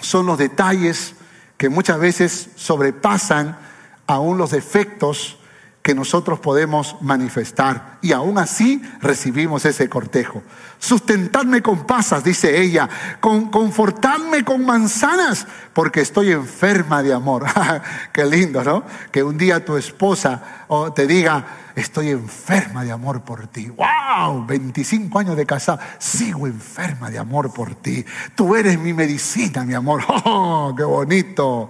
son 0.00 0.24
los 0.24 0.38
detalles 0.38 1.16
que 1.58 1.68
muchas 1.68 1.98
veces 1.98 2.48
sobrepasan 2.54 3.58
aún 4.06 4.38
los 4.38 4.52
defectos 4.52 5.38
que 5.84 5.94
nosotros 5.94 6.40
podemos 6.40 6.96
manifestar 7.02 7.98
y 8.00 8.12
aún 8.12 8.38
así 8.38 8.80
recibimos 9.02 9.66
ese 9.66 9.86
cortejo. 9.90 10.42
Sustentadme 10.78 11.60
con 11.60 11.86
pasas, 11.86 12.24
dice 12.24 12.58
ella, 12.58 12.88
con, 13.20 13.50
confortadme 13.50 14.46
con 14.46 14.64
manzanas, 14.64 15.46
porque 15.74 16.00
estoy 16.00 16.32
enferma 16.32 17.02
de 17.02 17.12
amor. 17.12 17.44
Qué 18.14 18.24
lindo, 18.24 18.64
¿no? 18.64 18.82
Que 19.12 19.22
un 19.22 19.36
día 19.36 19.62
tu 19.62 19.76
esposa 19.76 20.64
te 20.94 21.06
diga, 21.06 21.44
estoy 21.76 22.08
enferma 22.08 22.82
de 22.82 22.90
amor 22.90 23.20
por 23.20 23.46
ti. 23.48 23.68
¡Wow! 23.68 24.46
25 24.46 25.18
años 25.18 25.36
de 25.36 25.44
casada, 25.44 25.96
sigo 25.98 26.46
enferma 26.46 27.10
de 27.10 27.18
amor 27.18 27.52
por 27.52 27.74
ti. 27.74 28.06
Tú 28.34 28.56
eres 28.56 28.78
mi 28.78 28.94
medicina, 28.94 29.66
mi 29.66 29.74
amor. 29.74 30.02
¡Oh, 30.08 30.72
qué 30.74 30.84
bonito! 30.84 31.68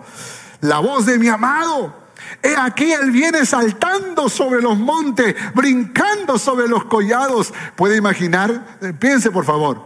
La 0.60 0.78
voz 0.78 1.04
de 1.04 1.18
mi 1.18 1.26
amado 1.26 2.03
He 2.42 2.54
aquí 2.56 2.92
Él 2.92 3.10
viene 3.10 3.46
saltando 3.46 4.28
sobre 4.28 4.60
los 4.60 4.78
montes, 4.78 5.34
brincando 5.54 6.38
sobre 6.38 6.68
los 6.68 6.84
collados. 6.84 7.52
¿Puede 7.76 7.96
imaginar? 7.96 8.78
Eh, 8.80 8.92
piense 8.92 9.30
por 9.30 9.44
favor. 9.44 9.84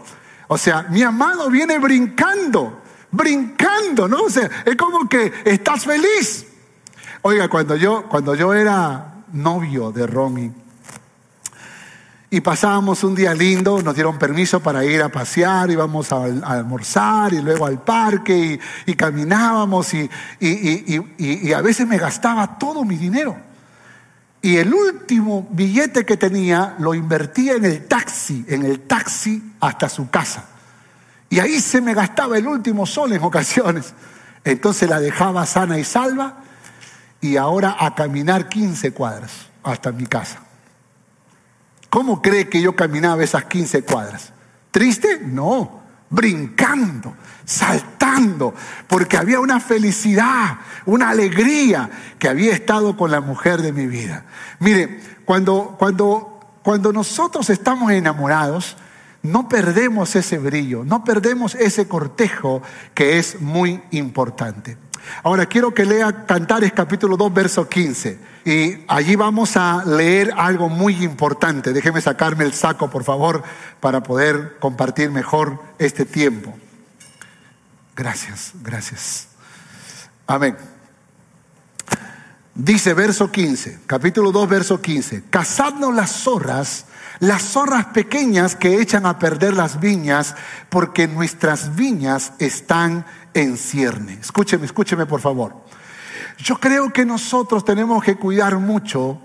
O 0.48 0.57
sea, 0.59 0.85
mi 0.90 1.03
amado 1.03 1.51
viene 1.51 1.79
brincando, 1.79 2.81
brincando, 3.11 4.09
¿no? 4.09 4.22
O 4.24 4.31
sea, 4.31 4.48
es 4.64 4.77
como 4.77 5.09
que 5.09 5.33
estás 5.44 5.85
feliz. 5.85 6.46
Oiga, 7.22 7.48
cuando 7.48 7.77
yo, 7.77 8.05
cuando 8.09 8.35
yo 8.35 8.55
era 8.55 9.24
novio 9.33 9.92
de 9.92 10.07
Romy, 10.07 10.53
y 12.31 12.43
pasábamos 12.43 13.05
un 13.05 13.14
día 13.14 13.33
lindo, 13.33 13.81
nos 13.81 13.95
dieron 13.95 14.19
permiso 14.19 14.61
para 14.61 14.85
ir 14.85 15.01
a 15.03 15.09
pasear, 15.09 15.71
íbamos 15.71 16.12
a, 16.12 16.25
almorzar 16.25 17.33
y 17.33 17.41
luego 17.41 17.64
al 17.64 17.83
parque 17.83 18.61
y, 18.85 18.95
caminábamos 18.95 19.95
y, 19.95 20.11
y, 20.38 21.53
a 21.53 21.62
veces 21.62 21.87
me 21.87 21.97
gastaba 21.97 22.59
todo 22.59 22.85
mi 22.85 22.97
dinero. 22.97 23.37
Y 24.43 24.57
el 24.57 24.73
último 24.73 25.49
billete 25.51 26.05
que 26.05 26.17
tenía 26.17 26.77
lo 26.79 26.95
invertía 26.95 27.55
en 27.55 27.64
el 27.64 27.87
taxi, 27.87 28.45
en 28.47 28.64
el 28.64 28.81
taxi 28.81 29.55
hasta 29.61 29.88
su 29.88 30.11
casa. 30.11 30.45
Y 31.31 31.41
ahí 31.41 31.61
se 31.61 31.81
me 31.81 31.95
gastaba 31.95 32.37
el 32.37 32.47
último 32.47 32.87
sol 32.87 33.12
en 33.14 33.23
ocasiones. 33.23 33.95
Entonces 34.45 34.88
la 34.88 35.01
dejaba 35.01 35.45
sana 35.47 35.79
y 35.79 35.85
salva 35.85 36.38
y 37.21 37.37
ahora 37.37 37.77
a 37.81 37.95
caminar 37.95 38.49
15 38.49 38.93
cuadras 38.93 39.49
hasta 39.64 39.93
mi 39.93 40.07
casa. 40.07 40.48
¿Cómo 41.90 42.20
cree 42.20 42.48
que 42.48 42.61
yo 42.61 42.77
caminaba 42.77 43.24
esas 43.24 43.44
15 43.44 43.83
cuadras? 43.83 44.33
¿Triste? 44.70 45.20
No, 45.24 45.83
brincando, 46.11 47.14
saltando, 47.44 48.55
porque 48.87 49.16
había 49.16 49.40
una 49.40 49.61
felicidad, 49.61 50.59
una 50.87 51.11
alegría 51.11 51.90
que 52.18 52.29
había 52.29 52.53
estado 52.53 52.96
con 52.96 53.11
la 53.11 53.20
mujer 53.20 53.62
de 53.62 53.72
mi 53.72 53.87
vida. 53.87 54.24
Mire, 54.61 55.01
cuando, 55.24 55.77
cuando, 55.79 56.40
cuando 56.62 56.92
nosotros 56.92 57.48
estamos 57.51 57.90
enamorados, 57.90 58.77
no 59.22 59.48
perdemos 59.48 60.14
ese 60.14 60.38
brillo, 60.38 60.85
no 60.85 61.05
perdemos 61.05 61.55
ese 61.55 61.88
cortejo 61.88 62.62
que 62.94 63.18
es 63.18 63.40
muy 63.40 63.83
importante. 63.90 64.77
Ahora 65.23 65.47
quiero 65.47 65.73
que 65.73 65.85
lea 65.85 66.27
Cantares 66.27 66.73
capítulo 66.73 67.17
2, 67.17 67.33
verso 67.33 67.69
15. 67.69 68.19
Y 68.45 68.85
allí 68.89 69.17
vamos 69.17 69.57
a 69.57 69.85
leer 69.85 70.33
algo 70.37 70.69
muy 70.69 71.05
importante. 71.05 71.73
Déjeme 71.73 72.01
sacarme 72.01 72.45
el 72.45 72.55
saco, 72.55 72.89
por 72.91 73.05
favor, 73.05 73.43
para 73.81 74.03
poder 74.03 74.57
compartir 74.59 75.11
mejor 75.11 75.63
este 75.79 76.05
tiempo. 76.05 76.57
Gracias, 77.95 78.53
gracias. 78.63 79.29
Amén. 80.27 80.57
Dice 82.55 82.93
verso 82.93 83.31
15, 83.31 83.83
capítulo 83.87 84.33
2, 84.33 84.49
verso 84.49 84.83
15. 84.83 85.25
Cazadnos 85.31 85.95
las 85.95 86.11
zorras, 86.11 86.87
las 87.21 87.43
zorras 87.43 87.87
pequeñas 87.87 88.57
que 88.57 88.81
echan 88.81 89.07
a 89.07 89.21
perder 89.21 89.55
las 89.55 89.79
viñas, 89.79 90.35
porque 90.69 91.07
nuestras 91.07 91.77
viñas 91.77 92.33
están 92.41 93.07
en 93.35 93.57
cierne. 93.57 94.19
Escúcheme, 94.21 94.67
escúcheme 94.67 95.07
por 95.07 95.21
favor. 95.21 95.55
Yo 96.38 96.59
creo 96.59 96.93
que 96.93 97.05
nosotros 97.05 97.64
tenemos 97.64 98.03
que 98.03 98.17
cuidar 98.17 98.59
mucho 98.59 99.21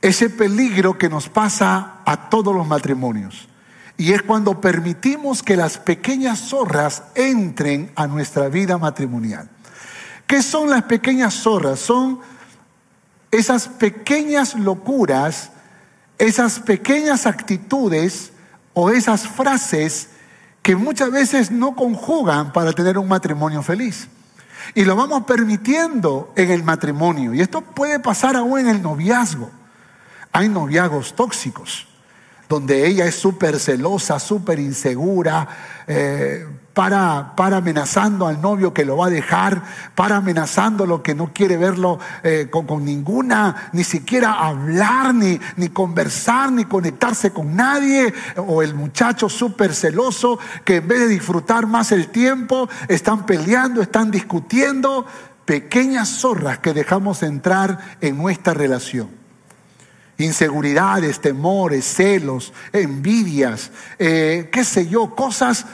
ese 0.00 0.30
peligro 0.30 0.96
que 0.96 1.08
nos 1.08 1.28
pasa 1.28 1.96
a 2.04 2.28
todos 2.30 2.54
los 2.54 2.66
matrimonios. 2.66 3.48
Y 3.96 4.12
es 4.12 4.22
cuando 4.22 4.60
permitimos 4.60 5.42
que 5.42 5.56
las 5.56 5.76
pequeñas 5.76 6.38
zorras 6.38 7.02
entren 7.14 7.92
a 7.96 8.06
nuestra 8.06 8.48
vida 8.48 8.78
matrimonial. 8.78 9.50
¿Qué 10.26 10.42
son 10.42 10.70
las 10.70 10.84
pequeñas 10.84 11.34
zorras? 11.34 11.80
Son 11.80 12.20
esas 13.30 13.68
pequeñas 13.68 14.54
locuras, 14.54 15.50
esas 16.18 16.60
pequeñas 16.60 17.26
actitudes 17.26 18.32
o 18.72 18.90
esas 18.90 19.28
frases 19.28 20.10
que 20.62 20.76
muchas 20.76 21.10
veces 21.10 21.50
no 21.50 21.74
conjugan 21.74 22.52
para 22.52 22.72
tener 22.72 22.98
un 22.98 23.08
matrimonio 23.08 23.62
feliz. 23.62 24.08
Y 24.74 24.84
lo 24.84 24.94
vamos 24.94 25.24
permitiendo 25.24 26.32
en 26.36 26.50
el 26.50 26.62
matrimonio. 26.62 27.34
Y 27.34 27.40
esto 27.40 27.62
puede 27.62 27.98
pasar 27.98 28.36
aún 28.36 28.60
en 28.60 28.68
el 28.68 28.82
noviazgo. 28.82 29.50
Hay 30.32 30.48
noviazgos 30.48 31.14
tóxicos, 31.14 31.88
donde 32.50 32.84
ella 32.84 33.06
es 33.06 33.14
súper 33.14 33.60
celosa, 33.60 34.18
súper 34.18 34.58
insegura, 34.58 35.46
eh, 35.86 36.44
para, 36.74 37.36
para 37.36 37.58
amenazando 37.58 38.26
al 38.26 38.40
novio 38.40 38.74
que 38.74 38.84
lo 38.84 38.96
va 38.96 39.06
a 39.06 39.10
dejar, 39.10 39.62
para 39.94 40.16
amenazando 40.16 40.84
lo 40.84 41.00
que 41.00 41.14
no 41.14 41.32
quiere 41.32 41.56
verlo 41.56 42.00
eh, 42.24 42.48
con, 42.50 42.84
ninguna, 42.84 43.70
ni 43.72 43.84
siquiera 43.84 44.32
hablar, 44.32 45.14
ni, 45.14 45.38
ni 45.58 45.68
conversar, 45.68 46.50
ni 46.50 46.64
conectarse 46.64 47.30
con 47.30 47.54
nadie, 47.54 48.12
o 48.36 48.62
el 48.62 48.74
muchacho 48.74 49.28
súper 49.28 49.72
celoso 49.72 50.40
que 50.64 50.76
en 50.76 50.88
vez 50.88 50.98
de 50.98 51.06
disfrutar 51.06 51.68
más 51.68 51.92
el 51.92 52.08
tiempo, 52.08 52.68
están 52.88 53.26
peleando, 53.26 53.80
están 53.80 54.10
discutiendo, 54.10 55.06
pequeñas 55.44 56.08
zorras 56.08 56.58
que 56.58 56.74
dejamos 56.74 57.22
entrar 57.22 57.78
en 58.00 58.18
nuestra 58.18 58.54
relación 58.54 59.19
inseguridades, 60.20 61.20
temores, 61.20 61.84
celos, 61.84 62.52
envidias, 62.72 63.70
eh, 63.98 64.48
qué 64.52 64.64
sé 64.64 64.88
yo, 64.88 65.14
cosas 65.14 65.66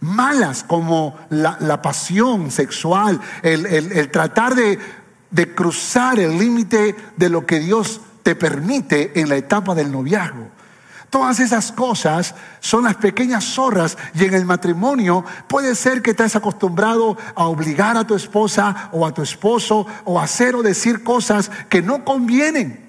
malas 0.00 0.62
como 0.62 1.16
la, 1.30 1.82
pasión 1.82 2.50
sexual, 2.50 3.20
el, 3.42 4.10
tratar 4.10 4.54
de, 4.54 4.78
cruzar 5.54 6.18
el 6.18 6.38
límite 6.38 6.94
de 7.16 7.28
lo 7.28 7.46
que 7.46 7.60
Dios 7.60 8.00
te 8.22 8.34
permite 8.34 9.20
en 9.20 9.28
la 9.28 9.36
etapa 9.36 9.74
del 9.74 9.90
noviazgo. 9.90 10.48
Todas 11.10 11.40
esas 11.40 11.72
cosas 11.72 12.34
son 12.60 12.84
las 12.84 12.96
pequeñas 12.96 13.44
zorras 13.44 13.96
y 14.14 14.26
en 14.26 14.34
el 14.34 14.44
matrimonio 14.44 15.24
puede 15.48 15.74
ser 15.74 16.02
que 16.02 16.12
te 16.12 16.22
has 16.22 16.36
acostumbrado 16.36 17.16
a 17.34 17.46
obligar 17.46 17.96
a 17.96 18.06
tu 18.06 18.14
esposa 18.14 18.90
o 18.92 19.06
a 19.06 19.14
tu 19.14 19.22
esposo 19.22 19.86
o 20.04 20.20
a 20.20 20.24
hacer 20.24 20.54
o 20.54 20.62
decir 20.62 21.02
cosas 21.02 21.50
que 21.70 21.80
no 21.80 22.04
convienen, 22.04 22.87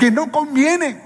que 0.00 0.10
no 0.10 0.32
convienen. 0.32 0.98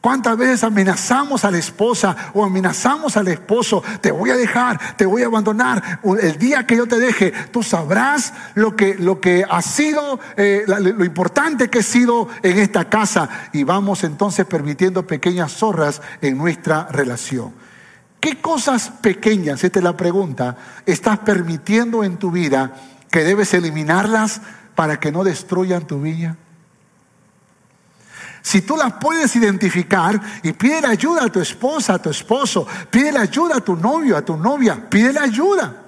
¿Cuántas 0.00 0.38
veces 0.38 0.64
amenazamos 0.64 1.44
a 1.44 1.50
la 1.50 1.58
esposa 1.58 2.16
o 2.32 2.42
amenazamos 2.42 3.18
al 3.18 3.28
esposo? 3.28 3.84
Te 4.00 4.10
voy 4.10 4.30
a 4.30 4.34
dejar, 4.34 4.96
te 4.96 5.04
voy 5.04 5.22
a 5.22 5.26
abandonar. 5.26 6.00
El 6.02 6.38
día 6.38 6.66
que 6.66 6.78
yo 6.78 6.86
te 6.86 6.98
deje, 6.98 7.34
tú 7.50 7.62
sabrás 7.62 8.32
lo 8.54 8.74
que, 8.76 8.94
lo 8.94 9.20
que 9.20 9.44
ha 9.46 9.60
sido, 9.60 10.18
eh, 10.38 10.64
lo 10.66 11.04
importante 11.04 11.68
que 11.68 11.80
ha 11.80 11.82
sido 11.82 12.28
en 12.42 12.60
esta 12.60 12.88
casa. 12.88 13.28
Y 13.52 13.62
vamos 13.64 14.04
entonces 14.04 14.46
permitiendo 14.46 15.06
pequeñas 15.06 15.52
zorras 15.52 16.00
en 16.22 16.38
nuestra 16.38 16.88
relación. 16.90 17.52
¿Qué 18.20 18.40
cosas 18.40 18.90
pequeñas, 19.02 19.62
esta 19.64 19.80
es 19.80 19.84
la 19.84 19.98
pregunta, 19.98 20.56
estás 20.86 21.18
permitiendo 21.18 22.04
en 22.04 22.16
tu 22.16 22.30
vida 22.30 22.72
que 23.10 23.22
debes 23.22 23.52
eliminarlas 23.52 24.40
para 24.74 24.98
que 24.98 25.12
no 25.12 25.24
destruyan 25.24 25.86
tu 25.86 26.00
vida? 26.00 26.38
Si 28.42 28.62
tú 28.62 28.76
las 28.76 28.94
puedes 28.94 29.34
identificar 29.36 30.20
y 30.42 30.52
pide 30.52 30.84
ayuda 30.84 31.24
a 31.24 31.28
tu 31.28 31.40
esposa, 31.40 31.94
a 31.94 32.02
tu 32.02 32.10
esposo, 32.10 32.66
pide 32.90 33.16
ayuda 33.16 33.56
a 33.58 33.60
tu 33.60 33.76
novio, 33.76 34.16
a 34.16 34.22
tu 34.22 34.36
novia, 34.36 34.90
pide 34.90 35.18
ayuda. 35.18 35.82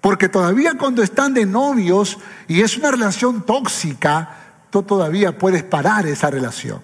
Porque 0.00 0.28
todavía 0.28 0.74
cuando 0.78 1.02
están 1.02 1.34
de 1.34 1.44
novios 1.44 2.18
y 2.46 2.62
es 2.62 2.76
una 2.76 2.92
relación 2.92 3.44
tóxica, 3.44 4.36
tú 4.70 4.84
todavía 4.84 5.36
puedes 5.36 5.64
parar 5.64 6.06
esa 6.06 6.30
relación. 6.30 6.80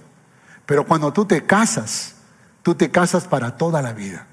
Pero 0.66 0.84
cuando 0.84 1.12
tú 1.12 1.24
te 1.24 1.44
casas, 1.44 2.16
tú 2.62 2.74
te 2.74 2.90
casas 2.90 3.28
para 3.28 3.56
toda 3.56 3.80
la 3.80 3.92
vida. 3.92 4.26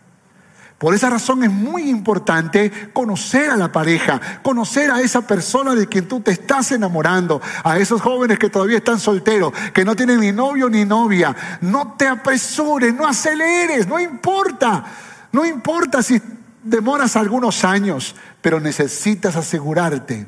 Por 0.80 0.96
esa 0.96 1.10
razón 1.10 1.44
es 1.44 1.52
muy 1.52 1.90
importante 1.90 2.72
conocer 2.94 3.50
a 3.50 3.58
la 3.58 3.70
pareja, 3.70 4.40
conocer 4.42 4.90
a 4.90 5.02
esa 5.02 5.28
persona 5.28 5.76
de 5.76 5.88
quien 5.88 6.08
tú 6.08 6.22
te 6.22 6.32
estás 6.32 6.72
enamorando, 6.72 7.42
a 7.66 7.78
esos 7.78 8.02
jóvenes 8.02 8.40
que 8.40 8.50
todavía 8.50 8.78
están 8.78 8.98
solteros, 8.98 9.52
que 9.74 9.84
no 9.84 9.94
tienen 9.94 10.22
ni 10.22 10.32
novio 10.32 10.70
ni 10.70 10.86
novia. 10.86 11.36
No 11.60 11.96
te 11.98 12.08
apresures, 12.08 12.94
no 12.94 13.06
aceleres, 13.06 13.88
no 13.88 14.00
importa. 14.00 14.86
No 15.34 15.46
importa 15.46 16.02
si 16.02 16.22
demoras 16.64 17.18
algunos 17.18 17.66
años, 17.66 18.16
pero 18.42 18.62
necesitas 18.62 19.36
asegurarte 19.36 20.28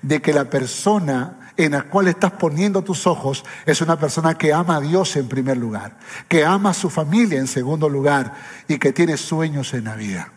de 0.00 0.22
que 0.22 0.32
la 0.32 0.46
persona 0.46 1.41
en 1.56 1.72
la 1.72 1.84
cual 1.84 2.08
estás 2.08 2.32
poniendo 2.32 2.82
tus 2.82 3.06
ojos 3.06 3.44
es 3.66 3.80
una 3.80 3.98
persona 3.98 4.36
que 4.36 4.52
ama 4.52 4.76
a 4.76 4.80
Dios 4.80 5.16
en 5.16 5.28
primer 5.28 5.56
lugar, 5.56 5.98
que 6.28 6.44
ama 6.44 6.70
a 6.70 6.74
su 6.74 6.90
familia 6.90 7.38
en 7.38 7.46
segundo 7.46 7.88
lugar 7.88 8.34
y 8.68 8.78
que 8.78 8.92
tiene 8.92 9.16
sueños 9.16 9.74
en 9.74 9.84
la 9.84 9.96
vida. 9.96 10.32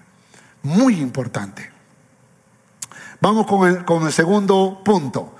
Muy 0.64 1.00
importante. 1.00 1.72
Vamos 3.22 3.48
con 3.48 3.68
el, 3.68 3.86
con 3.86 4.06
el 4.06 4.12
segundo 4.12 4.82
punto. 4.84 5.36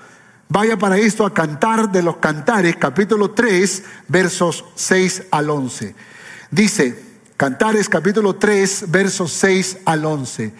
Vaya 0.48 0.78
para 0.78 0.96
esto 0.96 1.26
a 1.26 1.34
Cantar 1.34 1.90
de 1.90 2.02
los 2.02 2.18
Cantares, 2.18 2.76
capítulo 2.76 3.32
3, 3.32 3.84
versos 4.08 4.64
6 4.76 5.24
al 5.30 5.50
11. 5.50 5.94
Dice, 6.50 7.02
Cantares 7.36 7.88
capítulo 7.88 8.36
3, 8.36 8.84
versos 8.88 9.32
6 9.32 9.78
al 9.84 10.04
11. 10.04 10.54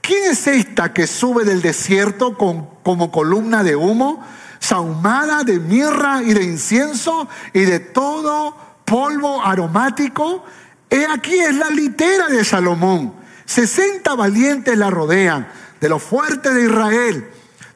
¿Quién 0.00 0.24
es 0.30 0.46
esta 0.46 0.92
que 0.92 1.06
sube 1.06 1.44
del 1.44 1.62
desierto 1.62 2.36
con, 2.36 2.66
como 2.82 3.10
columna 3.10 3.62
de 3.62 3.76
humo, 3.76 4.24
sahumada 4.58 5.44
de 5.44 5.58
mirra 5.58 6.22
y 6.22 6.34
de 6.34 6.44
incienso 6.44 7.28
y 7.52 7.60
de 7.60 7.80
todo 7.80 8.56
polvo 8.84 9.44
aromático? 9.44 10.44
He 10.90 11.06
aquí 11.06 11.38
es 11.38 11.54
la 11.54 11.70
litera 11.70 12.28
de 12.28 12.44
Salomón. 12.44 13.14
Sesenta 13.44 14.14
valientes 14.14 14.76
la 14.76 14.90
rodean, 14.90 15.48
de 15.80 15.88
lo 15.88 15.98
fuerte 15.98 16.52
de 16.52 16.64
Israel. 16.64 17.30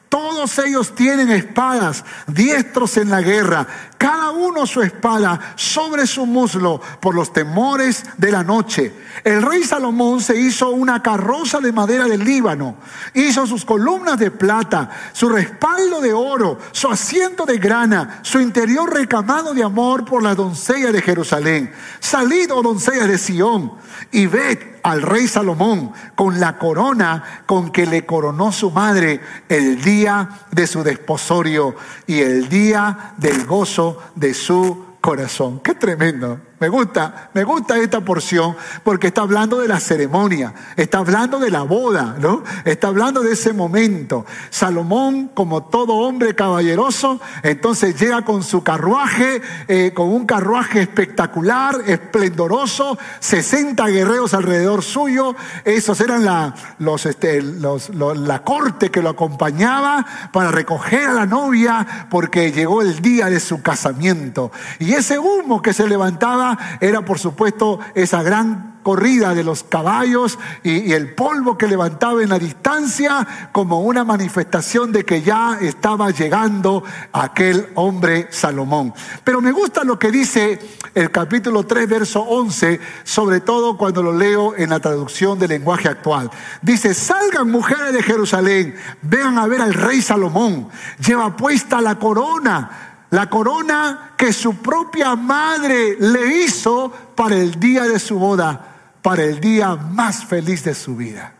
Todos 0.09 0.59
ellos 0.59 0.93
tienen 0.93 1.31
espadas, 1.31 2.05
diestros 2.27 2.97
en 2.97 3.09
la 3.09 3.21
guerra, 3.21 3.65
cada 4.03 4.31
uno 4.31 4.67
su 4.67 4.81
espada 4.81 5.39
sobre 5.55 6.05
su 6.05 6.25
muslo 6.25 6.81
por 6.99 7.15
los 7.15 7.31
temores 7.31 8.03
de 8.17 8.33
la 8.33 8.43
noche. 8.43 8.93
El 9.23 9.41
rey 9.41 9.63
Salomón 9.63 10.19
se 10.19 10.37
hizo 10.37 10.71
una 10.71 11.01
carroza 11.01 11.61
de 11.61 11.71
madera 11.71 12.03
del 12.03 12.21
Líbano, 12.21 12.75
hizo 13.13 13.47
sus 13.47 13.63
columnas 13.63 14.19
de 14.19 14.29
plata, 14.29 14.89
su 15.13 15.29
respaldo 15.29 16.01
de 16.01 16.11
oro, 16.11 16.59
su 16.73 16.89
asiento 16.89 17.45
de 17.45 17.57
grana, 17.59 18.19
su 18.23 18.41
interior 18.41 18.93
recamado 18.93 19.53
de 19.53 19.63
amor 19.63 20.03
por 20.03 20.21
la 20.21 20.35
doncella 20.35 20.91
de 20.91 21.01
Jerusalén. 21.01 21.71
Salid, 22.01 22.51
oh 22.51 22.61
doncella 22.61 23.07
de 23.07 23.17
Sión, 23.17 23.71
y 24.11 24.27
ved 24.27 24.73
al 24.83 25.01
rey 25.01 25.27
Salomón 25.27 25.93
con 26.15 26.39
la 26.39 26.57
corona 26.57 27.43
con 27.45 27.71
que 27.71 27.85
le 27.85 28.05
coronó 28.05 28.51
su 28.51 28.69
madre 28.69 29.21
el 29.49 29.81
día 29.81 30.29
de 30.51 30.67
su 30.67 30.83
desposorio 30.83 31.75
y 32.05 32.19
el 32.19 32.49
día 32.49 33.13
del 33.17 33.45
gozo 33.45 33.92
de 34.15 34.33
su 34.33 34.85
corazón. 35.01 35.59
Qué 35.59 35.75
tremendo. 35.75 36.39
Me 36.63 36.69
gusta, 36.69 37.29
me 37.33 37.43
gusta 37.43 37.77
esta 37.77 37.99
porción 37.99 38.55
porque 38.85 39.07
está 39.07 39.23
hablando 39.23 39.59
de 39.59 39.67
la 39.67 39.81
ceremonia, 39.81 40.53
está 40.77 40.99
hablando 40.99 41.37
de 41.37 41.51
la 41.51 41.63
boda, 41.63 42.15
¿no? 42.21 42.41
Está 42.63 42.87
hablando 42.87 43.19
de 43.19 43.33
ese 43.33 43.51
momento. 43.51 44.25
Salomón, 44.49 45.31
como 45.33 45.63
todo 45.63 45.95
hombre 45.95 46.35
caballeroso, 46.35 47.19
entonces 47.41 47.99
llega 47.99 48.23
con 48.23 48.43
su 48.43 48.63
carruaje, 48.63 49.41
eh, 49.67 49.91
con 49.93 50.07
un 50.07 50.25
carruaje 50.25 50.79
espectacular, 50.83 51.81
esplendoroso, 51.85 52.97
60 53.19 53.85
guerreros 53.87 54.33
alrededor 54.33 54.83
suyo. 54.83 55.35
Esos 55.65 55.99
eran 55.99 56.23
la, 56.23 56.55
los, 56.79 57.05
este, 57.05 57.41
los, 57.41 57.89
la 57.89 58.41
corte 58.41 58.89
que 58.89 59.01
lo 59.01 59.09
acompañaba 59.09 60.05
para 60.31 60.49
recoger 60.49 61.09
a 61.09 61.13
la 61.13 61.25
novia 61.25 62.07
porque 62.09 62.53
llegó 62.53 62.81
el 62.81 63.01
día 63.01 63.25
de 63.25 63.41
su 63.41 63.61
casamiento. 63.61 64.53
Y 64.79 64.93
ese 64.93 65.19
humo 65.19 65.61
que 65.61 65.73
se 65.73 65.89
levantaba 65.89 66.52
era 66.79 67.03
por 67.03 67.19
supuesto 67.19 67.79
esa 67.95 68.23
gran 68.23 68.73
corrida 68.83 69.33
de 69.33 69.43
los 69.43 69.63
caballos 69.63 70.37
y, 70.61 70.91
el 70.93 71.15
polvo 71.15 71.57
que 71.57 71.67
levantaba 71.67 72.21
en 72.21 72.29
la 72.29 72.37
distancia 72.37 73.49
como 73.51 73.81
una 73.81 74.03
manifestación 74.03 74.91
de 74.91 75.05
que 75.05 75.21
ya 75.21 75.57
estaba 75.59 76.11
llegando 76.11 76.83
aquel 77.13 77.69
hombre 77.75 78.27
Salomón. 78.29 78.93
Pero 79.23 79.41
me 79.41 79.51
gusta 79.51 79.83
lo 79.83 79.97
que 79.97 80.11
dice 80.11 80.59
el 80.93 81.09
capítulo 81.09 81.63
3, 81.63 81.89
verso 81.89 82.21
11, 82.21 82.79
sobre 83.03 83.39
todo 83.39 83.77
cuando 83.77 84.03
lo 84.03 84.11
leo 84.11 84.55
en 84.55 84.69
la 84.69 84.79
traducción 84.79 85.39
del 85.39 85.49
lenguaje 85.49 85.87
actual. 85.87 86.29
Dice, 86.61 86.93
salgan 86.93 87.49
mujeres 87.49 87.93
de 87.93 88.03
Jerusalén, 88.03 88.75
vean 89.01 89.39
a 89.39 89.47
ver 89.47 89.61
al 89.61 89.73
rey 89.73 90.01
Salomón, 90.01 90.67
lleva 90.99 91.35
puesta 91.35 91.81
la 91.81 91.97
corona 91.97 92.82
la 93.13 93.29
corona 93.29 94.13
que 94.17 94.33
su 94.33 94.55
propia 94.55 95.15
madre 95.15 95.95
le 95.99 96.43
hizo 96.43 96.91
para 97.15 97.35
el 97.35 97.59
día 97.59 97.83
de 97.83 97.99
su 97.99 98.17
boda, 98.17 98.59
para 99.03 99.21
el 99.21 99.39
día 99.39 99.75
más 99.75 100.25
feliz 100.25 100.63
de 100.63 100.73
su 100.73 100.95
vida. 100.95 101.35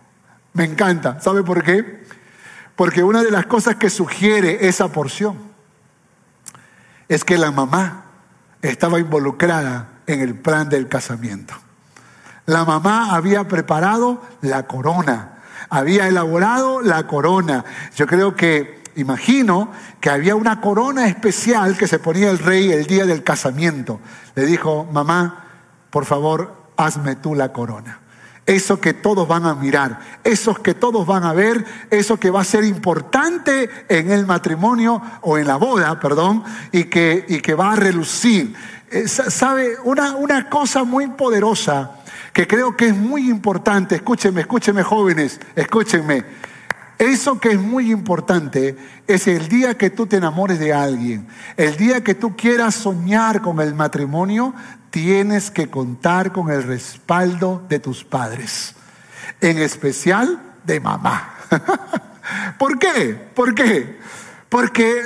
Me 0.53 0.65
encanta. 0.65 1.19
¿Sabe 1.19 1.41
por 1.41 1.63
qué? 1.63 2.05
Porque 2.75 3.01
una 3.01 3.23
de 3.23 3.31
las 3.31 3.47
cosas 3.47 3.77
que 3.77 3.89
sugiere 3.89 4.67
esa 4.67 4.89
porción 4.89 5.35
es 7.09 7.23
que 7.23 7.39
la 7.39 7.49
mamá 7.49 8.03
estaba 8.61 8.99
involucrada 8.99 9.93
en 10.05 10.21
el 10.21 10.35
plan 10.35 10.69
del 10.69 10.87
casamiento. 10.87 11.55
La 12.45 12.65
mamá 12.65 13.15
había 13.15 13.47
preparado 13.47 14.21
la 14.41 14.67
corona, 14.67 15.39
había 15.71 16.07
elaborado 16.07 16.83
la 16.83 17.07
corona. 17.07 17.65
Yo 17.95 18.05
creo 18.05 18.35
que 18.35 18.82
imagino 18.95 19.71
que 19.99 20.09
había 20.09 20.35
una 20.35 20.61
corona 20.61 21.07
especial 21.07 21.77
que 21.77 21.87
se 21.87 21.99
ponía 21.99 22.29
el 22.29 22.39
rey 22.39 22.71
el 22.71 22.85
día 22.85 23.05
del 23.05 23.23
casamiento. 23.23 23.99
Le 24.35 24.45
dijo, 24.45 24.87
mamá, 24.91 25.45
por 25.89 26.05
favor, 26.05 26.55
hazme 26.77 27.15
tú 27.15 27.35
la 27.35 27.53
corona. 27.53 27.99
Eso 28.45 28.81
que 28.81 28.93
todos 28.93 29.25
van 29.25 29.45
a 29.45 29.55
mirar, 29.55 29.99
eso 30.23 30.53
que 30.55 30.73
todos 30.73 31.07
van 31.07 31.23
a 31.23 31.31
ver, 31.31 31.65
eso 31.89 32.17
que 32.17 32.29
va 32.29 32.41
a 32.41 32.45
ser 32.45 32.65
importante 32.65 33.69
en 33.87 34.11
el 34.11 34.25
matrimonio 34.25 35.01
o 35.21 35.37
en 35.37 35.47
la 35.47 35.55
boda, 35.55 35.97
perdón, 35.99 36.43
y 36.73 36.85
que, 36.85 37.25
y 37.29 37.39
que 37.39 37.53
va 37.53 37.71
a 37.71 37.75
relucir. 37.77 38.53
Eh, 38.91 39.07
¿Sabe? 39.07 39.77
Una, 39.85 40.17
una 40.17 40.49
cosa 40.49 40.83
muy 40.83 41.07
poderosa 41.07 41.91
que 42.33 42.45
creo 42.45 42.75
que 42.75 42.87
es 42.87 42.97
muy 42.97 43.29
importante, 43.29 43.95
escúchenme, 43.95 44.41
escúchenme 44.41 44.83
jóvenes, 44.83 45.39
escúchenme 45.55 46.25
eso 46.99 47.39
que 47.39 47.51
es 47.51 47.59
muy 47.59 47.91
importante 47.91 48.77
es 49.07 49.27
el 49.27 49.47
día 49.47 49.77
que 49.77 49.89
tú 49.89 50.05
te 50.05 50.17
enamores 50.17 50.59
de 50.59 50.73
alguien, 50.73 51.27
el 51.57 51.75
día 51.77 52.03
que 52.03 52.15
tú 52.15 52.35
quieras 52.35 52.75
soñar 52.75 53.41
con 53.41 53.59
el 53.59 53.73
matrimonio, 53.73 54.53
tienes 54.89 55.49
que 55.51 55.69
contar 55.69 56.31
con 56.31 56.51
el 56.51 56.63
respaldo 56.63 57.65
de 57.67 57.79
tus 57.79 58.03
padres, 58.03 58.75
en 59.41 59.57
especial 59.57 60.39
de 60.65 60.79
mamá. 60.79 61.35
¿Por 62.59 62.79
qué? 62.79 63.15
¿Por 63.33 63.55
qué? 63.55 63.99
Porque 64.49 65.01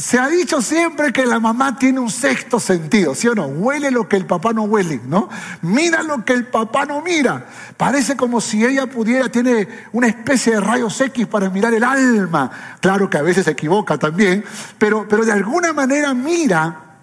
se 0.00 0.18
ha 0.18 0.28
dicho 0.28 0.62
siempre 0.62 1.12
que 1.12 1.26
la 1.26 1.38
mamá 1.38 1.76
tiene 1.76 2.00
un 2.00 2.10
sexto 2.10 2.58
sentido, 2.58 3.14
¿sí 3.14 3.28
o 3.28 3.34
no? 3.34 3.46
Huele 3.46 3.90
lo 3.90 4.08
que 4.08 4.16
el 4.16 4.24
papá 4.24 4.54
no 4.54 4.62
huele, 4.62 4.98
¿no? 5.06 5.28
Mira 5.60 6.02
lo 6.02 6.24
que 6.24 6.32
el 6.32 6.46
papá 6.46 6.86
no 6.86 7.02
mira. 7.02 7.46
Parece 7.76 8.16
como 8.16 8.40
si 8.40 8.64
ella 8.64 8.86
pudiera, 8.86 9.28
tiene 9.28 9.68
una 9.92 10.06
especie 10.06 10.54
de 10.54 10.60
rayos 10.60 10.98
X 10.98 11.26
para 11.26 11.50
mirar 11.50 11.74
el 11.74 11.84
alma. 11.84 12.50
Claro 12.80 13.10
que 13.10 13.18
a 13.18 13.22
veces 13.22 13.44
se 13.44 13.50
equivoca 13.50 13.98
también, 13.98 14.42
pero, 14.78 15.06
pero 15.06 15.22
de 15.22 15.32
alguna 15.32 15.74
manera 15.74 16.14
mira 16.14 16.96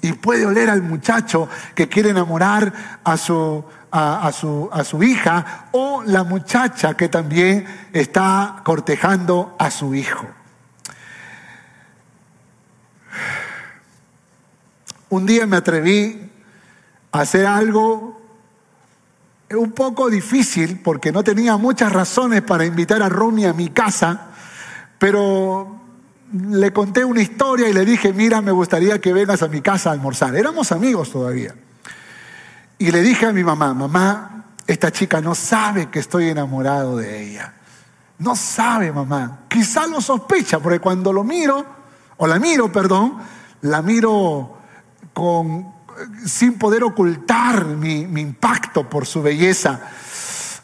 y 0.00 0.12
puede 0.12 0.46
oler 0.46 0.70
al 0.70 0.82
muchacho 0.82 1.48
que 1.74 1.88
quiere 1.88 2.10
enamorar 2.10 3.00
a 3.02 3.16
su, 3.16 3.64
a, 3.90 4.30
su, 4.32 4.70
a 4.72 4.84
su 4.84 5.02
hija 5.02 5.66
o 5.72 6.04
la 6.04 6.22
muchacha 6.22 6.94
que 6.94 7.08
también 7.08 7.66
está 7.92 8.60
cortejando 8.64 9.56
a 9.58 9.72
su 9.72 9.92
hijo. 9.96 10.41
Un 15.10 15.26
día 15.26 15.46
me 15.46 15.56
atreví 15.56 16.30
a 17.12 17.20
hacer 17.20 17.46
algo 17.46 18.20
un 19.50 19.72
poco 19.72 20.08
difícil 20.08 20.80
porque 20.82 21.12
no 21.12 21.22
tenía 21.22 21.56
muchas 21.56 21.92
razones 21.92 22.42
para 22.42 22.64
invitar 22.64 23.02
a 23.02 23.08
Romy 23.08 23.44
a 23.44 23.52
mi 23.52 23.68
casa, 23.68 24.28
pero 24.98 25.80
le 26.32 26.72
conté 26.72 27.04
una 27.04 27.20
historia 27.20 27.68
y 27.68 27.72
le 27.72 27.84
dije, 27.84 28.12
mira, 28.12 28.40
me 28.40 28.52
gustaría 28.52 29.00
que 29.00 29.12
vengas 29.12 29.42
a 29.42 29.48
mi 29.48 29.60
casa 29.60 29.90
a 29.90 29.92
almorzar. 29.92 30.34
Éramos 30.34 30.72
amigos 30.72 31.10
todavía. 31.10 31.54
Y 32.78 32.90
le 32.90 33.02
dije 33.02 33.26
a 33.26 33.32
mi 33.32 33.44
mamá, 33.44 33.74
mamá, 33.74 34.44
esta 34.66 34.90
chica 34.90 35.20
no 35.20 35.34
sabe 35.34 35.90
que 35.90 35.98
estoy 35.98 36.28
enamorado 36.28 36.96
de 36.96 37.22
ella. 37.22 37.52
No 38.18 38.34
sabe, 38.36 38.92
mamá. 38.92 39.40
Quizá 39.48 39.86
lo 39.86 40.00
sospecha, 40.00 40.58
porque 40.60 40.78
cuando 40.78 41.12
lo 41.12 41.24
miro, 41.24 41.81
o 42.22 42.26
la 42.28 42.38
miro, 42.38 42.70
perdón, 42.70 43.16
la 43.62 43.82
miro 43.82 44.56
con, 45.12 45.74
sin 46.24 46.56
poder 46.56 46.84
ocultar 46.84 47.66
mi, 47.66 48.02
impacto 48.02 48.88
por 48.88 49.06
su 49.06 49.22
belleza. 49.22 49.80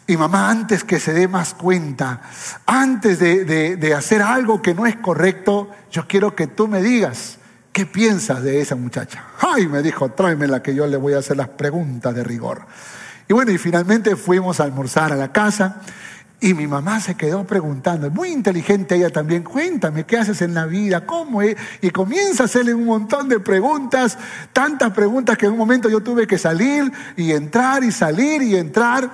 Y 0.07 0.17
mamá, 0.17 0.51
antes 0.51 0.85
que 0.85 1.01
se 1.01 1.13
dé 1.13 1.27
más 1.27 1.55
cuenta, 1.55 2.23
antes 2.65 3.19
de, 3.19 3.93
hacer 3.93 4.23
algo 4.23 4.63
que 4.63 4.73
no 4.73 4.87
es 4.87 4.95
correcto, 4.99 5.69
yo 5.91 6.07
quiero 6.07 6.37
que 6.37 6.47
tú 6.47 6.69
me 6.69 6.81
digas, 6.81 7.39
¿qué 7.73 7.87
piensas 7.87 8.41
de 8.45 8.61
esa 8.61 8.77
muchacha? 8.77 9.25
Ay, 9.41 9.67
me 9.67 9.83
dijo, 9.83 10.13
tráemela 10.13 10.63
que 10.63 10.77
yo 10.77 10.87
le 10.87 10.97
voy 10.97 11.15
a 11.15 11.19
hacer 11.19 11.37
las 11.37 11.49
preguntas 11.49 12.15
de 12.15 12.23
rigor. 12.23 12.67
Y 13.27 13.33
bueno, 13.33 13.51
y 13.51 13.59
finalmente 13.59 14.15
fuimos 14.15 14.61
a 14.61 14.63
almorzar 14.63 15.13
a 15.13 15.17
la 15.17 15.33
casa 15.33 15.81
Y 16.41 16.55
mi 16.55 16.69
mamá 16.69 17.01
se 17.01 17.17
quedó 17.17 17.45
preguntando, 17.45 18.09
muy 18.11 18.29
inteligente 18.29 18.95
ella 18.95 19.11
también, 19.11 19.43
cuéntame, 19.43 20.05
¿qué 20.05 20.19
haces 20.19 20.41
en 20.41 20.55
la 20.55 20.67
vida? 20.67 21.05
¿Cómo 21.05 21.43
es? 21.43 21.57
Y 21.83 21.91
comienza 21.91 22.45
a 22.45 22.47
hacerle 22.47 22.75
un 22.75 22.85
montón 22.85 23.29
de 23.29 23.41
preguntas, 23.41 24.17
tantas 24.53 24.93
preguntas 24.93 25.37
que 25.37 25.47
en 25.47 25.53
un 25.53 25.59
momento 25.59 25.89
yo 25.89 26.01
tuve 26.01 26.29
que 26.29 26.39
salir 26.39 26.93
y 27.17 27.33
entrar 27.33 27.83
y 27.83 27.91
salir 27.91 28.43
y 28.43 28.55
entrar. 28.55 29.11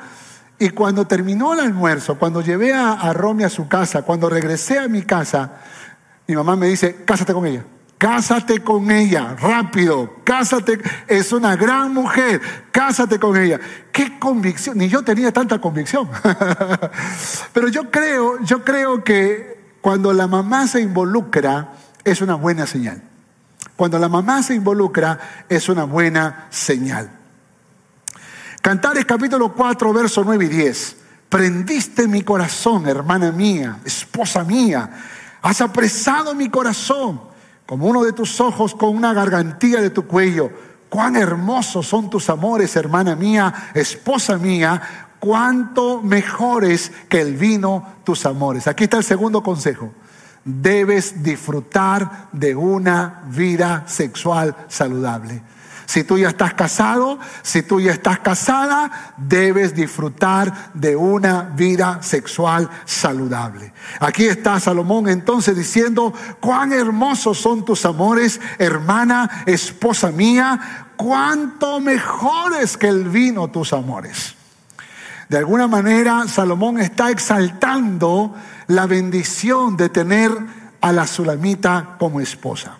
Y 0.59 0.69
cuando 0.71 1.07
terminó 1.07 1.55
el 1.55 1.61
almuerzo, 1.61 2.19
cuando 2.19 2.43
llevé 2.43 2.75
a, 2.75 2.93
a 2.93 3.11
a 3.13 3.49
su 3.49 3.69
casa, 3.69 4.03
cuando 4.03 4.29
regresé 4.29 4.79
a 4.79 4.87
mi 4.87 5.03
casa, 5.03 5.53
mi 6.27 6.37
mamá 6.37 6.57
me 6.57 6.69
dice, 6.69 7.05
cásate 7.07 7.33
con 7.33 7.47
ella. 7.47 7.65
Cásate 8.05 8.63
con 8.63 8.91
ella, 8.91 9.35
rápido, 9.41 10.17
cásate, 10.25 10.79
es 11.09 11.33
una 11.33 11.57
gran 11.57 11.95
mujer, 11.95 12.39
cásate 12.71 13.19
con 13.19 13.35
ella. 13.35 13.59
Qué 13.91 14.19
convicción, 14.19 14.77
ni 14.77 14.91
yo 14.91 15.03
tenía 15.03 15.33
tanta 15.33 15.59
convicción. 15.59 16.11
Pero 17.55 17.69
yo 17.69 17.91
creo, 17.91 18.43
yo 18.43 18.63
creo 18.63 19.03
que 19.03 19.79
cuando 19.81 20.13
la 20.13 20.27
mamá 20.27 20.67
se 20.67 20.83
involucra 20.83 21.73
es 22.05 22.21
una 22.21 22.35
buena 22.35 22.67
señal. 22.67 23.01
Cuando 23.75 23.99
la 23.99 24.11
mamá 24.11 24.43
se 24.43 24.55
involucra 24.55 25.47
es 25.49 25.71
una 25.71 25.85
buena 25.85 26.49
señal. 26.51 27.11
Cantares 28.61 29.07
capítulo 29.07 29.55
4, 29.55 29.93
verso 29.95 30.25
9 30.27 30.45
y 30.45 30.49
10. 30.49 30.97
Prendiste 31.31 32.07
mi 32.07 32.21
corazón, 32.21 32.87
hermana 32.87 33.33
mía, 33.33 33.79
esposa 33.83 34.45
mía. 34.45 34.91
Has 35.41 35.63
apresado 35.63 36.35
mi 36.35 36.51
corazón 36.51 37.33
como 37.67 37.87
uno 37.87 38.05
de 38.05 38.13
tus 38.13 38.41
ojos 38.41 38.75
con 38.75 38.97
una 38.97 39.13
gargantilla 39.13 39.81
de 39.81 39.91
tu 39.91 40.07
cuello. 40.07 40.51
Cuán 40.89 41.17
hermosos 41.17 41.87
son 41.87 42.09
tus 42.09 42.29
amores, 42.31 42.77
hermana 42.77 43.17
mía, 43.17 43.71
esposa 43.75 44.39
mía, 44.39 45.09
cuánto 45.19 46.03
mejores 46.03 46.93
que 47.09 47.21
el 47.21 47.37
vino 47.37 47.95
tus 48.05 48.27
amores. 48.27 48.69
Aquí 48.69 48.85
está 48.85 48.99
el 48.99 49.05
segundo 49.05 49.43
consejo. 49.43 49.93
Debes 50.45 51.23
disfrutar 51.23 52.29
de 52.33 52.55
una 52.55 53.23
vida 53.29 53.85
sexual 53.87 54.55
saludable. 54.69 55.43
Si 55.87 56.05
tú 56.05 56.19
ya 56.19 56.29
estás 56.29 56.55
casado, 56.55 57.19
si 57.43 57.63
tú 57.63 57.81
ya 57.81 57.93
estás 57.93 58.21
casada, 58.21 59.15
debes 59.17 59.75
disfrutar 59.75 60.73
de 60.75 60.97
una 60.97 61.43
vida 61.43 62.03
sexual 62.03 62.69
saludable. 62.85 63.73
Aquí 64.01 64.25
está 64.25 64.59
Salomón 64.61 65.09
entonces 65.09 65.57
diciendo, 65.57 66.13
cuán 66.41 66.73
hermosos 66.73 67.39
son 67.39 67.65
tus 67.65 67.85
amores, 67.85 68.41
hermana, 68.59 69.45
esposa 69.47 70.11
mía, 70.11 70.87
cuánto 70.97 71.81
mejores 71.81 72.77
que 72.77 72.89
el 72.89 73.09
vino 73.09 73.49
tus 73.49 73.73
amores. 73.73 74.35
De 75.29 75.39
alguna 75.39 75.67
manera, 75.67 76.29
Salomón 76.29 76.79
está 76.81 77.11
exaltando 77.11 78.35
la 78.69 78.87
bendición 78.87 79.77
de 79.77 79.89
tener 79.89 80.31
a 80.81 80.93
la 80.93 81.07
Sulamita 81.07 81.97
como 81.99 82.21
esposa. 82.21 82.79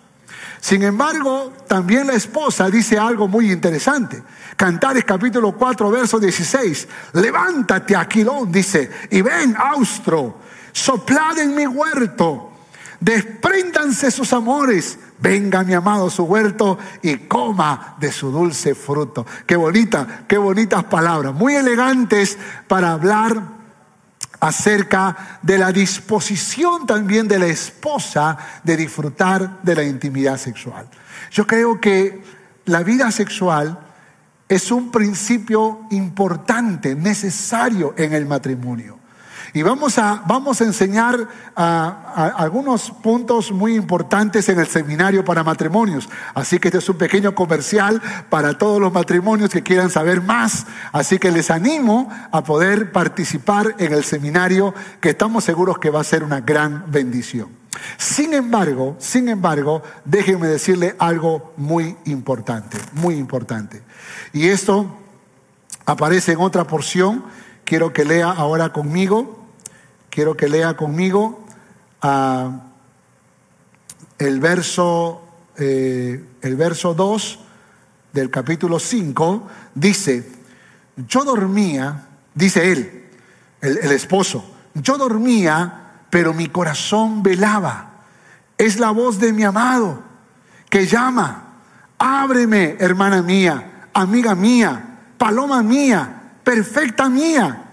Sin 0.65 0.81
embargo, 0.81 1.53
también 1.67 2.07
la 2.07 2.13
esposa 2.13 2.71
dice 2.71 2.97
algo 2.97 3.27
muy 3.27 3.51
interesante. 3.51 4.23
Cantares 4.57 5.05
capítulo 5.05 5.51
4, 5.51 5.91
verso 5.91 6.19
16. 6.19 6.87
Levántate, 7.13 7.95
Aquilón, 7.95 8.51
dice, 8.51 8.89
y 9.11 9.21
ven, 9.21 9.55
Austro, 9.55 10.39
soplad 10.71 11.37
en 11.37 11.53
mi 11.53 11.67
huerto, 11.67 12.49
despréndanse 12.99 14.09
sus 14.09 14.33
amores, 14.33 14.97
venga 15.19 15.63
mi 15.63 15.75
amado 15.75 16.09
su 16.09 16.23
huerto 16.23 16.79
y 17.03 17.15
coma 17.27 17.95
de 17.99 18.11
su 18.11 18.31
dulce 18.31 18.73
fruto. 18.73 19.23
Qué 19.45 19.55
bonita, 19.55 20.25
qué 20.27 20.39
bonitas 20.39 20.85
palabras, 20.85 21.35
muy 21.35 21.53
elegantes 21.53 22.39
para 22.67 22.93
hablar 22.93 23.54
acerca 24.47 25.39
de 25.41 25.57
la 25.57 25.71
disposición 25.71 26.85
también 26.85 27.27
de 27.27 27.39
la 27.39 27.47
esposa 27.47 28.37
de 28.63 28.77
disfrutar 28.77 29.61
de 29.63 29.75
la 29.75 29.83
intimidad 29.83 30.37
sexual. 30.37 30.87
Yo 31.31 31.47
creo 31.47 31.79
que 31.81 32.21
la 32.65 32.83
vida 32.83 33.11
sexual 33.11 33.79
es 34.47 34.71
un 34.71 34.91
principio 34.91 35.81
importante, 35.91 36.95
necesario 36.95 37.95
en 37.97 38.13
el 38.13 38.25
matrimonio. 38.25 38.99
Y 39.55 39.63
vamos 39.63 39.97
a, 39.97 40.21
vamos 40.27 40.59
a 40.59 40.65
enseñar 40.65 41.29
algunos 41.55 42.91
puntos 42.91 43.53
muy 43.53 43.73
importantes 43.73 44.49
en 44.49 44.59
el 44.59 44.67
seminario 44.67 45.23
para 45.23 45.45
matrimonios. 45.45 46.09
Así 46.33 46.59
que 46.59 46.67
este 46.67 46.79
es 46.79 46.89
un 46.89 46.97
pequeño 46.97 47.33
comercial 47.33 48.01
para 48.29 48.57
todos 48.57 48.81
los 48.81 48.91
matrimonios 48.91 49.49
que 49.49 49.63
quieran 49.63 49.89
saber 49.89 50.21
más. 50.21 50.65
Así 50.91 51.19
que 51.19 51.31
les 51.31 51.51
animo 51.51 52.09
a 52.33 52.43
poder 52.43 52.91
participar 52.91 53.75
en 53.77 53.93
el 53.93 54.03
seminario 54.03 54.73
que 54.99 55.11
estamos 55.11 55.45
seguros 55.45 55.77
que 55.77 55.89
va 55.89 56.01
a 56.01 56.03
ser 56.03 56.25
una 56.25 56.41
gran 56.41 56.91
bendición. 56.91 57.47
Sin 57.95 58.33
embargo, 58.33 58.97
sin 58.99 59.29
embargo, 59.29 59.81
déjenme 60.03 60.47
decirle 60.47 60.97
algo 60.99 61.53
muy 61.55 61.95
importante, 62.03 62.77
muy 62.91 63.15
importante. 63.15 63.83
Y 64.33 64.49
esto 64.49 64.85
aparece 65.85 66.33
en 66.33 66.41
otra 66.41 66.67
porción. 66.67 67.23
Quiero 67.63 67.93
que 67.93 68.03
lea 68.03 68.29
ahora 68.29 68.73
conmigo 68.73 69.44
Quiero 70.15 70.37
que 70.37 70.47
lea 70.47 70.77
conmigo 70.77 71.45
ah, 72.01 72.61
el, 74.17 74.39
verso, 74.39 75.21
eh, 75.57 76.23
el 76.41 76.55
verso 76.55 76.93
2 76.93 77.39
del 78.13 78.29
capítulo 78.29 78.79
5. 78.79 79.45
Dice, 79.73 80.31
yo 80.95 81.25
dormía, 81.25 82.07
dice 82.33 82.71
él, 82.71 83.09
el, 83.59 83.77
el 83.79 83.91
esposo, 83.91 84.55
yo 84.73 84.97
dormía, 84.97 86.05
pero 86.09 86.33
mi 86.33 86.47
corazón 86.47 87.21
velaba. 87.21 88.05
Es 88.57 88.79
la 88.79 88.91
voz 88.91 89.19
de 89.19 89.33
mi 89.33 89.43
amado 89.43 90.01
que 90.69 90.87
llama, 90.87 91.55
ábreme, 91.99 92.77
hermana 92.79 93.21
mía, 93.21 93.89
amiga 93.93 94.33
mía, 94.33 94.97
paloma 95.17 95.61
mía, 95.61 96.37
perfecta 96.41 97.09
mía 97.09 97.64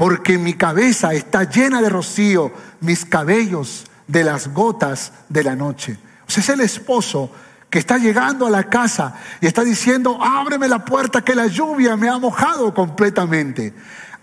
porque 0.00 0.38
mi 0.38 0.54
cabeza 0.54 1.12
está 1.12 1.44
llena 1.44 1.82
de 1.82 1.90
rocío, 1.90 2.50
mis 2.80 3.04
cabellos 3.04 3.84
de 4.06 4.24
las 4.24 4.48
gotas 4.48 5.12
de 5.28 5.44
la 5.44 5.54
noche. 5.54 5.98
Es 6.26 6.48
el 6.48 6.62
esposo 6.62 7.30
que 7.68 7.80
está 7.80 7.98
llegando 7.98 8.46
a 8.46 8.50
la 8.50 8.70
casa 8.70 9.16
y 9.42 9.46
está 9.46 9.62
diciendo, 9.62 10.18
ábreme 10.18 10.68
la 10.68 10.86
puerta 10.86 11.20
que 11.20 11.34
la 11.34 11.48
lluvia 11.48 11.98
me 11.98 12.08
ha 12.08 12.16
mojado 12.16 12.72
completamente. 12.72 13.74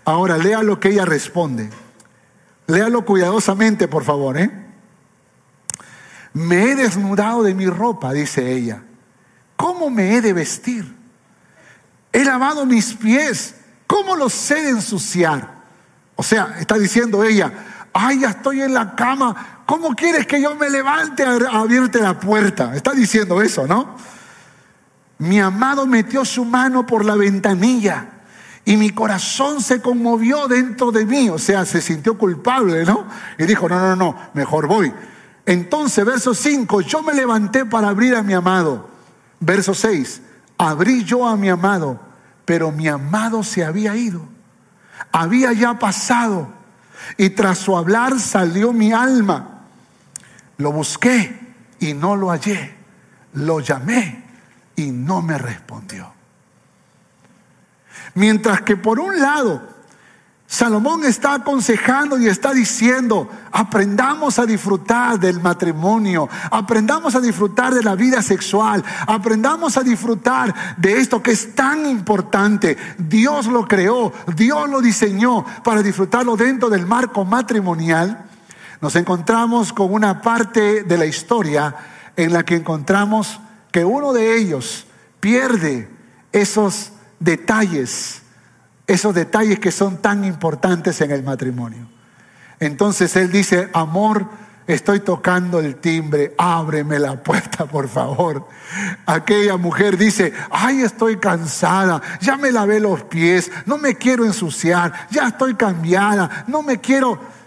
Ahora 0.04 0.36
lea 0.36 0.64
lo 0.64 0.80
que 0.80 0.88
ella 0.88 1.04
responde. 1.04 1.70
Léalo 2.66 3.04
cuidadosamente, 3.04 3.86
por 3.86 4.02
favor. 4.02 4.36
¿eh? 4.36 4.50
Me 6.32 6.72
he 6.72 6.74
desnudado 6.74 7.44
de 7.44 7.54
mi 7.54 7.68
ropa, 7.68 8.12
dice 8.12 8.50
ella. 8.50 8.82
¿Cómo 9.54 9.90
me 9.90 10.16
he 10.16 10.22
de 10.22 10.32
vestir? 10.32 10.92
He 12.12 12.24
lavado 12.24 12.66
mis 12.66 12.94
pies. 12.94 13.54
¿Cómo 13.86 14.16
los 14.16 14.50
he 14.50 14.60
de 14.60 14.70
ensuciar? 14.70 15.57
O 16.20 16.22
sea, 16.24 16.56
está 16.58 16.76
diciendo 16.76 17.22
ella, 17.22 17.52
ay, 17.92 18.22
ya 18.22 18.30
estoy 18.30 18.60
en 18.60 18.74
la 18.74 18.96
cama, 18.96 19.62
¿cómo 19.64 19.94
quieres 19.94 20.26
que 20.26 20.42
yo 20.42 20.56
me 20.56 20.68
levante 20.68 21.22
a 21.22 21.36
abrirte 21.60 22.00
la 22.00 22.18
puerta? 22.18 22.74
Está 22.74 22.90
diciendo 22.90 23.40
eso, 23.40 23.68
¿no? 23.68 23.94
Mi 25.18 25.38
amado 25.38 25.86
metió 25.86 26.24
su 26.24 26.44
mano 26.44 26.84
por 26.84 27.04
la 27.04 27.14
ventanilla 27.14 28.08
y 28.64 28.76
mi 28.76 28.90
corazón 28.90 29.62
se 29.62 29.80
conmovió 29.80 30.48
dentro 30.48 30.90
de 30.90 31.06
mí, 31.06 31.30
o 31.30 31.38
sea, 31.38 31.64
se 31.64 31.80
sintió 31.80 32.18
culpable, 32.18 32.84
¿no? 32.84 33.06
Y 33.38 33.44
dijo, 33.44 33.68
no, 33.68 33.78
no, 33.78 33.94
no, 33.94 34.16
mejor 34.34 34.66
voy. 34.66 34.92
Entonces, 35.46 36.04
verso 36.04 36.34
5, 36.34 36.80
yo 36.80 37.04
me 37.04 37.14
levanté 37.14 37.64
para 37.64 37.90
abrir 37.90 38.16
a 38.16 38.24
mi 38.24 38.32
amado. 38.32 38.90
Verso 39.38 39.72
6, 39.72 40.20
abrí 40.58 41.04
yo 41.04 41.28
a 41.28 41.36
mi 41.36 41.48
amado, 41.48 42.00
pero 42.44 42.72
mi 42.72 42.88
amado 42.88 43.44
se 43.44 43.64
había 43.64 43.94
ido 43.94 44.36
había 45.12 45.52
ya 45.52 45.78
pasado 45.78 46.48
y 47.16 47.30
tras 47.30 47.58
su 47.58 47.76
hablar 47.76 48.18
salió 48.20 48.72
mi 48.72 48.92
alma. 48.92 49.62
Lo 50.58 50.72
busqué 50.72 51.38
y 51.80 51.94
no 51.94 52.16
lo 52.16 52.28
hallé. 52.30 52.76
Lo 53.34 53.60
llamé 53.60 54.24
y 54.76 54.90
no 54.90 55.22
me 55.22 55.38
respondió. 55.38 56.12
Mientras 58.14 58.62
que 58.62 58.76
por 58.76 58.98
un 58.98 59.20
lado 59.20 59.77
Salomón 60.50 61.04
está 61.04 61.34
aconsejando 61.34 62.18
y 62.18 62.26
está 62.26 62.54
diciendo, 62.54 63.28
aprendamos 63.52 64.38
a 64.38 64.46
disfrutar 64.46 65.20
del 65.20 65.40
matrimonio, 65.40 66.26
aprendamos 66.50 67.14
a 67.14 67.20
disfrutar 67.20 67.74
de 67.74 67.82
la 67.82 67.94
vida 67.94 68.22
sexual, 68.22 68.82
aprendamos 69.06 69.76
a 69.76 69.82
disfrutar 69.82 70.54
de 70.78 71.00
esto 71.00 71.22
que 71.22 71.32
es 71.32 71.54
tan 71.54 71.84
importante. 71.84 72.78
Dios 72.96 73.46
lo 73.46 73.68
creó, 73.68 74.10
Dios 74.34 74.70
lo 74.70 74.80
diseñó 74.80 75.44
para 75.62 75.82
disfrutarlo 75.82 76.34
dentro 76.34 76.70
del 76.70 76.86
marco 76.86 77.26
matrimonial. 77.26 78.24
Nos 78.80 78.96
encontramos 78.96 79.74
con 79.74 79.92
una 79.92 80.22
parte 80.22 80.82
de 80.82 80.96
la 80.96 81.04
historia 81.04 81.76
en 82.16 82.32
la 82.32 82.42
que 82.42 82.56
encontramos 82.56 83.38
que 83.70 83.84
uno 83.84 84.14
de 84.14 84.38
ellos 84.38 84.86
pierde 85.20 85.90
esos 86.32 86.92
detalles 87.20 88.22
esos 88.88 89.14
detalles 89.14 89.60
que 89.60 89.70
son 89.70 89.98
tan 89.98 90.24
importantes 90.24 91.00
en 91.02 91.12
el 91.12 91.22
matrimonio. 91.22 91.86
Entonces 92.58 93.14
él 93.16 93.30
dice, 93.30 93.68
amor, 93.74 94.26
estoy 94.66 95.00
tocando 95.00 95.60
el 95.60 95.76
timbre, 95.76 96.34
ábreme 96.38 96.98
la 96.98 97.22
puerta, 97.22 97.66
por 97.66 97.88
favor. 97.88 98.48
Aquella 99.06 99.58
mujer 99.58 99.98
dice, 99.98 100.32
ay, 100.50 100.80
estoy 100.80 101.18
cansada, 101.18 102.00
ya 102.20 102.36
me 102.36 102.50
lavé 102.50 102.80
los 102.80 103.02
pies, 103.04 103.52
no 103.66 103.76
me 103.76 103.94
quiero 103.94 104.24
ensuciar, 104.24 104.92
ya 105.10 105.28
estoy 105.28 105.54
cambiada, 105.54 106.44
no 106.48 106.62
me 106.62 106.80
quiero... 106.80 107.38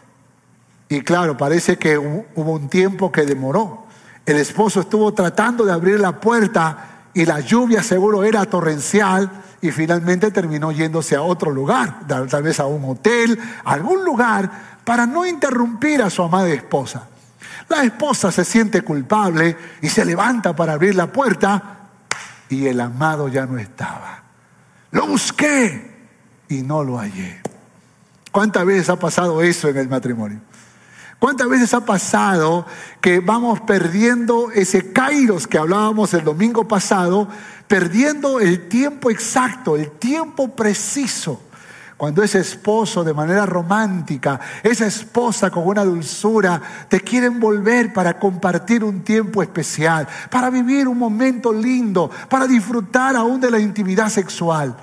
Y 0.89 1.01
claro, 1.03 1.37
parece 1.37 1.77
que 1.77 1.97
hubo 1.97 2.51
un 2.51 2.67
tiempo 2.67 3.13
que 3.13 3.21
demoró. 3.21 3.85
El 4.25 4.35
esposo 4.35 4.81
estuvo 4.81 5.13
tratando 5.13 5.63
de 5.63 5.71
abrir 5.71 6.01
la 6.01 6.19
puerta 6.19 7.07
y 7.13 7.25
la 7.25 7.39
lluvia 7.39 7.81
seguro 7.81 8.25
era 8.25 8.45
torrencial 8.45 9.31
y 9.61 9.71
finalmente 9.71 10.31
terminó 10.31 10.71
yéndose 10.71 11.15
a 11.15 11.21
otro 11.21 11.51
lugar, 11.51 12.07
tal 12.07 12.43
vez 12.43 12.59
a 12.59 12.65
un 12.65 12.83
hotel, 12.89 13.39
a 13.63 13.73
algún 13.73 14.03
lugar, 14.03 14.49
para 14.83 15.05
no 15.05 15.25
interrumpir 15.25 16.01
a 16.01 16.09
su 16.09 16.23
amada 16.23 16.49
esposa. 16.49 17.07
La 17.69 17.83
esposa 17.83 18.31
se 18.31 18.43
siente 18.43 18.81
culpable 18.81 19.55
y 19.81 19.89
se 19.89 20.03
levanta 20.03 20.55
para 20.55 20.73
abrir 20.73 20.95
la 20.95 21.07
puerta 21.07 21.89
y 22.49 22.67
el 22.67 22.81
amado 22.81 23.27
ya 23.27 23.45
no 23.45 23.57
estaba. 23.57 24.23
Lo 24.91 25.07
busqué 25.07 26.09
y 26.49 26.63
no 26.63 26.83
lo 26.83 26.97
hallé. 26.97 27.39
¿Cuántas 28.31 28.65
veces 28.65 28.89
ha 28.89 28.97
pasado 28.97 29.41
eso 29.41 29.69
en 29.69 29.77
el 29.77 29.87
matrimonio? 29.87 30.41
¿Cuántas 31.21 31.47
veces 31.49 31.71
ha 31.75 31.85
pasado 31.85 32.65
que 32.99 33.19
vamos 33.19 33.61
perdiendo 33.61 34.49
ese 34.49 34.91
kairos 34.91 35.45
que 35.45 35.59
hablábamos 35.59 36.15
el 36.15 36.23
domingo 36.23 36.67
pasado, 36.67 37.27
perdiendo 37.67 38.39
el 38.39 38.67
tiempo 38.67 39.11
exacto, 39.11 39.75
el 39.75 39.91
tiempo 39.91 40.55
preciso? 40.55 41.39
Cuando 41.95 42.23
ese 42.23 42.39
esposo 42.39 43.03
de 43.03 43.13
manera 43.13 43.45
romántica, 43.45 44.39
esa 44.63 44.87
esposa 44.87 45.51
con 45.51 45.67
una 45.67 45.85
dulzura, 45.85 46.59
te 46.89 47.01
quieren 47.01 47.39
volver 47.39 47.93
para 47.93 48.17
compartir 48.17 48.83
un 48.83 49.03
tiempo 49.03 49.43
especial, 49.43 50.07
para 50.31 50.49
vivir 50.49 50.87
un 50.87 50.97
momento 50.97 51.53
lindo, 51.53 52.09
para 52.29 52.47
disfrutar 52.47 53.15
aún 53.15 53.39
de 53.39 53.51
la 53.51 53.59
intimidad 53.59 54.09
sexual. 54.09 54.75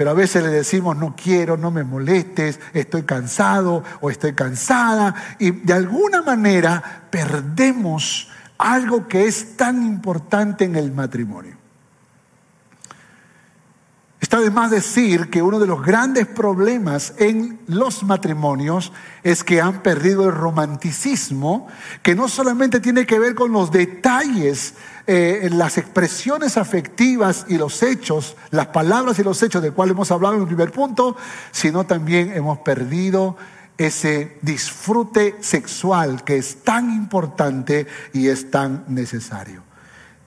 Pero 0.00 0.12
a 0.12 0.14
veces 0.14 0.42
le 0.42 0.48
decimos, 0.48 0.96
no 0.96 1.14
quiero, 1.14 1.58
no 1.58 1.70
me 1.70 1.84
molestes, 1.84 2.58
estoy 2.72 3.02
cansado 3.02 3.84
o 4.00 4.08
estoy 4.08 4.32
cansada. 4.32 5.14
Y 5.38 5.50
de 5.50 5.74
alguna 5.74 6.22
manera 6.22 7.02
perdemos 7.10 8.30
algo 8.56 9.06
que 9.06 9.26
es 9.26 9.58
tan 9.58 9.84
importante 9.84 10.64
en 10.64 10.76
el 10.76 10.90
matrimonio. 10.90 11.59
Está 14.30 14.42
de 14.42 14.50
más 14.52 14.70
decir 14.70 15.28
que 15.28 15.42
uno 15.42 15.58
de 15.58 15.66
los 15.66 15.82
grandes 15.82 16.24
problemas 16.24 17.14
en 17.18 17.58
los 17.66 18.04
matrimonios 18.04 18.92
es 19.24 19.42
que 19.42 19.60
han 19.60 19.82
perdido 19.82 20.24
el 20.24 20.32
romanticismo, 20.32 21.66
que 22.00 22.14
no 22.14 22.28
solamente 22.28 22.78
tiene 22.78 23.06
que 23.06 23.18
ver 23.18 23.34
con 23.34 23.50
los 23.50 23.72
detalles 23.72 24.74
eh, 25.08 25.50
las 25.50 25.78
expresiones 25.78 26.56
afectivas 26.56 27.44
y 27.48 27.58
los 27.58 27.82
hechos, 27.82 28.36
las 28.52 28.68
palabras 28.68 29.18
y 29.18 29.24
los 29.24 29.42
hechos 29.42 29.62
del 29.62 29.72
cual 29.72 29.90
hemos 29.90 30.12
hablado 30.12 30.36
en 30.36 30.42
el 30.42 30.46
primer 30.46 30.70
punto, 30.70 31.16
sino 31.50 31.84
también 31.84 32.30
hemos 32.32 32.58
perdido 32.58 33.36
ese 33.78 34.38
disfrute 34.42 35.38
sexual 35.40 36.22
que 36.22 36.36
es 36.36 36.62
tan 36.62 36.88
importante 36.88 37.88
y 38.12 38.28
es 38.28 38.48
tan 38.48 38.84
necesario. 38.86 39.64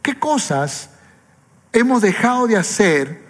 ¿Qué 0.01 0.19
cosas 0.19 0.89
hemos 1.71 2.01
dejado 2.01 2.47
de 2.47 2.57
hacer? 2.57 3.22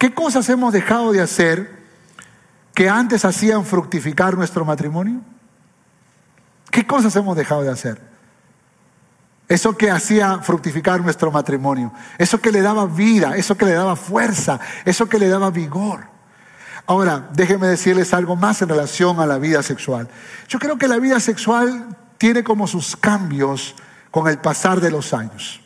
¿Qué 0.00 0.14
cosas 0.14 0.48
hemos 0.48 0.72
dejado 0.72 1.12
de 1.12 1.20
hacer 1.20 1.78
que 2.72 2.88
antes 2.88 3.26
hacían 3.26 3.66
fructificar 3.66 4.34
nuestro 4.34 4.64
matrimonio? 4.64 5.20
¿Qué 6.70 6.86
cosas 6.86 7.14
hemos 7.16 7.36
dejado 7.36 7.64
de 7.64 7.70
hacer? 7.70 8.00
Eso 9.46 9.76
que 9.76 9.90
hacía 9.90 10.38
fructificar 10.38 11.02
nuestro 11.02 11.30
matrimonio, 11.30 11.92
eso 12.16 12.40
que 12.40 12.50
le 12.50 12.62
daba 12.62 12.86
vida, 12.86 13.36
eso 13.36 13.58
que 13.58 13.66
le 13.66 13.74
daba 13.74 13.94
fuerza, 13.94 14.58
eso 14.86 15.06
que 15.06 15.18
le 15.18 15.28
daba 15.28 15.50
vigor. 15.50 16.06
Ahora, 16.86 17.28
déjenme 17.34 17.66
decirles 17.66 18.14
algo 18.14 18.36
más 18.36 18.62
en 18.62 18.70
relación 18.70 19.20
a 19.20 19.26
la 19.26 19.36
vida 19.36 19.62
sexual. 19.62 20.08
Yo 20.48 20.58
creo 20.58 20.78
que 20.78 20.88
la 20.88 20.96
vida 20.96 21.20
sexual 21.20 21.94
tiene 22.16 22.42
como 22.42 22.66
sus 22.66 22.96
cambios 22.96 23.74
con 24.10 24.28
el 24.28 24.38
pasar 24.38 24.80
de 24.80 24.92
los 24.92 25.12
años. 25.12 25.60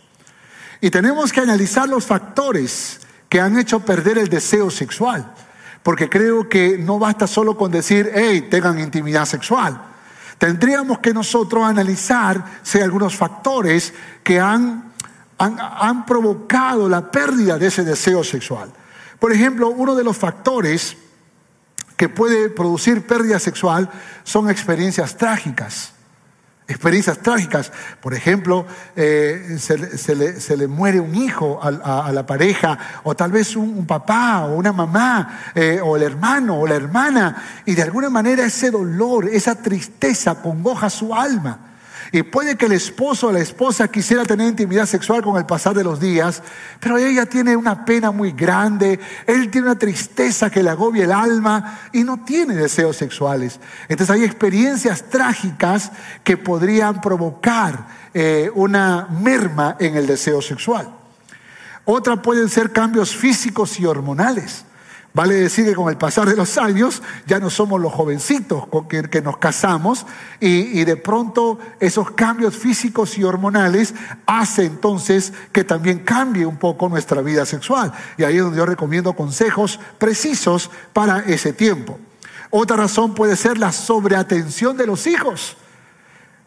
Y 0.80 0.90
tenemos 0.90 1.32
que 1.32 1.40
analizar 1.40 1.88
los 1.88 2.04
factores 2.04 2.98
que 3.34 3.40
han 3.40 3.58
hecho 3.58 3.80
perder 3.80 4.18
el 4.18 4.28
deseo 4.28 4.70
sexual. 4.70 5.34
Porque 5.82 6.08
creo 6.08 6.48
que 6.48 6.78
no 6.78 7.00
basta 7.00 7.26
solo 7.26 7.56
con 7.56 7.72
decir, 7.72 8.12
hey, 8.14 8.46
tengan 8.48 8.78
intimidad 8.78 9.24
sexual. 9.24 9.76
Tendríamos 10.38 11.00
que 11.00 11.12
nosotros 11.12 11.64
analizar 11.64 12.44
si 12.62 12.78
hay 12.78 12.84
algunos 12.84 13.16
factores 13.16 13.92
que 14.22 14.38
han, 14.38 14.92
han, 15.38 15.56
han 15.58 16.06
provocado 16.06 16.88
la 16.88 17.10
pérdida 17.10 17.58
de 17.58 17.66
ese 17.66 17.82
deseo 17.82 18.22
sexual. 18.22 18.72
Por 19.18 19.32
ejemplo, 19.32 19.68
uno 19.70 19.96
de 19.96 20.04
los 20.04 20.16
factores 20.16 20.96
que 21.96 22.08
puede 22.08 22.50
producir 22.50 23.04
pérdida 23.04 23.40
sexual 23.40 23.90
son 24.22 24.48
experiencias 24.48 25.16
trágicas 25.16 25.93
experiencias 26.66 27.18
trágicas. 27.18 27.72
Por 28.00 28.14
ejemplo, 28.14 28.66
eh, 28.96 29.58
se, 29.58 30.56
le, 30.56 30.66
muere 30.66 31.00
un 31.00 31.14
hijo 31.14 31.60
a, 31.62 32.10
la 32.12 32.26
pareja, 32.26 32.78
o 33.04 33.14
tal 33.14 33.32
vez 33.32 33.56
un, 33.56 33.86
papá, 33.86 34.46
o 34.46 34.56
una 34.56 34.72
mamá, 34.72 35.52
eh, 35.54 35.80
o 35.82 35.96
el 35.96 36.02
hermano, 36.02 36.60
o 36.60 36.66
la 36.66 36.76
hermana, 36.76 37.62
y 37.66 37.74
de 37.74 37.82
alguna 37.82 38.10
manera 38.10 38.44
ese 38.44 38.70
dolor, 38.70 39.28
esa 39.28 39.54
tristeza 39.56 40.36
congoja 40.36 40.88
su 40.90 41.14
alma. 41.14 41.73
Y 42.14 42.22
puede 42.22 42.54
que 42.54 42.66
el 42.66 42.72
esposo 42.72 43.26
o 43.26 43.32
la 43.32 43.40
esposa 43.40 43.88
quisiera 43.88 44.22
tener 44.22 44.46
intimidad 44.46 44.86
sexual 44.86 45.20
con 45.20 45.36
el 45.36 45.46
pasar 45.46 45.74
de 45.74 45.82
los 45.82 45.98
días, 45.98 46.44
pero 46.78 46.96
ella 46.96 47.26
tiene 47.26 47.56
una 47.56 47.84
pena 47.84 48.12
muy 48.12 48.30
grande, 48.30 49.00
él 49.26 49.50
tiene 49.50 49.66
una 49.66 49.76
tristeza 49.80 50.48
que 50.48 50.62
le 50.62 50.70
agobia 50.70 51.06
el 51.06 51.10
alma 51.10 51.80
y 51.92 52.04
no 52.04 52.24
tiene 52.24 52.54
deseos 52.54 52.96
sexuales. 52.96 53.58
Entonces 53.88 54.14
hay 54.14 54.22
experiencias 54.22 55.10
trágicas 55.10 55.90
que 56.22 56.36
podrían 56.36 57.00
provocar 57.00 57.88
eh, 58.14 58.48
una 58.54 59.08
merma 59.08 59.76
en 59.80 59.96
el 59.96 60.06
deseo 60.06 60.40
sexual. 60.40 60.94
Otra 61.84 62.22
pueden 62.22 62.48
ser 62.48 62.70
cambios 62.70 63.16
físicos 63.16 63.80
y 63.80 63.86
hormonales. 63.86 64.64
Vale 65.14 65.34
decir 65.34 65.64
que 65.64 65.76
con 65.76 65.88
el 65.88 65.96
pasar 65.96 66.28
de 66.28 66.34
los 66.34 66.58
años 66.58 67.00
ya 67.24 67.38
no 67.38 67.48
somos 67.48 67.80
los 67.80 67.92
jovencitos 67.92 68.66
con 68.66 68.88
que, 68.88 69.22
nos 69.22 69.36
casamos 69.36 70.04
y, 70.40 70.80
y, 70.80 70.84
de 70.84 70.96
pronto 70.96 71.60
esos 71.78 72.10
cambios 72.10 72.56
físicos 72.56 73.16
y 73.16 73.22
hormonales 73.22 73.94
hacen 74.26 74.66
entonces 74.66 75.32
que 75.52 75.62
también 75.62 76.00
cambie 76.00 76.44
un 76.44 76.56
poco 76.56 76.88
nuestra 76.88 77.22
vida 77.22 77.46
sexual. 77.46 77.92
Y 78.18 78.24
ahí 78.24 78.38
es 78.38 78.42
donde 78.42 78.58
yo 78.58 78.66
recomiendo 78.66 79.12
consejos 79.12 79.78
precisos 79.98 80.68
para 80.92 81.20
ese 81.20 81.52
tiempo. 81.52 81.96
Otra 82.50 82.76
razón 82.76 83.14
puede 83.14 83.36
ser 83.36 83.56
la 83.56 83.70
sobreatención 83.70 84.76
de 84.76 84.88
los 84.88 85.06
hijos. 85.06 85.56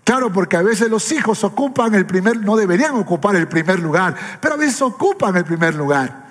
Claro, 0.04 0.34
porque 0.34 0.58
a 0.58 0.62
veces 0.62 0.90
los 0.90 1.10
hijos 1.14 1.42
ocupan 1.46 1.96
el 1.96 2.06
primer, 2.06 2.38
no 2.42 2.58
deberían 2.58 2.96
ocupar 2.96 3.38
el 3.38 3.48
primer 3.48 3.80
lugar, 3.80 4.14
pero 4.42 4.56
a 4.56 4.58
veces 4.58 4.82
ocupan 4.82 5.38
el 5.38 5.46
primer 5.46 5.74
lugar. 5.74 6.27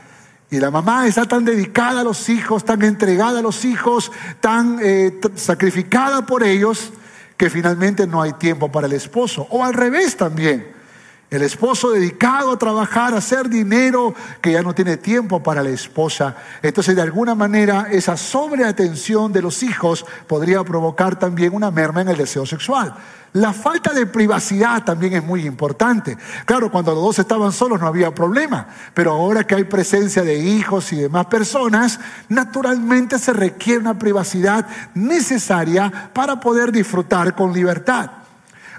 Y 0.51 0.61
la 0.61 0.71
mamá 0.71 1.07
está 1.07 1.25
tan 1.25 1.45
dedicada 1.45 2.03
a 2.03 2.05
los 2.05 2.29
hijos, 2.29 2.65
tan 2.65 2.83
entregada 2.83 3.41
a 3.41 3.43
los 3.43 3.65
hijos, 3.65 4.13
tan 4.41 4.79
eh, 4.81 5.19
sacrificada 5.35 6.25
por 6.25 6.45
ellos, 6.45 6.93
que 7.37 7.51
finalmente 7.51 8.07
no 8.07 8.23
hay 8.23 8.33
tiempo 8.35 8.71
para 8.71 8.87
el 8.87 8.93
esposo. 8.93 9.47
O 9.51 9.65
al 9.65 9.75
revés 9.75 10.17
también. 10.17 10.76
El 11.29 11.43
esposo 11.43 11.91
dedicado 11.91 12.53
a 12.53 12.59
trabajar, 12.59 13.13
a 13.13 13.19
hacer 13.19 13.49
dinero, 13.49 14.15
que 14.41 14.53
ya 14.53 14.63
no 14.63 14.75
tiene 14.77 14.97
tiempo 14.97 15.43
para 15.43 15.61
la 15.61 15.71
esposa. 15.71 16.37
Entonces, 16.63 16.95
de 16.95 17.03
alguna 17.03 17.35
manera, 17.35 17.89
esa 17.91 18.17
sobreatención 18.17 19.33
de 19.33 19.43
los 19.43 19.65
hijos 19.65 20.07
podría 20.29 20.63
provocar 20.63 21.19
también 21.19 21.53
una 21.53 21.73
merma 21.73 22.03
en 22.03 22.09
el 22.11 22.17
deseo 22.17 22.47
sexual. 22.47 22.95
La 23.33 23.53
falta 23.53 23.93
de 23.93 24.07
privacidad 24.07 24.85
también 24.85 25.15
es 25.15 25.25
muy 25.25 25.45
importante. 25.45 26.17
Claro, 26.45 26.71
cuando 26.71 26.95
los 26.95 27.03
dos 27.03 27.19
estaban 27.19 27.51
solos 27.51 27.81
no 27.81 27.89
había 27.89 28.15
problema, 28.15 28.69
pero 28.95 29.11
ahora 29.11 29.45
que 29.45 29.57
hay 29.57 29.65
presencia 29.65 30.23
de 30.23 30.39
hijos 30.39 30.93
y 30.93 30.97
demás 30.97 31.27
personas, 31.27 31.99
naturalmente 32.29 33.19
se 33.19 33.33
requiere 33.33 33.81
una 33.81 33.99
privacidad 33.99 34.65
necesaria 34.95 36.11
para 36.15 36.39
poder 36.39 36.71
disfrutar 36.71 37.35
con 37.35 37.53
libertad. 37.53 38.11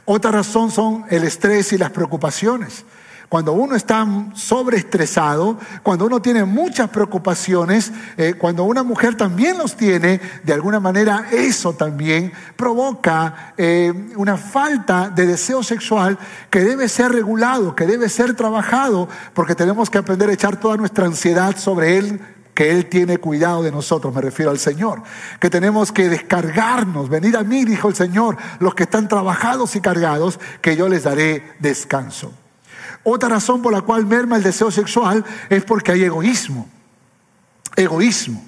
Otra 0.10 0.32
razón 0.32 0.72
son 0.72 1.04
el 1.10 1.26
estrés 1.26 1.74
y 1.74 1.78
las 1.78 1.90
preocupaciones. 1.90 2.86
Cuando 3.28 3.52
uno 3.52 3.76
está 3.76 4.08
sobreestresado, 4.36 5.58
cuando 5.84 6.06
uno 6.06 6.22
tiene 6.22 6.46
muchas 6.46 6.90
preocupaciones, 6.92 7.92
eh, 8.16 8.36
cuando 8.38 8.64
una 8.64 8.84
mujer 8.84 9.16
también 9.16 9.58
los 9.58 9.76
tiene, 9.76 10.22
de 10.44 10.54
alguna 10.54 10.80
manera 10.80 11.28
eso 11.30 11.74
también 11.74 12.32
provoca 12.56 13.54
eh, 13.58 13.92
una 14.16 14.38
falta 14.38 15.10
de 15.10 15.26
deseo 15.28 15.62
sexual 15.62 16.18
que 16.50 16.62
debe 16.62 16.88
ser 16.88 17.12
regulado, 17.12 17.76
que 17.76 17.86
debe 17.86 18.08
ser 18.08 18.34
trabajado, 18.34 19.10
porque 19.34 19.56
tenemos 19.56 19.90
que 19.90 19.98
aprender 19.98 20.30
a 20.30 20.34
echar 20.34 20.58
toda 20.58 20.78
nuestra 20.78 21.06
ansiedad 21.06 21.58
sobre 21.58 21.98
él 21.98 22.22
que 22.58 22.72
Él 22.72 22.88
tiene 22.88 23.20
cuidado 23.20 23.62
de 23.62 23.72
nosotros, 23.72 24.12
me 24.16 24.20
refiero 24.20 24.50
al 24.50 24.58
Señor, 24.58 25.04
que 25.40 25.52
tenemos 25.52 25.92
que 25.92 26.10
descargarnos, 26.10 27.08
venir 27.08 27.38
a 27.38 27.44
mí, 27.44 27.66
dijo 27.66 27.88
el 27.88 27.94
Señor, 27.94 28.36
los 28.58 28.74
que 28.74 28.82
están 28.82 29.08
trabajados 29.08 29.76
y 29.76 29.80
cargados, 29.80 30.40
que 30.60 30.76
yo 30.76 30.90
les 30.90 31.04
daré 31.04 31.54
descanso. 31.60 32.34
Otra 33.04 33.30
razón 33.30 33.62
por 33.62 33.72
la 33.72 33.82
cual 33.82 34.08
merma 34.08 34.38
el 34.38 34.42
deseo 34.42 34.72
sexual 34.72 35.24
es 35.52 35.64
porque 35.66 35.92
hay 35.92 36.06
egoísmo. 36.06 36.68
Egoísmo. 37.76 38.44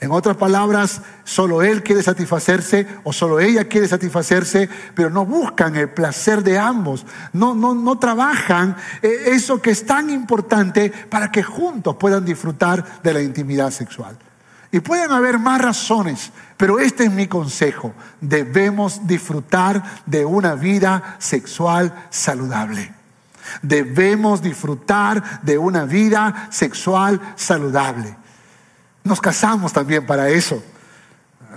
En 0.00 0.12
otras 0.12 0.36
palabras, 0.36 1.02
solo 1.24 1.60
él 1.60 1.82
quiere 1.82 2.04
satisfacerse 2.04 2.86
o 3.02 3.12
solo 3.12 3.40
ella 3.40 3.64
quiere 3.64 3.88
satisfacerse, 3.88 4.68
pero 4.94 5.10
no 5.10 5.26
buscan 5.26 5.74
el 5.74 5.88
placer 5.88 6.44
de 6.44 6.56
ambos, 6.56 7.04
no, 7.32 7.54
no, 7.54 7.74
no 7.74 7.98
trabajan 7.98 8.76
eh, 9.02 9.24
eso 9.26 9.60
que 9.60 9.70
es 9.70 9.84
tan 9.84 10.08
importante 10.08 10.90
para 10.90 11.32
que 11.32 11.42
juntos 11.42 11.96
puedan 11.96 12.24
disfrutar 12.24 13.02
de 13.02 13.12
la 13.12 13.22
intimidad 13.22 13.72
sexual. 13.72 14.16
Y 14.70 14.80
pueden 14.80 15.10
haber 15.10 15.38
más 15.38 15.60
razones, 15.60 16.30
pero 16.56 16.78
este 16.78 17.04
es 17.04 17.10
mi 17.10 17.26
consejo. 17.26 17.92
Debemos 18.20 19.06
disfrutar 19.06 19.82
de 20.06 20.24
una 20.24 20.54
vida 20.54 21.16
sexual 21.18 22.06
saludable. 22.10 22.92
Debemos 23.62 24.42
disfrutar 24.42 25.42
de 25.42 25.58
una 25.58 25.84
vida 25.84 26.48
sexual 26.50 27.20
saludable. 27.34 28.14
Nos 29.08 29.20
casamos 29.22 29.72
también 29.72 30.04
para 30.04 30.28
eso. 30.28 30.62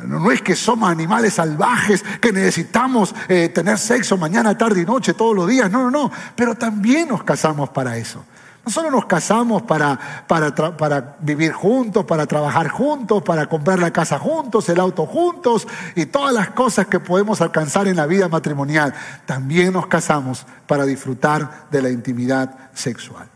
No, 0.07 0.31
es 0.31 0.41
que 0.41 0.55
somos 0.55 0.89
animales 0.89 1.33
salvajes, 1.33 2.03
que 2.21 2.31
necesitamos 2.31 3.13
eh, 3.27 3.49
tener 3.49 3.77
sexo 3.77 4.17
mañana, 4.17 4.57
tarde 4.57 4.81
y 4.81 4.85
noche, 4.85 5.13
todos 5.13 5.35
los 5.35 5.47
días. 5.47 5.69
No, 5.69 5.83
no, 5.83 5.91
no. 5.91 6.11
Pero 6.35 6.55
también 6.55 7.09
nos 7.09 7.23
casamos 7.23 7.69
para 7.69 7.97
eso. 7.97 8.23
No 8.65 8.71
solo 8.71 8.89
nos 8.89 9.05
casamos 9.05 9.63
para, 9.63 9.99
para, 10.27 10.55
para, 10.55 11.17
vivir 11.19 11.51
juntos, 11.51 12.05
para 12.05 12.25
trabajar 12.25 12.69
juntos, 12.69 13.21
para 13.23 13.47
comprar 13.47 13.79
la 13.79 13.91
casa 13.91 14.17
juntos, 14.17 14.69
el 14.69 14.79
auto 14.79 15.05
juntos 15.05 15.67
y 15.95 16.05
todas 16.05 16.33
las 16.33 16.51
cosas 16.51 16.85
que 16.87 16.99
podemos 16.99 17.41
alcanzar 17.41 17.87
en 17.87 17.97
la 17.97 18.05
vida 18.05 18.29
matrimonial. 18.29 18.93
También 19.25 19.73
nos 19.73 19.87
casamos 19.87 20.45
para 20.67 20.85
disfrutar 20.85 21.67
de 21.69 21.81
la 21.81 21.89
intimidad 21.89 22.55
sexual. 22.73 23.27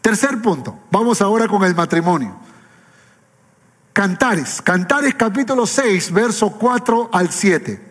Tercer 0.00 0.40
punto, 0.40 0.78
vamos 0.90 1.20
ahora 1.20 1.46
con 1.46 1.62
el 1.64 1.74
matrimonio. 1.74 2.49
Cantares, 3.92 4.62
Cantares 4.62 5.14
capítulo 5.14 5.66
6, 5.66 6.12
verso 6.12 6.50
4 6.50 7.10
al 7.12 7.30
7. 7.30 7.90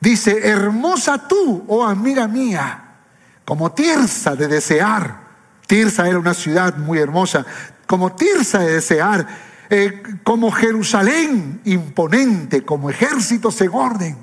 Dice, 0.00 0.48
hermosa 0.48 1.28
tú, 1.28 1.64
oh 1.68 1.84
amiga 1.84 2.26
mía, 2.26 2.96
como 3.44 3.72
Tirsa 3.72 4.34
de 4.34 4.48
desear. 4.48 5.28
Tirsa 5.66 6.08
era 6.08 6.18
una 6.18 6.34
ciudad 6.34 6.76
muy 6.78 6.98
hermosa, 6.98 7.44
como 7.86 8.12
Tirsa 8.14 8.60
de 8.60 8.74
desear, 8.74 9.26
eh, 9.68 10.02
como 10.24 10.50
Jerusalén 10.50 11.60
imponente, 11.64 12.64
como 12.64 12.88
ejército 12.88 13.50
se 13.50 13.68
orden. 13.68 14.16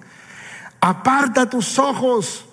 Aparta 0.81 1.49
tus 1.49 1.77
ojos 1.77 2.45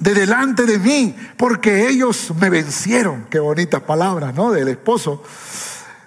de 0.00 0.14
delante 0.14 0.64
de 0.64 0.78
mí, 0.78 1.16
porque 1.36 1.88
ellos 1.88 2.32
me 2.40 2.50
vencieron. 2.50 3.26
Qué 3.30 3.38
bonitas 3.38 3.82
palabras, 3.82 4.34
¿no? 4.34 4.50
Del 4.50 4.68
esposo. 4.68 5.22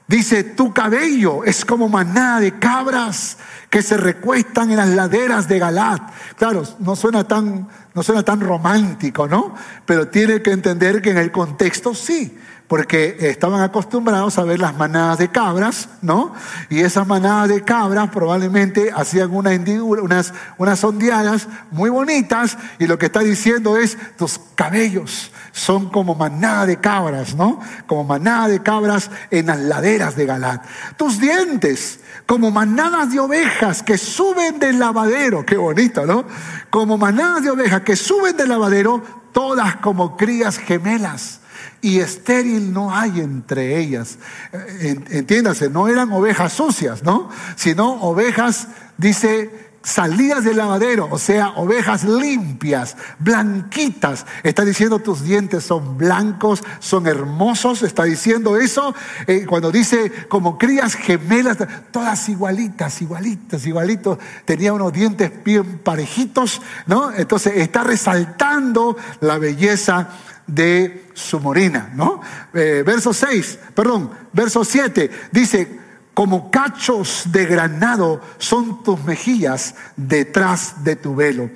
Dice, 0.08 0.44
tu 0.44 0.74
cabello 0.74 1.44
es 1.44 1.64
como 1.64 1.88
manada 1.88 2.42
de 2.42 2.60
cabras 2.60 3.38
que 3.70 3.82
se 3.82 3.98
recuestan 3.98 4.70
en 4.72 4.78
las 4.78 4.90
laderas 4.90 5.48
de 5.48 5.60
Galat. 5.60 6.02
Claro, 6.38 6.64
no 6.80 6.96
suena 6.96 7.26
tan, 7.26 7.68
no 7.94 8.04
suena 8.04 8.24
tan 8.24 8.42
romántico, 8.42 9.28
¿no? 9.28 9.56
Pero 9.86 10.10
tiene 10.10 10.42
que 10.42 10.52
entender 10.52 11.02
que 11.02 11.12
en 11.12 11.18
el 11.18 11.32
contexto 11.32 11.96
sí 11.96 12.38
porque 12.74 13.18
estaban 13.20 13.62
acostumbrados 13.62 14.40
a 14.40 14.44
ver 14.46 14.60
las 14.60 14.76
manadas 14.76 15.20
de 15.20 15.30
cabras, 15.30 15.90
¿no? 16.02 16.34
Y 16.72 16.80
esas 16.80 17.06
manadas 17.06 17.50
de 17.50 17.64
cabras 17.64 18.10
probablemente 18.10 18.92
hacían 18.92 19.32
una 19.32 19.52
unas, 19.52 20.34
unas 20.58 20.84
ondeadas 20.84 21.48
muy 21.70 21.92
bonitas, 21.92 22.58
y 22.80 22.88
lo 22.88 22.98
que 22.98 23.06
está 23.06 23.20
diciendo 23.20 23.78
es, 23.78 23.96
tus 24.18 24.40
cabellos 24.56 25.32
son 25.52 25.92
como 25.92 26.16
manada 26.16 26.66
de 26.66 26.78
cabras, 26.78 27.36
¿no? 27.36 27.60
Como 27.86 28.06
manada 28.06 28.48
de 28.48 28.64
cabras 28.64 29.12
en 29.30 29.46
las 29.46 29.60
laderas 29.60 30.16
de 30.16 30.26
Galat. 30.26 30.66
Tus 30.98 31.20
dientes, 31.20 32.00
como 32.26 32.50
manadas 32.50 33.12
de 33.12 33.20
ovejas 33.20 33.84
que 33.84 34.00
suben 34.00 34.58
del 34.58 34.80
lavadero, 34.80 35.46
qué 35.46 35.58
bonito, 35.58 36.08
¿no? 36.08 36.26
Como 36.72 36.98
manadas 36.98 37.44
de 37.44 37.52
ovejas 37.52 37.82
que 37.82 37.96
suben 37.96 38.36
del 38.36 38.50
lavadero, 38.50 39.04
todas 39.32 39.76
como 39.76 40.18
crías 40.18 40.58
gemelas 40.58 41.42
y 41.84 42.00
estéril 42.00 42.74
no 42.74 42.96
hay 42.96 43.20
entre 43.20 43.78
ellas. 43.78 44.18
Eh, 44.54 44.98
entiéndase, 45.10 45.70
no 45.70 45.90
eran 45.90 46.12
ovejas 46.14 46.54
sucias, 46.54 47.04
¿no? 47.04 47.30
Sino 47.58 48.02
ovejas, 48.02 48.70
dice, 48.98 49.74
salidas 49.84 50.46
del 50.46 50.58
lavadero, 50.58 51.10
o 51.12 51.20
sea, 51.20 51.50
ovejas 51.58 52.06
limpias, 52.06 52.96
blanquitas. 53.20 54.26
Está 54.44 54.64
diciendo 54.64 55.00
tus 55.00 55.24
dientes 55.24 55.66
son 55.66 55.98
blancos, 55.98 56.64
son 56.80 57.06
hermosos. 57.06 57.84
Está 57.84 58.06
diciendo 58.06 58.56
eso 58.58 58.96
eh, 59.28 59.46
cuando 59.46 59.70
dice 59.70 60.10
como 60.30 60.58
crías 60.58 60.96
gemelas, 60.96 61.58
todas 61.92 62.30
igualitas, 62.30 63.02
igualitas, 63.02 63.66
igualitos. 63.66 64.20
Tenía 64.46 64.72
unos 64.72 64.94
dientes 64.94 65.32
bien 65.44 65.80
parejitos, 65.80 66.62
¿no? 66.88 67.12
Entonces 67.12 67.58
está 67.58 67.84
resaltando 67.84 68.96
la 69.20 69.38
belleza 69.38 70.08
de 70.48 71.10
su 71.14 71.40
morina, 71.40 71.92
¿no? 71.96 72.22
Eh, 72.54 72.84
verso 72.86 73.14
6, 73.14 73.60
perdón, 73.74 74.12
verso 74.32 74.64
7, 74.64 75.10
dice, 75.32 75.80
como 76.14 76.52
cachos 76.52 77.24
de 77.32 77.46
granado 77.46 78.22
son 78.38 78.84
tus 78.84 79.04
mejillas 79.04 79.76
detrás 79.96 80.84
de 80.84 80.96
tu 80.96 81.16
velo. 81.16 81.50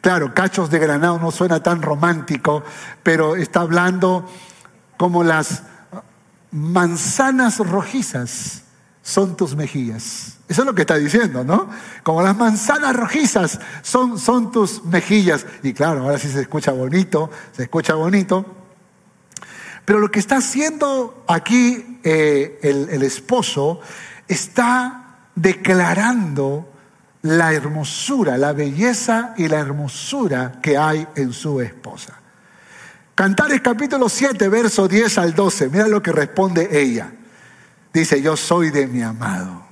Claro, 0.00 0.34
cachos 0.34 0.70
de 0.70 0.78
granado 0.78 1.18
no 1.18 1.30
suena 1.30 1.62
tan 1.62 1.82
romántico, 1.82 2.62
pero 3.02 3.34
está 3.34 3.60
hablando 3.60 4.28
como 4.96 5.24
las 5.24 5.62
manzanas 6.52 7.58
rojizas 7.58 8.62
son 9.02 9.36
tus 9.36 9.56
mejillas. 9.56 10.35
Eso 10.48 10.62
es 10.62 10.66
lo 10.66 10.74
que 10.74 10.82
está 10.82 10.96
diciendo, 10.96 11.42
¿no? 11.42 11.68
Como 12.04 12.22
las 12.22 12.36
manzanas 12.36 12.94
rojizas 12.94 13.58
son, 13.82 14.18
son 14.18 14.52
tus 14.52 14.84
mejillas. 14.84 15.44
Y 15.62 15.72
claro, 15.72 16.02
ahora 16.02 16.18
sí 16.18 16.28
se 16.28 16.40
escucha 16.40 16.70
bonito, 16.70 17.30
se 17.52 17.64
escucha 17.64 17.94
bonito. 17.94 18.46
Pero 19.84 19.98
lo 19.98 20.10
que 20.10 20.20
está 20.20 20.36
haciendo 20.36 21.24
aquí 21.26 22.00
eh, 22.04 22.60
el, 22.62 22.88
el 22.90 23.02
esposo 23.02 23.80
está 24.28 25.18
declarando 25.34 26.72
la 27.22 27.52
hermosura, 27.52 28.38
la 28.38 28.52
belleza 28.52 29.34
y 29.36 29.48
la 29.48 29.58
hermosura 29.58 30.60
que 30.62 30.78
hay 30.78 31.08
en 31.16 31.32
su 31.32 31.60
esposa. 31.60 32.20
Cantares 33.16 33.60
capítulo 33.62 34.08
7, 34.08 34.48
verso 34.48 34.86
10 34.86 35.18
al 35.18 35.34
12. 35.34 35.70
Mira 35.70 35.88
lo 35.88 36.02
que 36.02 36.12
responde 36.12 36.68
ella. 36.70 37.10
Dice, 37.92 38.22
yo 38.22 38.36
soy 38.36 38.70
de 38.70 38.86
mi 38.86 39.02
amado. 39.02 39.65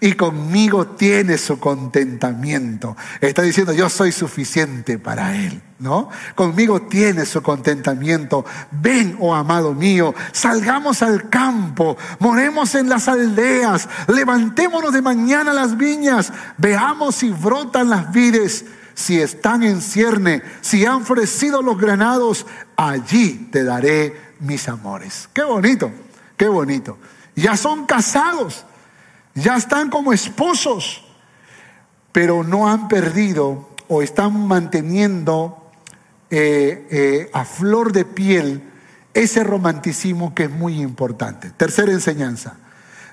Y 0.00 0.12
conmigo 0.12 0.86
tiene 0.86 1.38
su 1.38 1.58
contentamiento. 1.58 2.96
Está 3.20 3.42
diciendo, 3.42 3.72
yo 3.72 3.88
soy 3.88 4.12
suficiente 4.12 4.98
para 4.98 5.36
él, 5.36 5.60
¿no? 5.78 6.08
Conmigo 6.34 6.82
tiene 6.82 7.26
su 7.26 7.42
contentamiento. 7.42 8.44
Ven, 8.70 9.16
oh 9.20 9.34
amado 9.34 9.74
mío, 9.74 10.14
salgamos 10.32 11.02
al 11.02 11.28
campo, 11.28 11.96
moremos 12.18 12.74
en 12.74 12.88
las 12.88 13.08
aldeas, 13.08 13.88
levantémonos 14.08 14.92
de 14.92 15.02
mañana 15.02 15.52
las 15.52 15.76
viñas, 15.76 16.32
veamos 16.58 17.16
si 17.16 17.30
brotan 17.30 17.90
las 17.90 18.12
vides, 18.12 18.64
si 18.94 19.20
están 19.20 19.62
en 19.62 19.80
cierne, 19.80 20.42
si 20.60 20.84
han 20.86 21.04
florecido 21.04 21.62
los 21.62 21.78
granados, 21.78 22.46
allí 22.76 23.48
te 23.50 23.64
daré 23.64 24.34
mis 24.40 24.68
amores. 24.68 25.28
Qué 25.32 25.42
bonito, 25.42 25.90
qué 26.36 26.48
bonito 26.48 26.98
ya 27.36 27.56
son 27.56 27.84
casados, 27.84 28.64
ya 29.36 29.56
están 29.56 29.90
como 29.90 30.12
esposos, 30.12 31.04
pero 32.10 32.42
no 32.42 32.68
han 32.68 32.88
perdido 32.88 33.68
o 33.86 34.02
están 34.02 34.46
manteniendo 34.48 35.70
eh, 36.30 36.88
eh, 36.90 37.30
a 37.32 37.44
flor 37.44 37.92
de 37.92 38.04
piel 38.04 38.62
ese 39.14 39.44
romanticismo 39.44 40.34
que 40.34 40.44
es 40.44 40.50
muy 40.50 40.80
importante. 40.80 41.50
Tercera 41.50 41.92
enseñanza, 41.92 42.56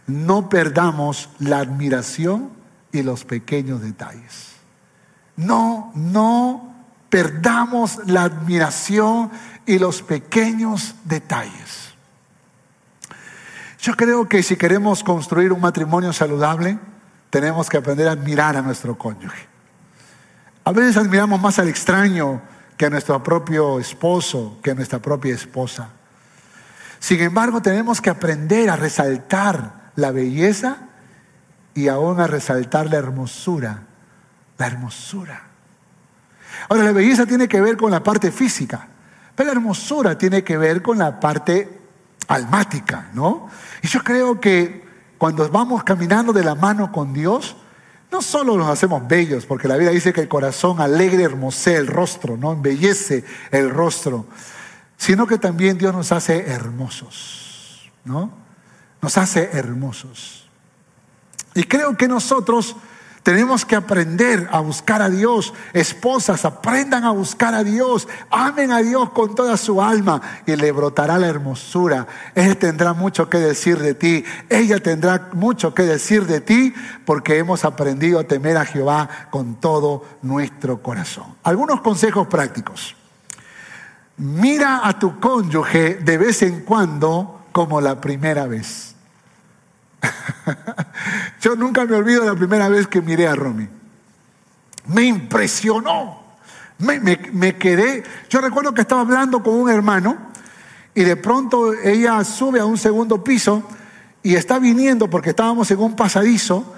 no 0.08 0.50
perdamos 0.50 1.30
la 1.40 1.60
admiración 1.60 2.50
y 2.92 3.04
los 3.04 3.26
pequeños 3.26 3.82
detalles. 3.82 4.54
No, 5.36 5.92
no 5.96 6.74
perdamos 7.10 8.00
la 8.06 8.24
admiración 8.24 9.32
y 9.66 9.78
los 9.80 10.02
pequeños 10.02 10.96
detalles. 11.04 11.93
Yo 13.84 13.98
creo 13.98 14.30
que 14.30 14.42
si 14.44 14.56
queremos 14.56 15.04
construir 15.04 15.52
un 15.52 15.60
matrimonio 15.60 16.14
saludable, 16.14 16.80
tenemos 17.30 17.70
que 17.70 17.76
aprender 17.76 18.08
a 18.08 18.14
admirar 18.14 18.56
a 18.56 18.62
nuestro 18.62 18.98
cónyuge. 18.98 19.46
A 20.64 20.72
veces 20.72 20.96
admiramos 20.96 21.42
más 21.42 21.60
al 21.60 21.68
extraño 21.68 22.42
que 22.78 22.86
a 22.86 22.90
nuestro 22.90 23.22
propio 23.22 23.82
esposo, 23.82 24.58
que 24.64 24.72
a 24.72 24.74
nuestra 24.74 25.00
propia 25.00 25.36
esposa. 25.36 25.90
Sin 26.98 27.20
embargo, 27.20 27.62
tenemos 27.62 28.00
que 28.00 28.10
aprender 28.10 28.70
a 28.70 28.78
resaltar 28.78 29.92
la 29.98 30.12
belleza 30.12 30.78
y 31.74 31.90
aún 31.90 32.22
a 32.22 32.28
resaltar 32.28 32.90
la 32.90 33.00
hermosura. 33.00 33.84
La 34.60 34.68
hermosura. 34.68 35.44
Ahora, 36.70 36.86
la 36.86 36.94
belleza 36.94 37.26
tiene 37.26 37.50
que 37.50 37.60
ver 37.60 37.76
con 37.76 37.92
la 37.92 38.02
parte 38.02 38.32
física, 38.32 38.88
pero 39.36 39.48
la 39.48 39.52
hermosura 39.52 40.18
tiene 40.18 40.42
que 40.42 40.56
ver 40.58 40.82
con 40.82 41.00
la 41.00 41.20
parte 41.20 41.82
almática, 42.28 43.10
¿no? 43.14 43.50
Y 43.84 43.88
yo 43.88 44.02
creo 44.02 44.40
que 44.40 44.82
cuando 45.18 45.48
vamos 45.50 45.84
caminando 45.84 46.34
de 46.34 46.44
la 46.44 46.56
mano 46.56 46.92
con 46.92 47.14
Dios, 47.14 47.58
no 48.12 48.22
solo 48.22 48.58
nos 48.58 48.70
hacemos 48.70 49.06
bellos, 49.08 49.46
porque 49.46 49.68
la 49.68 49.76
Biblia 49.76 49.94
dice 49.94 50.14
que 50.14 50.22
el 50.22 50.30
corazón 50.30 50.80
alegre 50.80 51.24
hermosea 51.24 51.78
el 51.78 51.88
rostro, 51.88 52.38
¿no? 52.38 52.54
Embellece 52.54 53.26
el 53.52 53.70
rostro, 53.70 54.26
sino 54.98 55.28
que 55.28 55.38
también 55.38 55.78
Dios 55.78 55.94
nos 55.94 56.12
hace 56.14 56.48
hermosos, 56.48 57.92
¿no? 58.06 58.32
Nos 59.02 59.18
hace 59.18 59.50
hermosos. 59.52 60.50
Y 61.56 61.64
creo 61.64 61.98
que 61.98 62.08
nosotros 62.08 62.78
tenemos 63.24 63.66
que 63.66 63.78
aprender 63.78 64.50
a 64.52 64.60
buscar 64.60 65.02
a 65.02 65.10
Dios. 65.10 65.54
Esposas, 65.72 66.44
aprendan 66.44 67.06
a 67.06 67.12
buscar 67.12 67.54
a 67.54 67.64
Dios. 67.64 68.08
Amen 68.30 68.72
a 68.72 68.80
Dios 68.80 69.12
con 69.12 69.34
toda 69.34 69.56
su 69.56 69.82
alma 69.82 70.22
y 70.46 70.56
le 70.58 70.72
brotará 70.74 71.18
la 71.18 71.28
hermosura. 71.28 72.06
Él 72.36 72.58
tendrá 72.58 72.94
mucho 72.94 73.30
que 73.30 73.38
decir 73.38 73.80
de 73.80 73.94
ti. 73.94 74.26
Ella 74.50 74.84
tendrá 74.84 75.30
mucho 75.32 75.74
que 75.74 75.84
decir 75.84 76.28
de 76.28 76.42
ti 76.42 76.74
porque 77.06 77.38
hemos 77.38 77.64
aprendido 77.64 78.20
a 78.20 78.26
temer 78.26 78.58
a 78.58 78.66
Jehová 78.66 79.10
con 79.32 79.56
todo 79.56 80.04
nuestro 80.22 80.82
corazón. 80.82 81.36
Algunos 81.44 81.80
consejos 81.80 82.28
prácticos. 82.28 82.96
Mira 84.18 84.82
a 84.84 85.00
tu 85.00 85.20
cónyuge 85.20 85.96
de 85.96 86.18
vez 86.18 86.42
en 86.44 86.62
cuando 86.62 87.46
como 87.54 87.80
la 87.80 88.02
primera 88.02 88.48
vez. 88.48 88.93
Yo 91.42 91.56
nunca 91.56 91.86
me 91.86 91.96
olvido 91.96 92.26
la 92.26 92.36
primera 92.36 92.70
vez 92.70 92.88
que 92.88 93.02
miré 93.02 93.28
a 93.28 93.36
Romy. 93.36 93.68
Me 94.88 95.04
impresionó. 95.04 96.22
Me, 96.80 97.58
quedé. 97.58 98.04
Yo 98.30 98.42
recuerdo 98.42 98.74
que 98.74 98.82
estaba 98.82 99.02
hablando 99.02 99.42
con 99.42 99.56
un 99.56 99.70
hermano 99.70 100.18
y 100.94 101.04
de 101.04 101.16
pronto 101.16 101.74
ella 101.74 102.24
sube 102.24 102.60
a 102.60 102.66
un 102.66 102.78
segundo 102.78 103.24
piso 103.24 103.64
y 104.22 104.36
está 104.36 104.60
viniendo 104.60 105.10
porque 105.10 105.30
estábamos 105.30 105.70
en 105.72 105.80
un 105.80 105.96
pasadizo. 105.96 106.74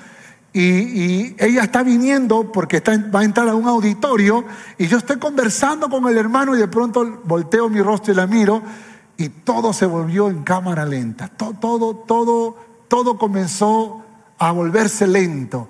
Y, 0.54 1.36
ella 1.38 1.64
está 1.64 1.84
viniendo 1.84 2.52
porque 2.52 2.78
está, 2.78 2.98
va 3.14 3.22
a 3.22 3.24
entrar 3.24 3.50
a 3.50 3.56
un 3.56 3.68
auditorio 3.68 4.46
y 4.78 4.88
yo 4.88 4.98
estoy 4.98 5.18
conversando 5.18 5.90
con 5.90 6.08
el 6.08 6.18
hermano 6.18 6.56
y 6.56 6.60
de 6.60 6.68
pronto 6.70 7.22
volteo 7.26 7.68
mi 7.68 7.82
rostro 7.82 8.14
y 8.14 8.16
la 8.16 8.26
miro 8.26 8.62
y 9.18 9.30
todo 9.30 9.74
se 9.74 9.86
volvió 9.86 10.30
en 10.30 10.44
cámara 10.44 10.86
lenta. 10.86 11.28
Todo, 11.28 11.54
todo, 11.54 11.96
todo 11.96 12.65
todo 12.88 13.18
comenzó 13.18 14.06
a 14.38 14.52
volverse 14.52 15.08
lento. 15.08 15.70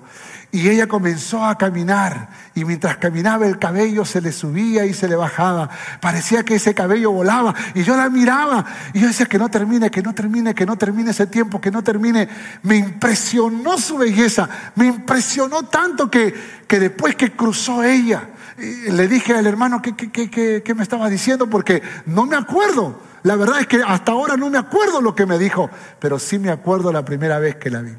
Y 0.52 0.68
ella 0.68 0.86
comenzó 0.86 1.44
a 1.44 1.58
caminar 1.58 2.30
y 2.54 2.64
mientras 2.64 2.96
caminaba 2.96 3.46
el 3.46 3.58
cabello 3.58 4.04
se 4.04 4.22
le 4.22 4.32
subía 4.32 4.86
y 4.86 4.94
se 4.94 5.08
le 5.08 5.16
bajaba. 5.16 5.68
Parecía 6.00 6.44
que 6.44 6.54
ese 6.54 6.72
cabello 6.72 7.10
volaba 7.10 7.54
y 7.74 7.82
yo 7.82 7.96
la 7.96 8.08
miraba 8.08 8.64
y 8.94 9.00
yo 9.00 9.08
decía 9.08 9.26
que 9.26 9.38
no 9.38 9.50
termine, 9.50 9.90
que 9.90 10.02
no 10.02 10.14
termine, 10.14 10.54
que 10.54 10.64
no 10.64 10.78
termine 10.78 11.10
ese 11.10 11.26
tiempo, 11.26 11.60
que 11.60 11.70
no 11.70 11.82
termine. 11.82 12.28
Me 12.62 12.76
impresionó 12.76 13.76
su 13.76 13.98
belleza, 13.98 14.48
me 14.76 14.86
impresionó 14.86 15.64
tanto 15.64 16.10
que, 16.10 16.32
que 16.66 16.78
después 16.78 17.16
que 17.16 17.32
cruzó 17.32 17.82
ella, 17.82 18.30
le 18.56 19.08
dije 19.08 19.34
al 19.34 19.46
hermano 19.46 19.82
qué, 19.82 19.94
qué 19.94 20.74
me 20.74 20.82
estaba 20.82 21.10
diciendo 21.10 21.50
porque 21.50 21.82
no 22.06 22.24
me 22.24 22.36
acuerdo. 22.36 22.98
La 23.26 23.34
verdad 23.34 23.58
es 23.58 23.66
que 23.66 23.82
hasta 23.84 24.12
ahora 24.12 24.36
no 24.36 24.50
me 24.50 24.56
acuerdo 24.56 25.00
lo 25.00 25.16
que 25.16 25.26
me 25.26 25.36
dijo, 25.36 25.68
pero 25.98 26.16
sí 26.16 26.38
me 26.38 26.48
acuerdo 26.48 26.92
la 26.92 27.04
primera 27.04 27.40
vez 27.40 27.56
que 27.56 27.70
la 27.70 27.82
vi. 27.82 27.90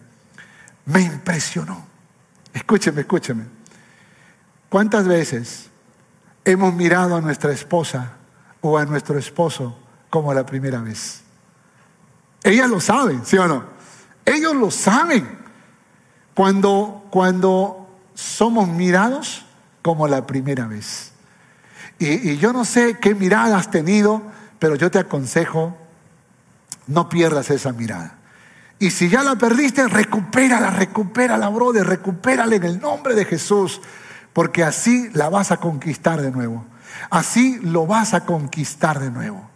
Me 0.85 1.01
impresionó. 1.01 1.85
Escúcheme, 2.53 3.01
escúcheme. 3.01 3.43
¿Cuántas 4.69 5.05
veces 5.05 5.69
hemos 6.45 6.73
mirado 6.73 7.17
a 7.17 7.19
nuestra 7.19 7.51
esposa 7.51 8.13
o 8.61 8.77
a 8.77 8.85
nuestro 8.85 9.19
esposo 9.19 9.77
como 10.09 10.33
la 10.33 10.45
primera 10.45 10.79
vez? 10.79 11.23
Ellas 12.41 12.69
lo 12.69 12.79
saben, 12.79 13.25
¿sí 13.25 13.37
o 13.37 13.49
no? 13.49 13.65
Ellos 14.23 14.55
lo 14.55 14.71
saben. 14.71 15.27
Cuando, 16.35 17.05
cuando 17.09 17.99
somos 18.13 18.69
mirados 18.69 19.45
como 19.81 20.07
la 20.07 20.25
primera 20.25 20.67
vez. 20.67 21.11
Y, 21.99 22.29
y 22.31 22.37
yo 22.37 22.53
no 22.53 22.63
sé 22.63 22.97
qué 23.01 23.13
mirada 23.13 23.57
has 23.57 23.69
tenido 23.69 24.36
pero 24.59 24.75
yo 24.75 24.91
te 24.91 24.99
aconsejo, 24.99 25.77
no 26.87 27.09
pierdas 27.09 27.49
esa 27.49 27.71
mirada. 27.71 28.17
Y 28.79 28.91
si 28.91 29.09
ya 29.09 29.23
la 29.23 29.35
perdiste, 29.35 29.87
recupérala, 29.87 30.69
recupérala, 30.69 31.49
brother, 31.49 31.85
recupérala 31.85 32.55
en 32.55 32.63
el 32.63 32.79
nombre 32.79 33.15
de 33.15 33.25
Jesús, 33.25 33.81
porque 34.33 34.63
así 34.63 35.09
la 35.13 35.29
vas 35.29 35.51
a 35.51 35.57
conquistar 35.57 36.21
de 36.21 36.31
nuevo. 36.31 36.65
Así 37.09 37.59
lo 37.61 37.87
vas 37.87 38.13
a 38.13 38.25
conquistar 38.25 38.99
de 38.99 39.09
nuevo. 39.09 39.49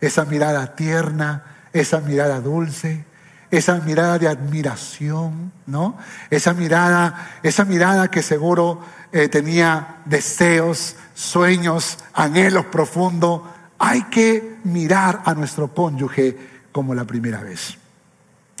Esa 0.00 0.24
mirada 0.24 0.76
tierna, 0.76 1.44
esa 1.72 2.00
mirada 2.00 2.40
dulce, 2.40 3.04
esa 3.50 3.80
mirada 3.80 4.18
de 4.18 4.28
admiración, 4.28 5.52
¿no? 5.66 5.98
Esa 6.30 6.54
mirada, 6.54 7.40
esa 7.42 7.64
mirada 7.64 8.08
que 8.08 8.22
seguro 8.22 8.80
eh, 9.12 9.28
tenía 9.28 9.98
deseos, 10.04 10.94
sueños, 11.14 11.98
anhelos 12.14 12.66
profundos 12.66 13.42
hay 13.80 14.04
que 14.04 14.58
mirar 14.64 15.22
a 15.24 15.34
nuestro 15.34 15.74
cónyuge 15.74 16.36
como 16.70 16.94
la 16.94 17.04
primera 17.04 17.40
vez. 17.40 17.78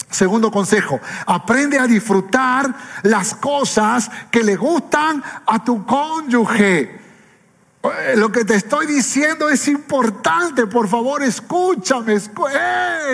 Segundo 0.08 0.50
consejo, 0.50 0.98
aprende 1.26 1.78
a 1.78 1.86
disfrutar 1.86 2.74
las 3.02 3.34
cosas 3.34 4.10
que 4.30 4.42
le 4.42 4.56
gustan 4.56 5.22
a 5.46 5.62
tu 5.62 5.84
cónyuge. 5.84 6.98
Eh, 7.82 8.14
lo 8.16 8.32
que 8.32 8.44
te 8.44 8.56
estoy 8.56 8.86
diciendo 8.86 9.48
es 9.50 9.68
importante, 9.68 10.66
por 10.66 10.88
favor, 10.88 11.22
escúchame, 11.22 12.14
escucha. 12.14 13.12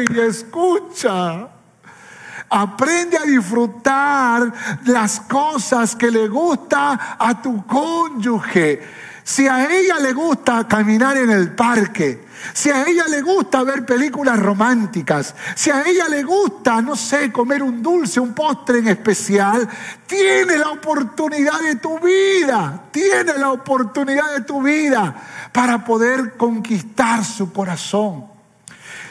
Aprende 2.48 3.18
a 3.18 3.22
disfrutar 3.22 4.52
las 4.84 5.20
cosas 5.20 5.96
que 5.96 6.10
le 6.10 6.28
gusta 6.28 7.16
a 7.18 7.42
tu 7.42 7.66
cónyuge. 7.66 9.05
Si 9.28 9.48
a 9.48 9.68
ella 9.68 9.98
le 9.98 10.12
gusta 10.12 10.68
caminar 10.68 11.16
en 11.16 11.30
el 11.30 11.50
parque, 11.50 12.26
si 12.52 12.70
a 12.70 12.86
ella 12.86 13.06
le 13.08 13.22
gusta 13.22 13.64
ver 13.64 13.84
películas 13.84 14.38
románticas, 14.38 15.34
si 15.56 15.68
a 15.68 15.82
ella 15.82 16.08
le 16.08 16.22
gusta, 16.22 16.80
no 16.80 16.94
sé, 16.94 17.32
comer 17.32 17.60
un 17.60 17.82
dulce, 17.82 18.20
un 18.20 18.32
postre 18.32 18.78
en 18.78 18.86
especial, 18.86 19.68
tiene 20.06 20.56
la 20.56 20.70
oportunidad 20.70 21.58
de 21.58 21.74
tu 21.74 21.98
vida, 21.98 22.84
tiene 22.92 23.36
la 23.36 23.50
oportunidad 23.50 24.32
de 24.32 24.42
tu 24.42 24.62
vida 24.62 25.12
para 25.50 25.84
poder 25.84 26.36
conquistar 26.36 27.24
su 27.24 27.52
corazón. 27.52 28.26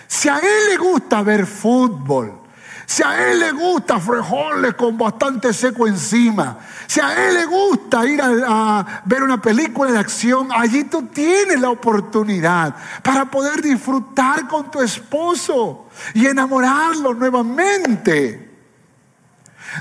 Si 0.08 0.30
a 0.30 0.38
él 0.38 0.70
le 0.70 0.78
gusta 0.78 1.24
ver 1.24 1.46
fútbol, 1.46 2.45
si 2.86 3.02
a 3.02 3.32
él 3.32 3.40
le 3.40 3.52
gusta 3.52 4.00
frijoles 4.00 4.76
con 4.76 4.98
bastante 4.98 5.52
seco 5.54 5.88
encima, 5.88 6.60
si 6.86 7.00
a 7.00 7.28
él 7.28 7.34
le 7.34 7.46
gusta 7.46 8.06
ir 8.06 8.22
a, 8.22 9.02
ver 9.06 9.24
una 9.24 9.42
película 9.42 9.92
de 9.92 9.98
acción, 9.98 10.50
allí 10.52 10.84
tú 10.84 11.08
tienes 11.08 11.60
la 11.60 11.72
oportunidad 11.72 12.76
para 13.02 13.26
poder 13.26 13.62
disfrutar 13.62 14.48
con 14.48 14.70
tu 14.70 14.82
esposo 14.82 15.88
y 16.14 16.28
enamorarlo 16.28 17.14
nuevamente. 17.14 18.52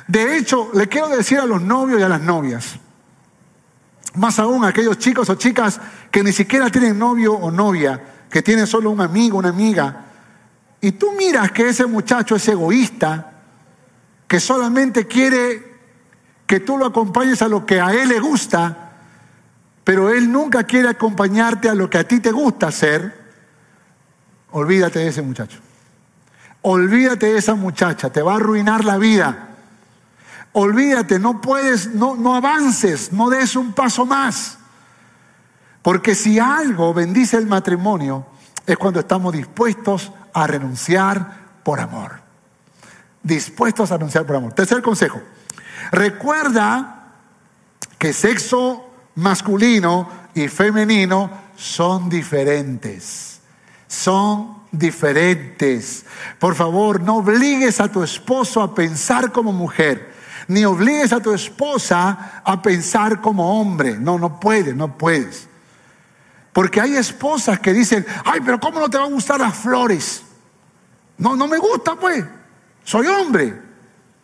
De 0.09 0.37
hecho, 0.37 0.71
le 0.73 0.89
quiero 0.89 1.09
decir 1.09 1.39
a 1.39 1.47
los 1.47 1.61
novios 1.61 2.01
y 2.01 2.03
a 2.03 2.09
las 2.09 2.23
novias, 2.23 2.77
más 4.15 4.39
aún 4.39 4.65
a 4.65 4.69
aquellos 4.69 4.99
chicos 4.99 5.29
o 5.29 5.35
chicas 5.35 5.79
que 6.11 6.23
ni 6.23 6.33
siquiera 6.33 6.71
tienen 6.71 6.99
novio 6.99 7.35
o 7.35 7.51
novia, 7.51 8.01
que 8.31 8.43
tienen 8.43 8.67
solo 8.67 8.91
un 8.91 9.01
amigo, 9.01 9.39
una 9.39 9.51
amiga, 9.51 10.05
y 10.85 10.93
tú 10.93 11.13
miras 11.13 11.51
que 11.51 11.71
ese 11.71 11.87
muchacho 11.87 12.37
es 12.37 12.47
egoísta, 12.47 13.33
que 14.29 14.39
solamente 14.39 15.07
quiere 15.07 15.79
que 16.47 16.61
tú 16.61 16.77
lo 16.77 16.85
acompañes 16.85 17.41
a 17.41 17.49
lo 17.49 17.65
que 17.65 17.81
a 17.81 17.95
él 17.95 18.11
le 18.11 18.21
gusta, 18.21 18.93
pero 19.83 20.11
él 20.11 20.31
nunca 20.31 20.65
quiere 20.65 20.91
acompañarte 20.91 21.71
a 21.71 21.75
lo 21.75 21.89
que 21.89 21.97
a 21.97 22.07
ti 22.07 22.21
te 22.21 22.31
gusta 22.33 22.67
hacer, 22.67 23.19
olvídate 24.51 24.99
de 24.99 25.09
ese 25.09 25.23
muchacho. 25.23 25.59
Olvídate 26.61 27.33
de 27.33 27.39
esa 27.39 27.55
muchacha, 27.55 28.13
te 28.13 28.21
va 28.21 28.35
a 28.35 28.37
arruinar 28.37 28.85
la 28.85 28.99
vida. 28.99 29.57
Olvídate, 30.53 31.19
no 31.19 31.41
puedes, 31.41 31.95
no, 31.95 32.15
no 32.15 32.35
avances, 32.35 33.11
no 33.11 33.31
des 33.31 33.57
un 33.57 33.73
paso 33.73 34.05
más. 34.05 34.59
Porque 35.81 36.15
si 36.15 36.39
algo 36.39 36.93
bendice 36.93 37.39
el 37.39 37.47
matrimonio, 37.47 38.27
es 38.67 38.77
cuando 38.77 39.01
estamos 39.01 39.33
dispuestos 39.33 40.13
a 40.35 40.47
renunciar 40.47 41.45
por 41.63 41.81
amor. 41.81 42.21
Dispuestos 43.23 43.91
a 43.91 43.97
renunciar 43.97 44.27
por 44.27 44.37
amor. 44.37 44.53
Tercer 44.53 44.83
consejo. 44.83 45.23
Recuerda 45.91 47.13
que 47.99 48.13
sexo 48.13 48.91
masculino 49.15 50.09
y 50.35 50.49
femenino 50.49 51.31
son 51.57 52.11
diferentes. 52.11 53.41
Son 53.87 54.65
diferentes. 54.73 56.05
Por 56.39 56.55
favor, 56.55 57.01
no 57.01 57.17
obligues 57.17 57.81
a 57.81 57.91
tu 57.91 58.03
esposo 58.03 58.61
a 58.61 58.75
pensar 58.75 59.33
como 59.33 59.53
mujer, 59.53 60.13
ni 60.49 60.65
obligues 60.65 61.13
a 61.13 61.21
tu 61.21 61.33
esposa 61.33 62.43
a 62.45 62.61
pensar 62.61 63.21
como 63.21 63.61
hombre. 63.61 63.97
No, 63.99 64.19
no 64.19 64.41
puedes, 64.41 64.75
no 64.75 64.99
puedes. 64.99 65.49
Porque 66.55 66.81
hay 66.81 66.97
esposas 66.97 67.59
que 67.59 67.73
dicen, 67.73 68.07
ay, 68.25 68.41
pero 68.45 68.61
¿cómo 68.61 68.79
no 68.79 68.89
te 68.89 68.97
van 68.97 69.09
a 69.09 69.13
gustar 69.13 69.41
las 69.41 69.57
flores? 69.57 70.23
No, 71.19 71.35
no 71.35 71.49
me 71.49 71.59
gusta, 71.59 71.97
pues. 71.97 72.25
Soy 72.85 73.09
hombre. 73.09 73.61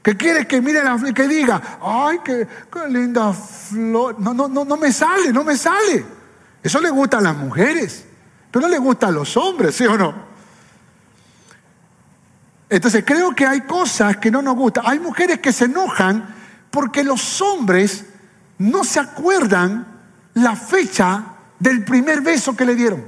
¿Qué 0.01 0.17
quieres 0.17 0.47
que 0.47 0.61
mire 0.61 0.83
la 0.85 0.97
flor 0.97 1.13
que 1.13 1.27
diga, 1.27 1.61
ay, 1.83 2.21
qué, 2.25 2.47
qué 2.73 2.89
linda 2.89 3.33
flor? 3.33 4.21
No, 4.21 4.33
no, 4.33 4.47
no, 4.47 4.65
no 4.65 4.77
me 4.77 4.93
sale, 4.93 5.33
no 5.33 5.43
me 5.43 5.57
sale. 5.57 6.07
Eso 6.63 6.81
le 6.81 6.91
gusta 6.91 7.19
a 7.19 7.21
las 7.21 7.37
mujeres, 7.37 8.07
pero 8.49 8.63
no 8.65 8.69
le 8.69 8.79
gusta 8.79 9.09
a 9.09 9.11
los 9.11 9.37
hombres, 9.37 9.75
¿sí 9.75 9.85
o 9.87 9.99
no? 9.99 10.15
Entonces 12.69 13.03
creo 13.05 13.35
que 13.35 13.45
hay 13.45 13.63
cosas 13.63 14.19
que 14.19 14.31
no 14.31 14.41
nos 14.41 14.55
gustan. 14.55 14.85
Hay 14.87 15.01
mujeres 15.01 15.41
que 15.41 15.53
se 15.53 15.65
enojan 15.65 16.33
porque 16.71 17.03
los 17.03 17.43
hombres 17.43 18.05
no 18.59 18.85
se 18.85 19.01
acuerdan 19.01 19.85
la 20.35 20.55
fecha 20.55 21.25
del 21.61 21.85
primer 21.85 22.23
beso 22.23 22.57
que 22.57 22.65
le 22.65 22.75
dieron. 22.75 23.05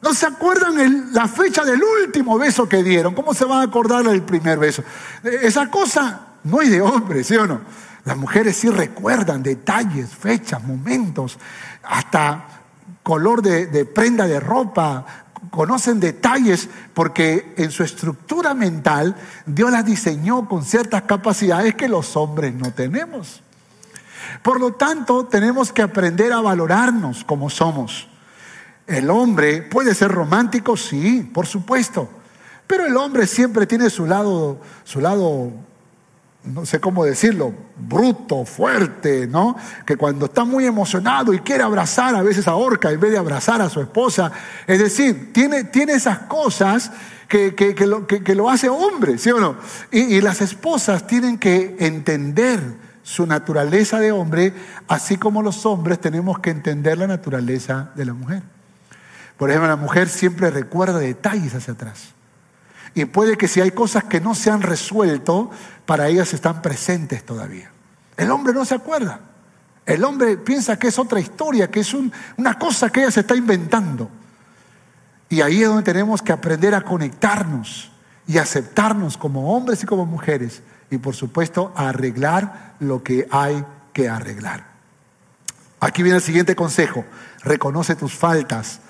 No 0.00 0.14
se 0.14 0.26
acuerdan 0.26 1.12
la 1.12 1.28
fecha 1.28 1.64
del 1.64 1.82
último 1.82 2.38
beso 2.38 2.68
que 2.68 2.82
dieron. 2.82 3.14
¿Cómo 3.14 3.34
se 3.34 3.44
van 3.44 3.60
a 3.60 3.62
acordar 3.64 4.04
del 4.04 4.22
primer 4.22 4.58
beso? 4.58 4.82
Esa 5.22 5.70
cosa 5.70 6.26
no 6.44 6.62
es 6.62 6.70
de 6.70 6.80
hombres, 6.80 7.26
¿sí 7.26 7.36
o 7.36 7.46
no? 7.46 7.60
Las 8.04 8.16
mujeres 8.16 8.56
sí 8.56 8.68
recuerdan 8.68 9.42
detalles, 9.42 10.10
fechas, 10.10 10.62
momentos, 10.62 11.38
hasta 11.82 12.48
color 13.02 13.40
de, 13.40 13.66
de 13.66 13.86
prenda 13.86 14.26
de 14.26 14.40
ropa, 14.40 15.06
conocen 15.50 16.00
detalles 16.00 16.68
porque 16.92 17.54
en 17.56 17.70
su 17.70 17.82
estructura 17.82 18.54
mental 18.54 19.16
Dios 19.46 19.70
las 19.70 19.86
diseñó 19.86 20.48
con 20.48 20.64
ciertas 20.64 21.02
capacidades 21.02 21.74
que 21.76 21.88
los 21.88 22.16
hombres 22.16 22.54
no 22.54 22.72
tenemos. 22.72 23.43
Por 24.42 24.60
lo 24.60 24.72
tanto, 24.74 25.26
tenemos 25.26 25.72
que 25.72 25.82
aprender 25.82 26.32
a 26.32 26.40
valorarnos 26.40 27.24
como 27.24 27.50
somos. 27.50 28.08
El 28.86 29.08
hombre 29.08 29.62
puede 29.62 29.94
ser 29.94 30.10
romántico, 30.10 30.76
sí, 30.76 31.28
por 31.32 31.46
supuesto, 31.46 32.08
pero 32.66 32.84
el 32.84 32.96
hombre 32.96 33.26
siempre 33.26 33.66
tiene 33.66 33.88
su 33.88 34.04
lado, 34.04 34.58
su 34.84 35.00
lado, 35.00 35.52
no 36.44 36.66
sé 36.66 36.80
cómo 36.80 37.04
decirlo, 37.04 37.54
bruto, 37.78 38.44
fuerte, 38.44 39.26
¿no? 39.26 39.56
Que 39.86 39.96
cuando 39.96 40.26
está 40.26 40.44
muy 40.44 40.66
emocionado 40.66 41.32
y 41.32 41.38
quiere 41.38 41.62
abrazar, 41.62 42.14
a 42.14 42.22
veces 42.22 42.46
ahorca 42.46 42.90
en 42.90 43.00
vez 43.00 43.12
de 43.12 43.18
abrazar 43.18 43.62
a 43.62 43.70
su 43.70 43.80
esposa. 43.80 44.30
Es 44.66 44.78
decir, 44.78 45.32
tiene, 45.32 45.64
tiene 45.64 45.94
esas 45.94 46.18
cosas 46.20 46.90
que, 47.26 47.54
que, 47.54 47.86
lo, 47.86 48.06
que, 48.06 48.34
lo, 48.34 48.50
hace 48.50 48.68
hombre, 48.68 49.16
¿sí 49.16 49.30
o 49.30 49.40
no? 49.40 49.56
y 49.90 50.20
las 50.20 50.42
esposas 50.42 51.06
tienen 51.06 51.38
que 51.38 51.76
entender 51.78 52.83
su 53.04 53.26
naturaleza 53.26 54.00
de 54.00 54.10
hombre, 54.10 54.52
así 54.88 55.18
como 55.18 55.42
los 55.42 55.66
hombres 55.66 56.00
tenemos 56.00 56.40
que 56.40 56.50
entender 56.50 56.98
la 56.98 57.06
naturaleza 57.06 57.92
de 57.94 58.06
la 58.06 58.14
mujer. 58.14 58.42
Por 59.36 59.50
ejemplo, 59.50 59.68
la 59.68 59.76
mujer 59.76 60.08
siempre 60.08 60.50
recuerda 60.50 60.98
detalles 60.98 61.54
hacia 61.54 61.74
atrás. 61.74 62.14
Y 62.94 63.04
puede 63.04 63.36
que 63.36 63.46
si 63.46 63.60
hay 63.60 63.72
cosas 63.72 64.04
que 64.04 64.20
no 64.20 64.34
se 64.34 64.50
han 64.50 64.62
resuelto, 64.62 65.50
para 65.84 66.08
ellas 66.08 66.32
están 66.32 66.62
presentes 66.62 67.24
todavía. 67.24 67.70
El 68.16 68.30
hombre 68.30 68.54
no 68.54 68.64
se 68.64 68.74
acuerda. 68.74 69.20
El 69.84 70.02
hombre 70.02 70.38
piensa 70.38 70.78
que 70.78 70.88
es 70.88 70.98
otra 70.98 71.20
historia, 71.20 71.70
que 71.70 71.80
es 71.80 71.92
una 71.92 72.58
cosa 72.58 72.90
que 72.90 73.02
ella 73.02 73.10
se 73.10 73.20
está 73.20 73.36
inventando. 73.36 74.08
Y 75.28 75.42
ahí 75.42 75.62
es 75.62 75.68
donde 75.68 75.82
tenemos 75.82 76.22
que 76.22 76.32
aprender 76.32 76.74
a 76.74 76.80
conectarnos 76.80 77.90
y 78.26 78.38
aceptarnos 78.38 79.18
como 79.18 79.54
hombres 79.54 79.82
y 79.82 79.86
como 79.86 80.06
mujeres. 80.06 80.62
Y 80.90 80.98
por 80.98 81.14
supuesto, 81.14 81.72
arreglar 81.76 82.74
lo 82.80 83.02
que 83.02 83.26
hay 83.30 83.64
que 83.92 84.08
arreglar. 84.08 84.66
Aquí 85.80 86.02
viene 86.02 86.16
el 86.16 86.22
siguiente 86.22 86.54
consejo. 86.56 87.04
Reconoce 87.42 87.94
tus 87.94 88.14
faltas 88.14 88.80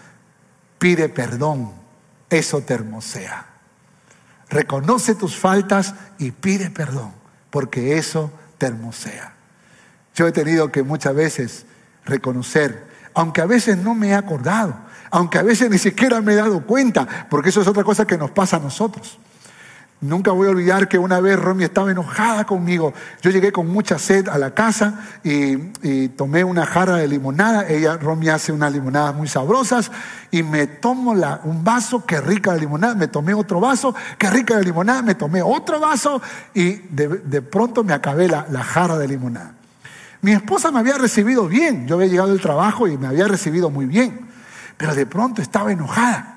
pide 0.84 1.08
perdón, 1.08 1.72
eso 2.28 2.60
te 2.60 2.74
hermosea. 2.74 3.46
Reconoce 4.50 5.14
tus 5.14 5.34
faltas 5.34 5.94
y 6.18 6.30
pide 6.30 6.68
perdón, 6.68 7.12
porque 7.48 7.96
eso 7.96 8.30
te 8.58 8.66
hermosea. 8.66 9.32
Yo 10.14 10.26
he 10.26 10.32
tenido 10.32 10.70
que 10.70 10.82
muchas 10.82 11.14
veces 11.14 11.64
reconocer, 12.04 12.86
aunque 13.14 13.40
a 13.40 13.46
veces 13.46 13.78
no 13.78 13.94
me 13.94 14.08
he 14.08 14.14
acordado, 14.14 14.76
aunque 15.10 15.38
a 15.38 15.42
veces 15.42 15.70
ni 15.70 15.78
siquiera 15.78 16.20
me 16.20 16.34
he 16.34 16.36
dado 16.36 16.66
cuenta, 16.66 17.28
porque 17.30 17.48
eso 17.48 17.62
es 17.62 17.66
otra 17.66 17.82
cosa 17.82 18.06
que 18.06 18.18
nos 18.18 18.32
pasa 18.32 18.56
a 18.58 18.60
nosotros. 18.60 19.18
Nunca 20.00 20.32
voy 20.32 20.48
a 20.48 20.50
olvidar 20.50 20.86
que 20.86 20.98
una 20.98 21.18
vez 21.20 21.38
Romy 21.38 21.64
estaba 21.64 21.90
enojada 21.90 22.44
conmigo. 22.44 22.92
Yo 23.22 23.30
llegué 23.30 23.52
con 23.52 23.68
mucha 23.68 23.98
sed 23.98 24.28
a 24.28 24.36
la 24.36 24.50
casa 24.50 25.00
y, 25.22 26.08
tomé 26.08 26.44
una 26.44 26.66
jarra 26.66 26.96
de 26.96 27.08
limonada. 27.08 27.66
Ella, 27.66 27.96
Romy, 27.96 28.28
hace 28.28 28.52
unas 28.52 28.72
limonadas 28.72 29.14
muy 29.14 29.28
sabrosas 29.28 29.90
y 30.30 30.42
me 30.42 30.66
tomo 30.66 31.12
un 31.44 31.64
vaso, 31.64 32.04
qué 32.04 32.20
rica 32.20 32.52
la 32.52 32.58
limonada. 32.58 32.94
Me 32.94 33.08
tomé 33.08 33.32
otro 33.32 33.60
vaso, 33.60 33.94
qué 34.18 34.28
rica 34.28 34.56
la 34.56 34.60
limonada. 34.60 35.00
Me 35.00 35.14
tomé 35.14 35.40
otro 35.40 35.80
vaso 35.80 36.20
y 36.52 36.72
de, 36.90 37.40
pronto 37.40 37.82
me 37.82 37.94
acabé 37.94 38.28
la, 38.28 38.46
la 38.50 38.62
jarra 38.62 38.98
de 38.98 39.08
limonada. 39.08 39.54
Mi 40.20 40.32
esposa 40.32 40.70
me 40.70 40.80
había 40.80 40.98
recibido 40.98 41.48
bien. 41.48 41.86
Yo 41.86 41.94
había 41.94 42.08
llegado 42.08 42.28
del 42.28 42.40
trabajo 42.42 42.88
y 42.88 42.98
me 42.98 43.06
había 43.06 43.26
recibido 43.26 43.70
muy 43.70 43.86
bien. 43.86 44.28
Pero 44.76 44.94
de 44.94 45.06
pronto 45.06 45.40
estaba 45.40 45.72
enojada. 45.72 46.33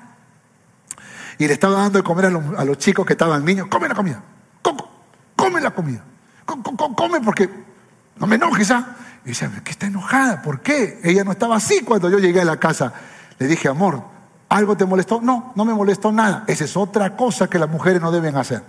Y 1.38 1.46
le 1.46 1.52
estaba 1.52 1.76
dando 1.76 1.98
de 1.98 2.02
comer 2.02 2.26
a 2.26 2.64
los, 2.64 2.78
chicos 2.78 3.06
que 3.06 3.12
estaban 3.12 3.44
niños, 3.44 3.68
come 3.68 3.88
la 3.88 3.94
comida, 3.94 4.22
come, 5.36 5.60
la 5.60 5.70
comida, 5.70 6.04
come, 6.44 7.20
porque 7.20 7.48
no 8.16 8.26
me 8.26 8.36
enojes, 8.36 8.70
¿ah? 8.72 8.96
Y 9.24 9.28
dice, 9.28 9.48
¿qué 9.62 9.70
está 9.70 9.86
enojada? 9.86 10.42
¿Por 10.42 10.60
qué? 10.60 11.00
Ella 11.04 11.22
no 11.22 11.32
estaba 11.32 11.56
así 11.56 11.82
cuando 11.82 12.10
yo 12.10 12.18
llegué 12.18 12.40
a 12.40 12.44
la 12.44 12.56
casa. 12.56 12.92
Le 13.38 13.46
dije, 13.46 13.68
amor, 13.68 14.02
¿algo 14.48 14.76
te 14.76 14.84
molestó? 14.84 15.20
No, 15.20 15.52
no 15.54 15.64
me 15.64 15.74
molestó 15.74 16.10
nada. 16.10 16.44
Esa 16.46 16.64
es 16.64 16.76
otra 16.76 17.16
cosa 17.16 17.48
que 17.48 17.58
las 17.58 17.68
mujeres 17.68 18.00
no 18.00 18.10
deben 18.10 18.36
hacer. 18.36 18.62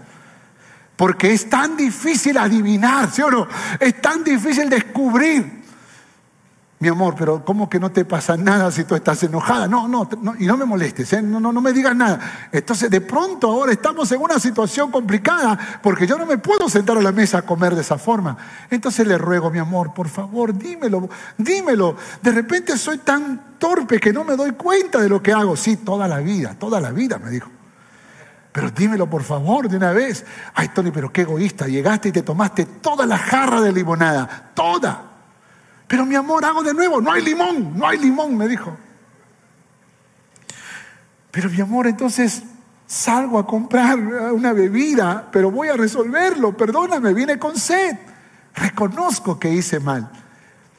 Porque 0.95 1.33
es 1.33 1.49
tan 1.49 1.77
difícil 1.77 2.37
adivinar, 2.37 3.09
¿sí 3.09 3.21
o 3.21 3.31
no? 3.31 3.47
Es 3.79 4.01
tan 4.01 4.23
difícil 4.23 4.69
descubrir 4.69 5.58
mi 6.81 6.87
amor, 6.87 7.13
pero 7.17 7.43
¿cómo 7.43 7.69
que 7.69 7.77
no 7.77 7.91
te 7.91 8.05
pasa 8.05 8.37
nada 8.37 8.71
si 8.71 8.85
tú 8.85 8.95
estás 8.95 9.21
enojada? 9.23 9.67
No, 9.67 9.89
no, 9.89 10.07
y 10.39 10.45
no 10.45 10.55
me 10.55 10.63
molestes, 10.63 11.11
¿eh? 11.11 11.21
no, 11.21 11.37
no, 11.37 11.51
no 11.51 11.59
me 11.59 11.73
digas 11.73 11.93
nada. 11.93 12.47
Entonces, 12.53 12.89
de 12.89 13.01
pronto 13.01 13.51
ahora 13.51 13.73
estamos 13.73 14.09
en 14.13 14.21
una 14.21 14.39
situación 14.39 14.89
complicada 14.89 15.59
porque 15.83 16.07
yo 16.07 16.17
no 16.17 16.25
me 16.25 16.37
puedo 16.37 16.69
sentar 16.69 16.97
a 16.97 17.01
la 17.01 17.11
mesa 17.11 17.39
a 17.39 17.41
comer 17.41 17.75
de 17.75 17.81
esa 17.81 17.97
forma. 17.97 18.37
Entonces 18.69 19.05
le 19.05 19.17
ruego, 19.17 19.51
mi 19.51 19.59
amor, 19.59 19.93
por 19.93 20.07
favor, 20.07 20.57
dímelo, 20.57 21.09
dímelo. 21.37 21.97
De 22.21 22.31
repente 22.31 22.77
soy 22.77 22.99
tan 22.99 23.57
torpe 23.59 23.99
que 23.99 24.13
no 24.13 24.23
me 24.23 24.37
doy 24.37 24.51
cuenta 24.51 24.99
de 25.01 25.09
lo 25.09 25.21
que 25.21 25.33
hago. 25.33 25.57
Sí, 25.57 25.75
toda 25.75 26.07
la 26.07 26.19
vida, 26.19 26.55
toda 26.57 26.79
la 26.79 26.91
vida, 26.91 27.19
me 27.19 27.29
dijo. 27.29 27.49
Pero 28.53 28.71
dímelo 28.71 29.09
por 29.09 29.23
favor 29.23 29.67
de 29.67 29.75
una 29.75 29.91
vez. 29.91 30.25
Ay, 30.53 30.69
Tony, 30.69 30.91
pero 30.91 31.11
qué 31.11 31.21
egoísta. 31.21 31.67
Llegaste 31.67 32.07
y 32.07 32.11
te 32.13 32.21
tomaste 32.21 32.63
toda 32.63 33.05
la 33.05 33.17
jarra 33.17 33.59
de 33.59 33.73
limonada. 33.73 34.51
Toda. 34.53 35.08
Pero 35.89 36.05
mi 36.05 36.13
amor, 36.13 36.45
hago 36.45 36.61
de 36.61 36.71
nuevo, 36.71 37.01
no 37.01 37.11
hay 37.11 37.23
limón, 37.23 37.75
no 37.75 37.87
hay 37.87 37.97
limón, 37.97 38.37
me 38.37 38.47
dijo. 38.47 38.77
Pero 41.31 41.49
mi 41.49 41.59
amor, 41.59 41.87
entonces 41.87 42.43
salgo 42.85 43.39
a 43.39 43.47
comprar 43.47 43.97
una 43.97 44.53
bebida, 44.53 45.27
pero 45.31 45.49
voy 45.49 45.67
a 45.69 45.73
resolverlo, 45.73 46.55
perdóname, 46.55 47.11
viene 47.15 47.39
con 47.39 47.57
sed. 47.57 47.97
Reconozco 48.53 49.39
que 49.39 49.49
hice 49.49 49.79
mal. 49.79 50.11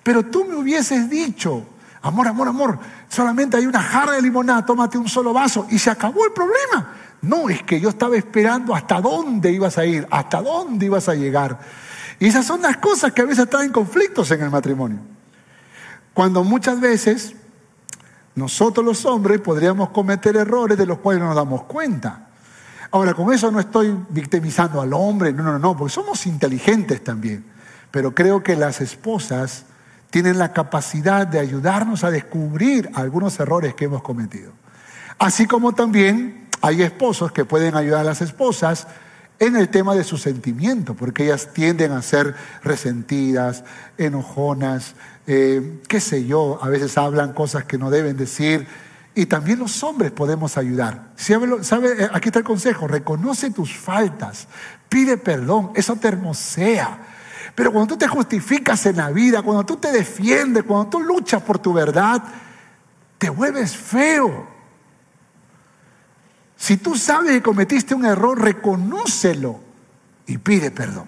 Pero 0.04 0.26
tú 0.26 0.44
me 0.44 0.54
hubieses 0.54 1.10
dicho, 1.10 1.66
amor, 2.02 2.28
amor, 2.28 2.46
amor, 2.46 2.78
solamente 3.08 3.56
hay 3.56 3.66
una 3.66 3.82
jarra 3.82 4.12
de 4.12 4.22
limonada, 4.22 4.64
tómate 4.64 4.96
un 4.96 5.08
solo 5.08 5.32
vaso 5.32 5.66
y 5.70 5.80
se 5.80 5.90
acabó 5.90 6.24
el 6.24 6.32
problema. 6.32 6.94
No, 7.22 7.50
es 7.50 7.64
que 7.64 7.80
yo 7.80 7.88
estaba 7.88 8.16
esperando 8.16 8.76
hasta 8.76 9.00
dónde 9.00 9.50
ibas 9.50 9.76
a 9.76 9.84
ir, 9.84 10.06
hasta 10.08 10.40
dónde 10.40 10.86
ibas 10.86 11.08
a 11.08 11.16
llegar. 11.16 11.58
Y 12.20 12.28
esas 12.28 12.46
son 12.46 12.62
las 12.62 12.76
cosas 12.76 13.12
que 13.12 13.22
a 13.22 13.24
veces 13.24 13.48
traen 13.48 13.72
conflictos 13.72 14.30
en 14.30 14.42
el 14.42 14.50
matrimonio. 14.50 15.00
Cuando 16.12 16.44
muchas 16.44 16.78
veces 16.78 17.34
nosotros 18.34 18.84
los 18.84 19.06
hombres 19.06 19.40
podríamos 19.40 19.88
cometer 19.88 20.36
errores 20.36 20.76
de 20.76 20.86
los 20.86 20.98
cuales 20.98 21.20
no 21.20 21.28
nos 21.28 21.36
damos 21.36 21.64
cuenta. 21.64 22.28
Ahora, 22.90 23.14
con 23.14 23.32
eso 23.32 23.50
no 23.50 23.58
estoy 23.58 23.96
victimizando 24.10 24.82
al 24.82 24.92
hombre, 24.92 25.32
no, 25.32 25.42
no, 25.42 25.58
no, 25.58 25.76
porque 25.76 25.94
somos 25.94 26.26
inteligentes 26.26 27.02
también. 27.02 27.44
Pero 27.90 28.14
creo 28.14 28.42
que 28.42 28.54
las 28.54 28.82
esposas 28.82 29.64
tienen 30.10 30.38
la 30.38 30.52
capacidad 30.52 31.26
de 31.26 31.38
ayudarnos 31.38 32.04
a 32.04 32.10
descubrir 32.10 32.90
algunos 32.94 33.40
errores 33.40 33.74
que 33.74 33.86
hemos 33.86 34.02
cometido. 34.02 34.52
Así 35.18 35.46
como 35.46 35.72
también 35.72 36.48
hay 36.60 36.82
esposos 36.82 37.32
que 37.32 37.46
pueden 37.46 37.76
ayudar 37.76 38.00
a 38.00 38.04
las 38.04 38.20
esposas 38.20 38.88
en 39.40 39.56
el 39.56 39.70
tema 39.70 39.94
de 39.94 40.04
su 40.04 40.18
sentimiento, 40.18 40.94
porque 40.94 41.24
ellas 41.24 41.48
tienden 41.54 41.92
a 41.92 42.02
ser 42.02 42.36
resentidas, 42.62 43.64
enojonas, 43.96 44.94
eh, 45.26 45.80
qué 45.88 45.98
sé 45.98 46.26
yo, 46.26 46.58
a 46.62 46.68
veces 46.68 46.96
hablan 46.98 47.32
cosas 47.32 47.64
que 47.64 47.78
no 47.78 47.90
deben 47.90 48.16
decir 48.16 48.66
Y 49.12 49.26
también 49.26 49.58
los 49.58 49.82
hombres 49.82 50.12
podemos 50.12 50.56
ayudar. 50.56 51.10
¿Sabe? 51.16 52.08
Aquí 52.12 52.28
está 52.28 52.38
el 52.38 52.44
consejo. 52.44 52.86
Reconoce 52.86 53.50
tus 53.50 53.76
faltas. 53.76 54.46
Pide 54.88 55.18
perdón. 55.18 55.72
Eso 55.74 55.96
te 55.96 56.06
hermosea. 56.06 56.98
Pero 57.56 57.72
cuando 57.72 57.94
tú 57.94 57.98
te 57.98 58.06
justificas 58.06 58.86
en 58.86 58.96
la 58.96 59.10
vida, 59.10 59.42
cuando 59.42 59.66
tú 59.66 59.76
te 59.76 59.90
defiendes, 59.90 60.62
cuando 60.62 60.90
tú 60.90 61.00
luchas 61.00 61.42
por 61.42 61.58
tu 61.58 61.72
verdad, 61.72 62.22
te 63.18 63.28
vuelves 63.28 63.76
feo. 63.76 64.46
Si 66.60 66.76
tú 66.76 66.94
sabes 66.94 67.32
que 67.32 67.42
cometiste 67.42 67.94
un 67.94 68.04
error, 68.04 68.38
reconócelo 68.38 69.60
y 70.26 70.36
pide 70.36 70.70
perdón. 70.70 71.06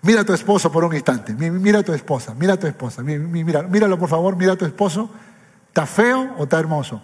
Mira 0.00 0.22
a 0.22 0.24
tu 0.24 0.32
esposo 0.32 0.72
por 0.72 0.84
un 0.84 0.94
instante. 0.94 1.34
Mira 1.34 1.80
a 1.80 1.82
tu 1.82 1.92
esposa. 1.92 2.34
Mira 2.34 2.54
a 2.54 2.56
tu 2.56 2.66
esposa. 2.66 3.02
Mira, 3.02 3.62
míralo 3.64 3.98
por 3.98 4.08
favor. 4.08 4.36
Mira 4.36 4.54
a 4.54 4.56
tu 4.56 4.64
esposo. 4.64 5.10
¿Está 5.68 5.84
feo 5.84 6.34
o 6.38 6.44
está 6.44 6.58
hermoso? 6.58 7.02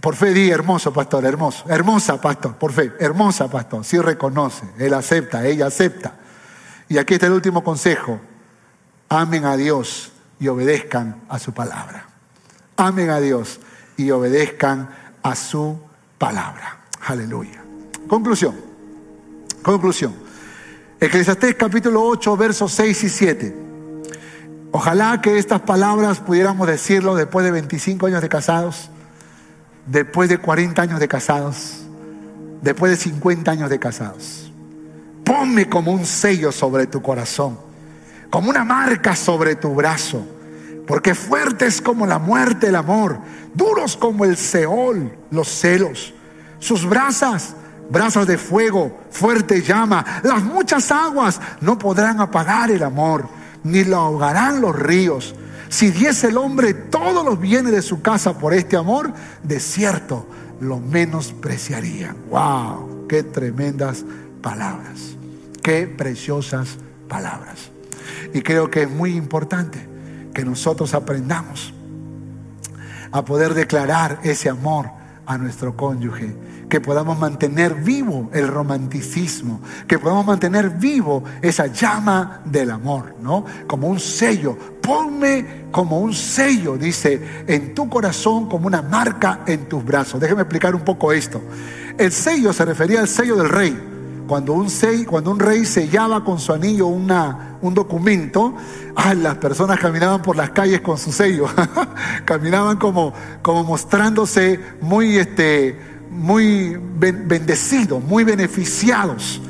Por 0.00 0.16
fe 0.16 0.34
di 0.34 0.50
hermoso, 0.50 0.92
pastor, 0.92 1.24
hermoso. 1.24 1.64
Hermosa, 1.68 2.20
pastor, 2.20 2.56
por 2.56 2.72
fe. 2.72 2.92
Hermosa, 2.98 3.48
pastor. 3.48 3.84
Sí 3.84 3.96
reconoce. 4.00 4.66
Él 4.76 4.92
acepta, 4.92 5.46
ella 5.46 5.68
acepta. 5.68 6.16
Y 6.88 6.98
aquí 6.98 7.14
está 7.14 7.26
el 7.26 7.34
último 7.34 7.62
consejo. 7.62 8.20
Amen 9.08 9.44
a 9.44 9.56
Dios 9.56 10.10
y 10.40 10.48
obedezcan 10.48 11.22
a 11.28 11.38
su 11.38 11.54
palabra. 11.54 12.06
Amen 12.76 13.08
a 13.10 13.20
Dios 13.20 13.60
y 13.96 14.10
obedezcan 14.10 14.88
a 15.22 15.34
su 15.34 15.78
palabra. 16.18 16.80
Aleluya. 17.06 17.62
Conclusión. 18.08 18.54
Conclusión. 19.62 20.14
Eclesiastés 21.00 21.54
capítulo 21.56 22.02
8, 22.04 22.36
versos 22.36 22.72
6 22.72 23.04
y 23.04 23.08
7. 23.08 23.56
Ojalá 24.70 25.20
que 25.20 25.38
estas 25.38 25.60
palabras 25.60 26.20
pudiéramos 26.20 26.66
decirlo 26.66 27.14
después 27.14 27.44
de 27.44 27.50
25 27.50 28.06
años 28.06 28.22
de 28.22 28.28
casados, 28.28 28.90
después 29.86 30.28
de 30.28 30.38
40 30.38 30.80
años 30.80 31.00
de 31.00 31.08
casados, 31.08 31.82
después 32.62 32.90
de 32.90 32.96
50 32.96 33.50
años 33.50 33.70
de 33.70 33.78
casados. 33.78 34.50
Ponme 35.24 35.68
como 35.68 35.92
un 35.92 36.06
sello 36.06 36.52
sobre 36.52 36.86
tu 36.86 37.02
corazón 37.02 37.72
como 38.32 38.48
una 38.48 38.64
marca 38.64 39.14
sobre 39.14 39.56
tu 39.56 39.74
brazo. 39.74 40.26
Porque 40.86 41.14
fuerte 41.14 41.66
es 41.66 41.80
como 41.80 42.06
la 42.06 42.18
muerte 42.18 42.68
el 42.68 42.76
amor, 42.76 43.18
duros 43.54 43.96
como 43.96 44.24
el 44.24 44.36
Seol 44.36 45.16
los 45.30 45.48
celos. 45.48 46.12
Sus 46.58 46.88
brasas, 46.88 47.54
brasas 47.90 48.26
de 48.26 48.38
fuego, 48.38 49.00
fuerte 49.10 49.62
llama. 49.62 50.04
Las 50.22 50.42
muchas 50.42 50.90
aguas 50.90 51.40
no 51.60 51.78
podrán 51.78 52.20
apagar 52.20 52.70
el 52.70 52.82
amor, 52.82 53.28
ni 53.62 53.84
lo 53.84 53.96
ahogarán 53.96 54.60
los 54.60 54.76
ríos. 54.76 55.34
Si 55.68 55.90
diese 55.90 56.28
el 56.28 56.36
hombre 56.36 56.74
todos 56.74 57.24
los 57.24 57.40
bienes 57.40 57.72
de 57.72 57.82
su 57.82 58.02
casa 58.02 58.38
por 58.38 58.52
este 58.52 58.76
amor, 58.76 59.12
de 59.42 59.60
cierto 59.60 60.26
lo 60.60 60.78
menospreciaría. 60.78 62.14
¡Wow! 62.28 63.06
¡Qué 63.08 63.22
tremendas 63.22 64.04
palabras! 64.42 65.16
¡Qué 65.62 65.86
preciosas 65.86 66.76
palabras! 67.08 67.70
Y 68.34 68.42
creo 68.42 68.70
que 68.70 68.82
es 68.82 68.90
muy 68.90 69.14
importante 69.14 69.91
que 70.34 70.44
nosotros 70.44 70.94
aprendamos 70.94 71.72
a 73.12 73.24
poder 73.24 73.54
declarar 73.54 74.20
ese 74.22 74.48
amor 74.48 74.90
a 75.26 75.38
nuestro 75.38 75.76
cónyuge, 75.76 76.34
que 76.68 76.80
podamos 76.80 77.18
mantener 77.18 77.74
vivo 77.74 78.30
el 78.32 78.48
romanticismo, 78.48 79.60
que 79.86 79.98
podamos 79.98 80.26
mantener 80.26 80.70
vivo 80.70 81.22
esa 81.42 81.66
llama 81.66 82.40
del 82.44 82.70
amor, 82.70 83.14
¿no? 83.20 83.44
Como 83.66 83.88
un 83.88 84.00
sello, 84.00 84.56
ponme 84.80 85.66
como 85.70 86.00
un 86.00 86.14
sello, 86.14 86.76
dice, 86.76 87.44
en 87.46 87.74
tu 87.74 87.88
corazón, 87.88 88.48
como 88.48 88.66
una 88.66 88.82
marca 88.82 89.40
en 89.46 89.68
tus 89.68 89.84
brazos. 89.84 90.20
Déjeme 90.20 90.42
explicar 90.42 90.74
un 90.74 90.82
poco 90.82 91.12
esto. 91.12 91.40
El 91.98 92.10
sello 92.10 92.52
se 92.52 92.64
refería 92.64 93.00
al 93.00 93.08
sello 93.08 93.36
del 93.36 93.50
rey. 93.50 93.88
Cuando 94.26 94.54
un, 94.54 94.68
cuando 95.06 95.30
un 95.30 95.38
rey 95.38 95.66
sellaba 95.66 96.24
con 96.24 96.38
su 96.38 96.52
anillo 96.52 96.86
una, 96.86 97.51
un 97.62 97.74
documento, 97.74 98.54
ah, 98.96 99.14
las 99.14 99.36
personas 99.36 99.78
caminaban 99.78 100.20
por 100.20 100.36
las 100.36 100.50
calles 100.50 100.80
con 100.80 100.98
su 100.98 101.12
sello, 101.12 101.46
caminaban 102.24 102.76
como, 102.76 103.14
como 103.40 103.64
mostrándose 103.64 104.60
muy, 104.80 105.16
este, 105.16 105.78
muy 106.10 106.76
bendecidos, 106.98 108.02
muy 108.02 108.24
beneficiados. 108.24 109.40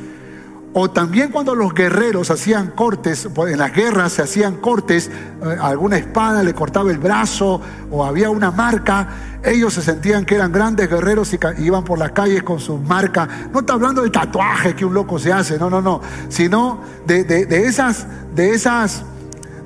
O 0.74 0.90
también 0.90 1.30
cuando 1.30 1.54
los 1.54 1.74
guerreros 1.74 2.30
hacían 2.30 2.68
cortes, 2.68 3.28
en 3.46 3.58
las 3.58 3.74
guerras 3.74 4.14
se 4.14 4.22
hacían 4.22 4.56
cortes, 4.56 5.08
eh, 5.08 5.56
alguna 5.60 5.98
espada 5.98 6.42
le 6.42 6.54
cortaba 6.54 6.90
el 6.90 6.96
brazo 6.96 7.60
o 7.90 8.04
había 8.04 8.30
una 8.30 8.50
marca, 8.50 9.40
ellos 9.44 9.74
se 9.74 9.82
sentían 9.82 10.24
que 10.24 10.36
eran 10.36 10.50
grandes 10.50 10.88
guerreros 10.88 11.34
y 11.34 11.38
iban 11.62 11.84
por 11.84 11.98
las 11.98 12.12
calles 12.12 12.42
con 12.42 12.58
su 12.58 12.78
marca. 12.78 13.28
No 13.52 13.60
está 13.60 13.74
hablando 13.74 14.02
de 14.02 14.08
tatuaje 14.08 14.74
que 14.74 14.86
un 14.86 14.94
loco 14.94 15.18
se 15.18 15.30
hace, 15.30 15.58
no, 15.58 15.68
no, 15.68 15.82
no, 15.82 16.00
sino 16.30 16.80
de, 17.06 17.24
de 17.24 17.66
esas, 17.66 18.06
de 18.34 18.54
esas, 18.54 19.02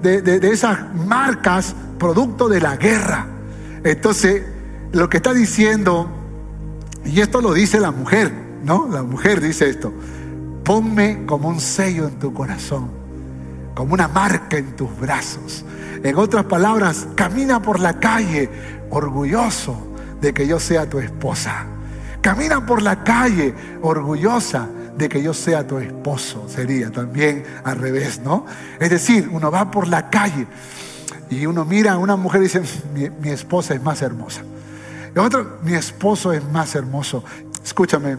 de, 0.03 0.41
esas 0.51 0.93
marcas 1.07 1.77
producto 2.01 2.49
de 2.49 2.61
la 2.61 2.77
guerra. 2.77 3.27
Entonces, 3.85 4.43
lo 4.91 5.09
que 5.09 5.19
está 5.19 5.33
diciendo, 5.33 6.11
y 7.05 7.21
esto 7.21 7.41
lo 7.41 7.53
dice 7.53 7.79
la 7.79 7.93
mujer, 7.93 8.33
¿no? 8.65 8.89
La 8.91 9.05
mujer 9.05 9.41
dice 9.41 9.69
esto 9.69 9.93
ponme 10.67 11.25
como 11.27 11.49
un 11.49 11.61
sello 11.61 12.09
en 12.09 12.19
tu 12.19 12.35
corazón, 12.35 12.91
como 13.77 13.95
una 13.95 14.09
marca 14.09 14.59
en 14.59 14.75
tus 14.75 14.95
brazos. 14.99 15.65
En 16.03 16.17
otras 16.17 16.45
palabras, 16.47 17.07
camina 17.15 17.63
por 17.63 17.79
la 17.79 18.01
calle 18.01 18.51
orgulloso 18.91 19.95
de 20.21 20.35
que 20.35 20.49
yo 20.49 20.59
sea 20.59 20.91
tu 20.91 20.99
esposa. 20.99 21.67
Camina 22.21 22.67
por 22.67 22.83
la 22.83 23.05
calle 23.05 23.55
orgullosa 23.81 24.69
de 24.99 25.09
que 25.09 25.23
yo 25.23 25.33
sea 25.33 25.65
tu 25.65 25.79
esposo. 25.79 26.49
Sería 26.49 26.91
también 26.91 27.45
al 27.63 27.79
revés, 27.79 28.21
¿no? 28.25 28.45
Es 28.81 28.91
decir, 28.91 29.29
uno 29.31 29.53
va 29.53 29.71
por 29.71 29.87
la 29.87 30.11
calle 30.11 30.49
y 31.31 31.47
uno 31.47 31.65
mira 31.65 31.93
a 31.93 31.99
una 31.99 32.17
mujer 32.17 32.41
y 32.41 32.45
dice, 32.45 32.63
mi, 32.93 33.31
esposa 33.31 33.75
es 33.75 33.83
más 33.83 34.03
hermosa. 34.03 34.43
Y 35.15 35.19
otro, 35.21 35.59
mi 35.63 35.75
esposo 35.75 36.33
es 36.33 36.43
más 36.51 36.75
hermoso. 36.75 37.23
Escúchame, 37.65 38.17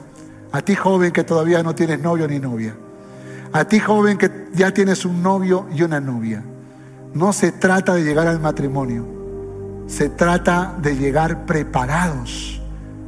a 0.52 0.62
ti 0.62 0.76
joven 0.76 1.12
que 1.12 1.24
todavía 1.24 1.64
no 1.64 1.76
tienes 1.76 2.00
novio 2.00 2.28
ni 2.28 2.40
novia. 2.40 2.76
A 3.54 3.66
ti 3.66 3.80
joven 3.80 4.18
que 4.18 4.48
ya 4.54 4.74
tienes 4.74 5.06
un 5.06 5.22
novio 5.22 5.68
y 5.74 5.84
una 5.84 6.00
novia. 6.00 6.44
No 7.14 7.34
se 7.34 7.52
trata 7.52 7.94
de 7.96 8.04
llegar 8.04 8.28
al 8.28 8.40
matrimonio. 8.40 9.06
Se 9.88 10.10
trata 10.10 10.76
de 10.82 10.96
llegar 10.96 11.46
preparados 11.46 12.62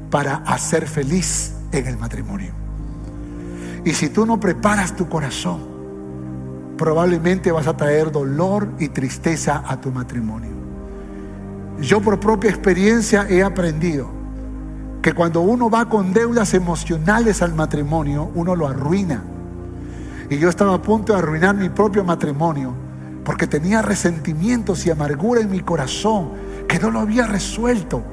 para 0.09 0.35
hacer 0.37 0.87
feliz 0.87 1.53
en 1.71 1.87
el 1.87 1.97
matrimonio. 1.97 2.53
Y 3.85 3.93
si 3.93 4.09
tú 4.09 4.25
no 4.25 4.39
preparas 4.39 4.95
tu 4.95 5.07
corazón, 5.07 5.59
probablemente 6.77 7.51
vas 7.51 7.67
a 7.67 7.75
traer 7.75 8.11
dolor 8.11 8.69
y 8.79 8.89
tristeza 8.89 9.63
a 9.67 9.79
tu 9.79 9.91
matrimonio. 9.91 10.51
Yo 11.79 12.01
por 12.01 12.19
propia 12.19 12.49
experiencia 12.49 13.27
he 13.29 13.43
aprendido 13.43 14.18
que 15.01 15.13
cuando 15.13 15.41
uno 15.41 15.69
va 15.69 15.87
con 15.87 16.13
deudas 16.13 16.53
emocionales 16.53 17.41
al 17.41 17.53
matrimonio, 17.53 18.31
uno 18.35 18.55
lo 18.55 18.67
arruina. 18.67 19.23
Y 20.29 20.37
yo 20.37 20.49
estaba 20.49 20.75
a 20.75 20.81
punto 20.81 21.13
de 21.13 21.19
arruinar 21.19 21.55
mi 21.55 21.69
propio 21.69 22.03
matrimonio 22.03 22.73
porque 23.23 23.47
tenía 23.47 23.81
resentimientos 23.81 24.85
y 24.85 24.91
amargura 24.91 25.41
en 25.41 25.49
mi 25.49 25.61
corazón 25.61 26.29
que 26.67 26.79
no 26.79 26.91
lo 26.91 26.99
había 26.99 27.27
resuelto. 27.27 28.03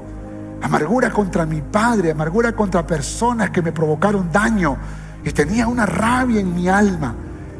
Amargura 0.61 1.11
contra 1.11 1.45
mi 1.45 1.61
padre, 1.61 2.11
amargura 2.11 2.53
contra 2.53 2.85
personas 2.85 3.49
que 3.51 3.61
me 3.61 3.71
provocaron 3.71 4.31
daño. 4.31 4.77
Y 5.23 5.31
tenía 5.31 5.67
una 5.67 5.85
rabia 5.85 6.39
en 6.39 6.55
mi 6.55 6.67
alma. 6.69 7.15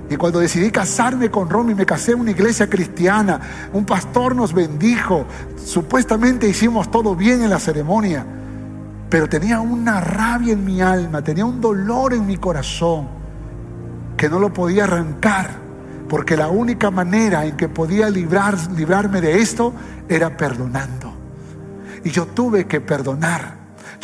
Y 0.10 0.16
cuando 0.16 0.40
decidí 0.40 0.72
casarme 0.72 1.30
con 1.30 1.50
Romy, 1.50 1.76
me 1.76 1.86
casé 1.86 2.14
en 2.14 2.22
una 2.22 2.32
iglesia 2.32 2.70
cristiana. 2.70 3.40
Un 3.74 3.86
pastor 3.86 4.36
nos 4.36 4.54
bendijo. 4.54 5.26
Supuestamente 5.64 6.48
hicimos 6.48 6.90
todo 6.90 7.16
bien 7.16 7.44
en 7.44 7.50
la 7.50 7.60
ceremonia. 7.60 8.26
Pero 9.10 9.30
tenía 9.30 9.62
una 9.62 10.02
rabia 10.02 10.54
en 10.54 10.66
mi 10.66 10.82
alma, 10.82 11.22
tenía 11.22 11.46
un 11.46 11.62
dolor 11.62 12.14
en 12.14 12.26
mi 12.26 12.38
corazón 12.38 13.08
que 14.18 14.30
no 14.30 14.40
lo 14.40 14.52
podía 14.52 14.86
arrancar, 14.86 15.52
porque 16.10 16.36
la 16.36 16.50
única 16.50 16.92
manera 16.92 17.46
en 17.46 17.56
que 17.56 17.70
podía 17.70 18.10
librar, 18.10 18.58
librarme 18.76 19.22
de 19.22 19.40
esto 19.40 19.74
era 20.10 20.36
perdonando. 20.36 21.14
Y 22.04 22.10
yo 22.10 22.26
tuve 22.26 22.66
que 22.66 22.82
perdonar. 22.82 23.57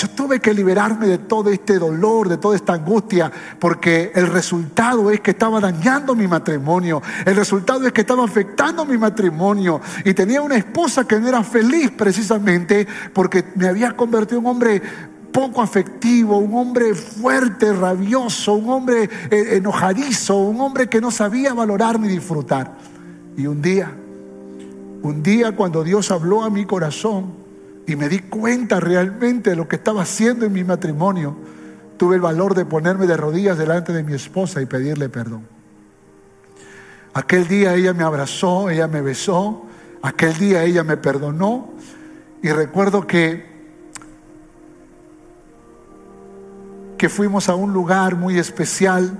Yo 0.03 0.09
tuve 0.09 0.41
que 0.41 0.53
liberarme 0.53 1.07
de 1.07 1.17
todo 1.17 1.49
este 1.49 1.79
dolor, 1.79 2.27
de 2.27 2.35
toda 2.35 2.57
esta 2.57 2.73
angustia, 2.73 3.31
porque 3.57 4.11
el 4.13 4.27
resultado 4.27 5.09
es 5.09 5.21
que 5.21 5.31
estaba 5.31 5.61
dañando 5.61 6.13
mi 6.13 6.27
matrimonio, 6.27 7.01
el 7.25 7.33
resultado 7.37 7.87
es 7.87 7.93
que 7.93 8.01
estaba 8.01 8.25
afectando 8.25 8.83
mi 8.83 8.97
matrimonio 8.97 9.79
y 10.03 10.13
tenía 10.13 10.41
una 10.41 10.57
esposa 10.57 11.07
que 11.07 11.17
no 11.21 11.29
era 11.29 11.41
feliz 11.41 11.89
precisamente 11.91 12.85
porque 13.13 13.45
me 13.55 13.69
había 13.69 13.93
convertido 13.93 14.39
en 14.39 14.45
un 14.45 14.51
hombre 14.51 14.81
poco 15.31 15.61
afectivo, 15.61 16.37
un 16.37 16.53
hombre 16.53 16.95
fuerte, 16.95 17.71
rabioso, 17.71 18.55
un 18.55 18.69
hombre 18.71 19.09
eh, 19.31 19.55
enojadizo, 19.55 20.35
un 20.35 20.59
hombre 20.59 20.89
que 20.89 20.99
no 20.99 21.11
sabía 21.11 21.53
valorar 21.53 21.97
ni 21.97 22.09
disfrutar. 22.09 22.73
Y 23.37 23.47
un 23.47 23.61
día 23.61 23.89
Un 25.01 25.23
día 25.23 25.53
cuando 25.53 25.81
Dios 25.81 26.11
habló 26.11 26.43
a 26.43 26.49
mi 26.49 26.65
corazón 26.65 27.42
y 27.85 27.95
me 27.95 28.09
di 28.09 28.19
cuenta 28.19 28.79
realmente 28.79 29.51
de 29.51 29.55
lo 29.55 29.67
que 29.67 29.75
estaba 29.75 30.03
haciendo 30.03 30.45
en 30.45 30.53
mi 30.53 30.63
matrimonio, 30.63 31.35
tuve 31.97 32.15
el 32.15 32.21
valor 32.21 32.55
de 32.55 32.65
ponerme 32.65 33.07
de 33.07 33.17
rodillas 33.17 33.57
delante 33.57 33.93
de 33.93 34.03
mi 34.03 34.13
esposa 34.13 34.61
y 34.61 34.65
pedirle 34.65 35.09
perdón. 35.09 35.47
Aquel 37.13 37.47
día 37.47 37.75
ella 37.75 37.93
me 37.93 38.03
abrazó, 38.03 38.69
ella 38.69 38.87
me 38.87 39.01
besó, 39.01 39.65
aquel 40.01 40.37
día 40.37 40.63
ella 40.63 40.83
me 40.83 40.97
perdonó. 40.97 41.73
Y 42.41 42.49
recuerdo 42.49 43.05
que 43.05 43.53
que 46.97 47.09
fuimos 47.09 47.49
a 47.49 47.55
un 47.55 47.73
lugar 47.73 48.15
muy 48.15 48.39
especial 48.39 49.19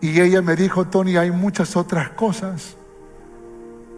y 0.00 0.20
ella 0.20 0.42
me 0.42 0.56
dijo, 0.56 0.84
Tony, 0.88 1.16
hay 1.16 1.30
muchas 1.30 1.76
otras 1.76 2.10
cosas 2.10 2.76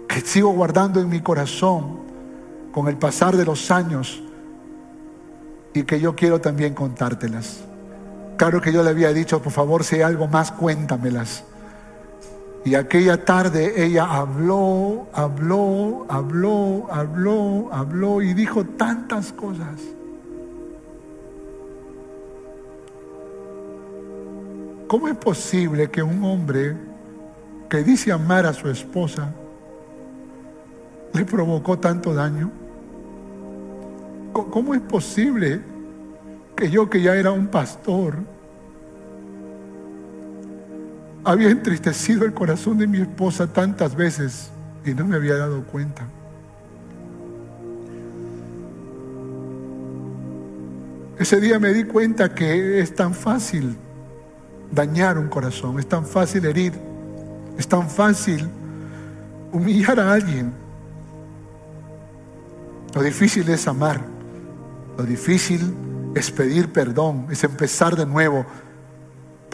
que 0.06 0.20
sigo 0.20 0.50
guardando 0.50 1.00
en 1.00 1.08
mi 1.08 1.20
corazón 1.20 2.03
con 2.74 2.88
el 2.88 2.96
pasar 2.96 3.36
de 3.36 3.44
los 3.44 3.70
años 3.70 4.20
y 5.72 5.84
que 5.84 6.00
yo 6.00 6.16
quiero 6.16 6.40
también 6.40 6.74
contártelas. 6.74 7.60
Claro 8.36 8.60
que 8.60 8.72
yo 8.72 8.82
le 8.82 8.90
había 8.90 9.12
dicho, 9.12 9.40
por 9.40 9.52
favor, 9.52 9.84
si 9.84 9.94
hay 9.94 10.02
algo 10.02 10.26
más, 10.26 10.50
cuéntamelas. 10.50 11.44
Y 12.64 12.74
aquella 12.74 13.24
tarde 13.24 13.84
ella 13.84 14.06
habló, 14.06 15.06
habló, 15.12 16.04
habló, 16.08 16.88
habló, 16.90 17.68
habló 17.70 18.22
y 18.22 18.34
dijo 18.34 18.64
tantas 18.64 19.32
cosas. 19.32 19.80
¿Cómo 24.88 25.06
es 25.06 25.16
posible 25.16 25.90
que 25.92 26.02
un 26.02 26.24
hombre 26.24 26.76
que 27.68 27.84
dice 27.84 28.10
amar 28.10 28.46
a 28.46 28.52
su 28.52 28.68
esposa 28.68 29.32
le 31.12 31.24
provocó 31.24 31.78
tanto 31.78 32.12
daño? 32.12 32.63
¿Cómo 34.34 34.74
es 34.74 34.80
posible 34.80 35.60
que 36.56 36.68
yo 36.68 36.90
que 36.90 37.00
ya 37.00 37.14
era 37.14 37.30
un 37.30 37.46
pastor 37.46 38.16
había 41.22 41.50
entristecido 41.50 42.24
el 42.24 42.34
corazón 42.34 42.78
de 42.78 42.88
mi 42.88 43.00
esposa 43.00 43.46
tantas 43.46 43.94
veces 43.94 44.50
y 44.84 44.92
no 44.92 45.06
me 45.06 45.14
había 45.14 45.36
dado 45.36 45.62
cuenta? 45.62 46.04
Ese 51.16 51.40
día 51.40 51.60
me 51.60 51.72
di 51.72 51.84
cuenta 51.84 52.34
que 52.34 52.80
es 52.80 52.92
tan 52.92 53.14
fácil 53.14 53.76
dañar 54.72 55.16
un 55.16 55.28
corazón, 55.28 55.78
es 55.78 55.88
tan 55.88 56.04
fácil 56.04 56.44
herir, 56.44 56.72
es 57.56 57.68
tan 57.68 57.88
fácil 57.88 58.48
humillar 59.52 60.00
a 60.00 60.12
alguien. 60.12 60.52
Lo 62.96 63.02
difícil 63.02 63.48
es 63.48 63.68
amar, 63.68 64.13
lo 64.96 65.04
difícil 65.04 65.74
es 66.14 66.30
pedir 66.30 66.72
perdón, 66.72 67.26
es 67.30 67.42
empezar 67.44 67.96
de 67.96 68.06
nuevo, 68.06 68.46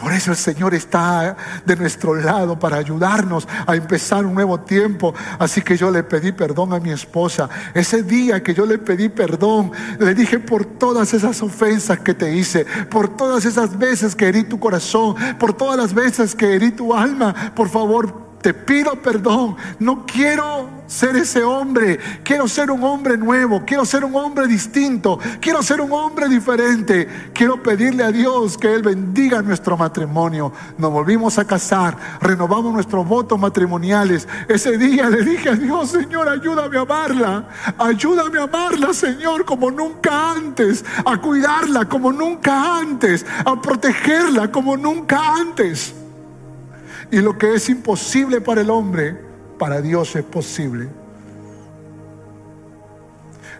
por 0.01 0.13
eso 0.13 0.31
el 0.31 0.37
Señor 0.37 0.73
está 0.73 1.37
de 1.63 1.75
nuestro 1.75 2.15
lado 2.15 2.57
para 2.57 2.77
ayudarnos 2.77 3.47
a 3.67 3.75
empezar 3.75 4.25
un 4.25 4.33
nuevo 4.33 4.59
tiempo. 4.61 5.13
Así 5.37 5.61
que 5.61 5.77
yo 5.77 5.91
le 5.91 6.01
pedí 6.01 6.31
perdón 6.31 6.73
a 6.73 6.79
mi 6.79 6.89
esposa. 6.89 7.47
Ese 7.75 8.01
día 8.01 8.41
que 8.41 8.55
yo 8.55 8.65
le 8.65 8.79
pedí 8.79 9.09
perdón, 9.09 9.71
le 9.99 10.15
dije 10.15 10.39
por 10.39 10.65
todas 10.65 11.13
esas 11.13 11.39
ofensas 11.43 11.99
que 11.99 12.15
te 12.15 12.35
hice, 12.35 12.65
por 12.89 13.15
todas 13.15 13.45
esas 13.45 13.77
veces 13.77 14.15
que 14.15 14.27
herí 14.27 14.43
tu 14.43 14.59
corazón, 14.59 15.15
por 15.37 15.53
todas 15.53 15.77
las 15.77 15.93
veces 15.93 16.33
que 16.33 16.55
herí 16.55 16.71
tu 16.71 16.95
alma. 16.95 17.53
Por 17.55 17.69
favor, 17.69 18.30
te 18.41 18.53
pido 18.53 18.95
perdón. 18.95 19.55
No 19.79 20.05
quiero 20.05 20.69
ser 20.87 21.15
ese 21.15 21.43
hombre. 21.43 21.99
Quiero 22.23 22.47
ser 22.47 22.71
un 22.71 22.83
hombre 22.83 23.17
nuevo. 23.17 23.63
Quiero 23.65 23.85
ser 23.85 24.03
un 24.03 24.15
hombre 24.15 24.47
distinto. 24.47 25.19
Quiero 25.39 25.61
ser 25.61 25.79
un 25.79 25.91
hombre 25.91 26.27
diferente. 26.27 27.07
Quiero 27.33 27.61
pedirle 27.61 28.03
a 28.03 28.11
Dios 28.11 28.57
que 28.57 28.73
Él 28.73 28.81
bendiga 28.81 29.41
nuestro 29.41 29.77
matrimonio. 29.77 30.51
Nos 30.77 30.91
volvimos 30.91 31.37
a 31.37 31.45
casar. 31.45 31.95
Renovamos 32.19 32.73
nuestros 32.73 33.07
votos 33.07 33.39
matrimoniales. 33.39 34.27
Ese 34.47 34.77
día 34.77 35.09
le 35.09 35.23
dije 35.23 35.49
a 35.49 35.55
Dios, 35.55 35.91
Señor, 35.91 36.27
ayúdame 36.27 36.77
a 36.77 36.81
amarla. 36.81 37.47
Ayúdame 37.77 38.39
a 38.39 38.43
amarla, 38.43 38.93
Señor, 38.93 39.45
como 39.45 39.71
nunca 39.71 40.31
antes. 40.31 40.83
A 41.05 41.17
cuidarla 41.17 41.85
como 41.85 42.11
nunca 42.11 42.79
antes. 42.79 43.25
A 43.45 43.61
protegerla 43.61 44.51
como 44.51 44.75
nunca 44.75 45.35
antes. 45.35 46.00
Y 47.11 47.19
lo 47.19 47.37
que 47.37 47.53
es 47.53 47.67
imposible 47.67 48.39
para 48.39 48.61
el 48.61 48.69
hombre, 48.69 49.19
para 49.59 49.81
Dios 49.81 50.15
es 50.15 50.23
posible. 50.23 50.89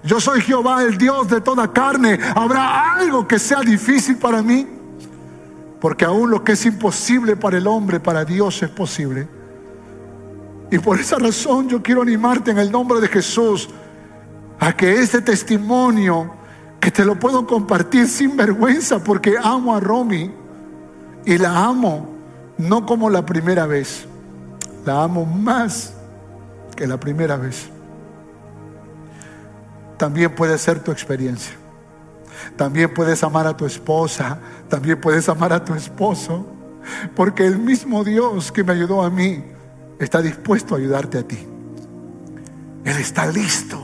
Yo 0.03 0.19
soy 0.19 0.41
Jehová, 0.41 0.83
el 0.83 0.97
Dios 0.97 1.27
de 1.27 1.41
toda 1.41 1.71
carne. 1.71 2.17
¿Habrá 2.33 2.95
algo 2.95 3.27
que 3.27 3.37
sea 3.37 3.59
difícil 3.59 4.15
para 4.17 4.41
mí? 4.41 4.65
Porque 5.81 6.05
aún 6.05 6.31
lo 6.31 6.43
que 6.43 6.53
es 6.53 6.65
imposible 6.65 7.35
para 7.35 7.57
el 7.57 7.67
hombre, 7.67 7.99
para 7.99 8.23
Dios 8.23 8.63
es 8.63 8.69
posible. 8.69 9.27
Y 10.71 10.79
por 10.79 10.99
esa 10.99 11.19
razón 11.19 11.67
yo 11.67 11.83
quiero 11.83 12.01
animarte 12.01 12.51
en 12.51 12.57
el 12.57 12.71
nombre 12.71 13.01
de 13.01 13.09
Jesús 13.09 13.69
a 14.59 14.71
que 14.73 14.93
este 14.93 15.21
testimonio, 15.21 16.33
que 16.79 16.89
te 16.89 17.03
lo 17.03 17.19
puedo 17.19 17.45
compartir 17.45 18.07
sin 18.07 18.37
vergüenza, 18.37 19.03
porque 19.03 19.35
amo 19.43 19.75
a 19.75 19.81
Romy 19.81 20.31
y 21.25 21.37
la 21.37 21.65
amo 21.65 22.10
no 22.61 22.85
como 22.85 23.09
la 23.09 23.25
primera 23.25 23.65
vez. 23.65 24.05
La 24.85 25.03
amo 25.03 25.25
más 25.25 25.93
que 26.75 26.87
la 26.87 26.99
primera 26.99 27.37
vez. 27.37 27.69
También 29.97 30.33
puede 30.33 30.57
ser 30.57 30.83
tu 30.83 30.91
experiencia. 30.91 31.53
También 32.55 32.93
puedes 32.93 33.23
amar 33.23 33.47
a 33.47 33.55
tu 33.55 33.65
esposa. 33.65 34.39
También 34.69 34.99
puedes 34.99 35.29
amar 35.29 35.53
a 35.53 35.63
tu 35.63 35.73
esposo. 35.75 36.45
Porque 37.15 37.45
el 37.45 37.59
mismo 37.59 38.03
Dios 38.03 38.51
que 38.51 38.63
me 38.63 38.73
ayudó 38.73 39.03
a 39.03 39.09
mí 39.09 39.43
está 39.99 40.21
dispuesto 40.21 40.75
a 40.75 40.79
ayudarte 40.79 41.19
a 41.19 41.27
ti. 41.27 41.37
Él 42.83 42.97
está 42.97 43.27
listo. 43.27 43.79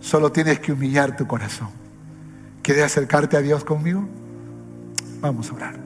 Solo 0.00 0.32
tienes 0.32 0.60
que 0.60 0.72
humillar 0.72 1.16
tu 1.16 1.26
corazón. 1.26 1.68
¿Quieres 2.62 2.84
acercarte 2.84 3.36
a 3.36 3.40
Dios 3.40 3.64
conmigo? 3.64 4.08
Vamos 5.20 5.50
a 5.50 5.54
orar. 5.54 5.85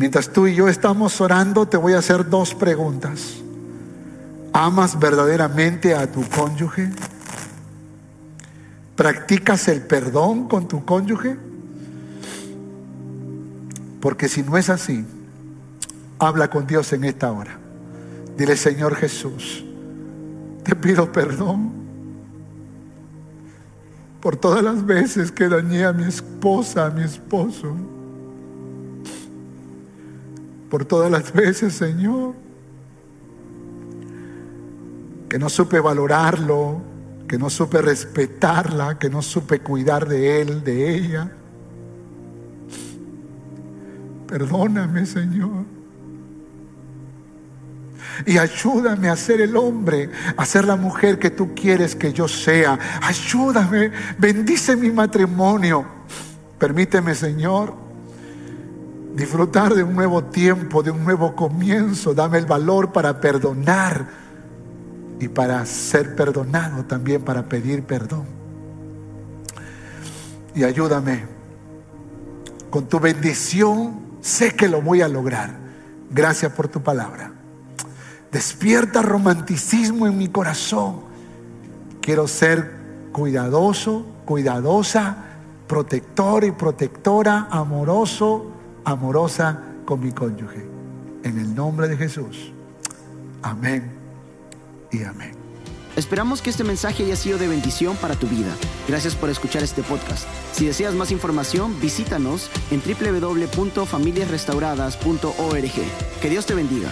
Mientras 0.00 0.30
tú 0.30 0.46
y 0.46 0.54
yo 0.54 0.66
estamos 0.66 1.20
orando, 1.20 1.68
te 1.68 1.76
voy 1.76 1.92
a 1.92 1.98
hacer 1.98 2.30
dos 2.30 2.54
preguntas. 2.54 3.34
¿Amas 4.50 4.98
verdaderamente 4.98 5.94
a 5.94 6.10
tu 6.10 6.26
cónyuge? 6.26 6.88
¿Practicas 8.96 9.68
el 9.68 9.82
perdón 9.82 10.48
con 10.48 10.68
tu 10.68 10.86
cónyuge? 10.86 11.36
Porque 14.00 14.30
si 14.30 14.42
no 14.42 14.56
es 14.56 14.70
así, 14.70 15.04
habla 16.18 16.48
con 16.48 16.66
Dios 16.66 16.90
en 16.94 17.04
esta 17.04 17.30
hora. 17.30 17.58
Dile, 18.38 18.56
Señor 18.56 18.94
Jesús, 18.94 19.62
te 20.64 20.74
pido 20.76 21.12
perdón 21.12 21.72
por 24.22 24.38
todas 24.38 24.64
las 24.64 24.86
veces 24.86 25.30
que 25.30 25.50
dañé 25.50 25.84
a 25.84 25.92
mi 25.92 26.04
esposa, 26.04 26.86
a 26.86 26.90
mi 26.90 27.02
esposo 27.02 27.99
por 30.70 30.84
todas 30.84 31.10
las 31.10 31.32
veces, 31.34 31.74
Señor, 31.74 32.34
que 35.28 35.38
no 35.38 35.48
supe 35.48 35.80
valorarlo, 35.80 36.80
que 37.28 37.38
no 37.38 37.50
supe 37.50 37.82
respetarla, 37.82 38.98
que 38.98 39.10
no 39.10 39.22
supe 39.22 39.60
cuidar 39.60 40.08
de 40.08 40.40
él, 40.40 40.64
de 40.64 40.94
ella. 40.94 41.30
Perdóname, 44.26 45.06
Señor. 45.06 45.64
Y 48.26 48.38
ayúdame 48.38 49.08
a 49.08 49.16
ser 49.16 49.40
el 49.40 49.56
hombre, 49.56 50.10
a 50.36 50.44
ser 50.44 50.64
la 50.64 50.76
mujer 50.76 51.18
que 51.18 51.30
tú 51.30 51.54
quieres 51.54 51.94
que 51.94 52.12
yo 52.12 52.28
sea. 52.28 52.78
Ayúdame, 53.02 53.92
bendice 54.18 54.76
mi 54.76 54.90
matrimonio. 54.90 55.86
Permíteme, 56.58 57.14
Señor, 57.14 57.74
disfrutar 59.14 59.74
de 59.74 59.82
un 59.82 59.94
nuevo 59.94 60.24
tiempo, 60.24 60.82
de 60.82 60.90
un 60.90 61.04
nuevo 61.04 61.34
comienzo. 61.34 62.14
Dame 62.14 62.38
el 62.38 62.46
valor 62.46 62.92
para 62.92 63.20
perdonar 63.20 64.06
y 65.18 65.28
para 65.28 65.64
ser 65.66 66.14
perdonado 66.14 66.84
también, 66.84 67.22
para 67.22 67.42
pedir 67.48 67.84
perdón. 67.84 68.24
Y 70.54 70.64
ayúdame. 70.64 71.24
Con 72.70 72.86
tu 72.86 73.00
bendición 73.00 74.00
sé 74.20 74.54
que 74.54 74.68
lo 74.68 74.80
voy 74.80 75.02
a 75.02 75.08
lograr. 75.08 75.50
Gracias 76.10 76.52
por 76.52 76.68
tu 76.68 76.82
palabra. 76.82 77.32
Despierta 78.32 79.02
romanticismo 79.02 80.06
en 80.06 80.16
mi 80.16 80.28
corazón. 80.28 81.00
Quiero 82.00 82.28
ser 82.28 82.78
cuidadoso, 83.12 84.06
cuidadosa, 84.24 85.16
protector 85.66 86.44
y 86.44 86.52
protectora, 86.52 87.48
amoroso, 87.50 88.46
amorosa 88.90 89.62
con 89.84 90.00
mi 90.00 90.12
cónyuge. 90.12 90.66
En 91.24 91.38
el 91.38 91.54
nombre 91.54 91.88
de 91.88 91.96
Jesús. 91.96 92.52
Amén 93.42 93.90
y 94.90 95.04
amén. 95.04 95.32
Esperamos 95.96 96.40
que 96.40 96.50
este 96.50 96.62
mensaje 96.64 97.04
haya 97.04 97.16
sido 97.16 97.36
de 97.38 97.48
bendición 97.48 97.96
para 97.96 98.14
tu 98.14 98.26
vida. 98.26 98.54
Gracias 98.88 99.16
por 99.16 99.28
escuchar 99.28 99.62
este 99.62 99.82
podcast. 99.82 100.26
Si 100.52 100.64
deseas 100.66 100.94
más 100.94 101.10
información, 101.10 101.78
visítanos 101.80 102.48
en 102.70 102.80
www.familiasrestauradas.org. 102.80 105.72
Que 106.22 106.30
Dios 106.30 106.46
te 106.46 106.54
bendiga. 106.54 106.88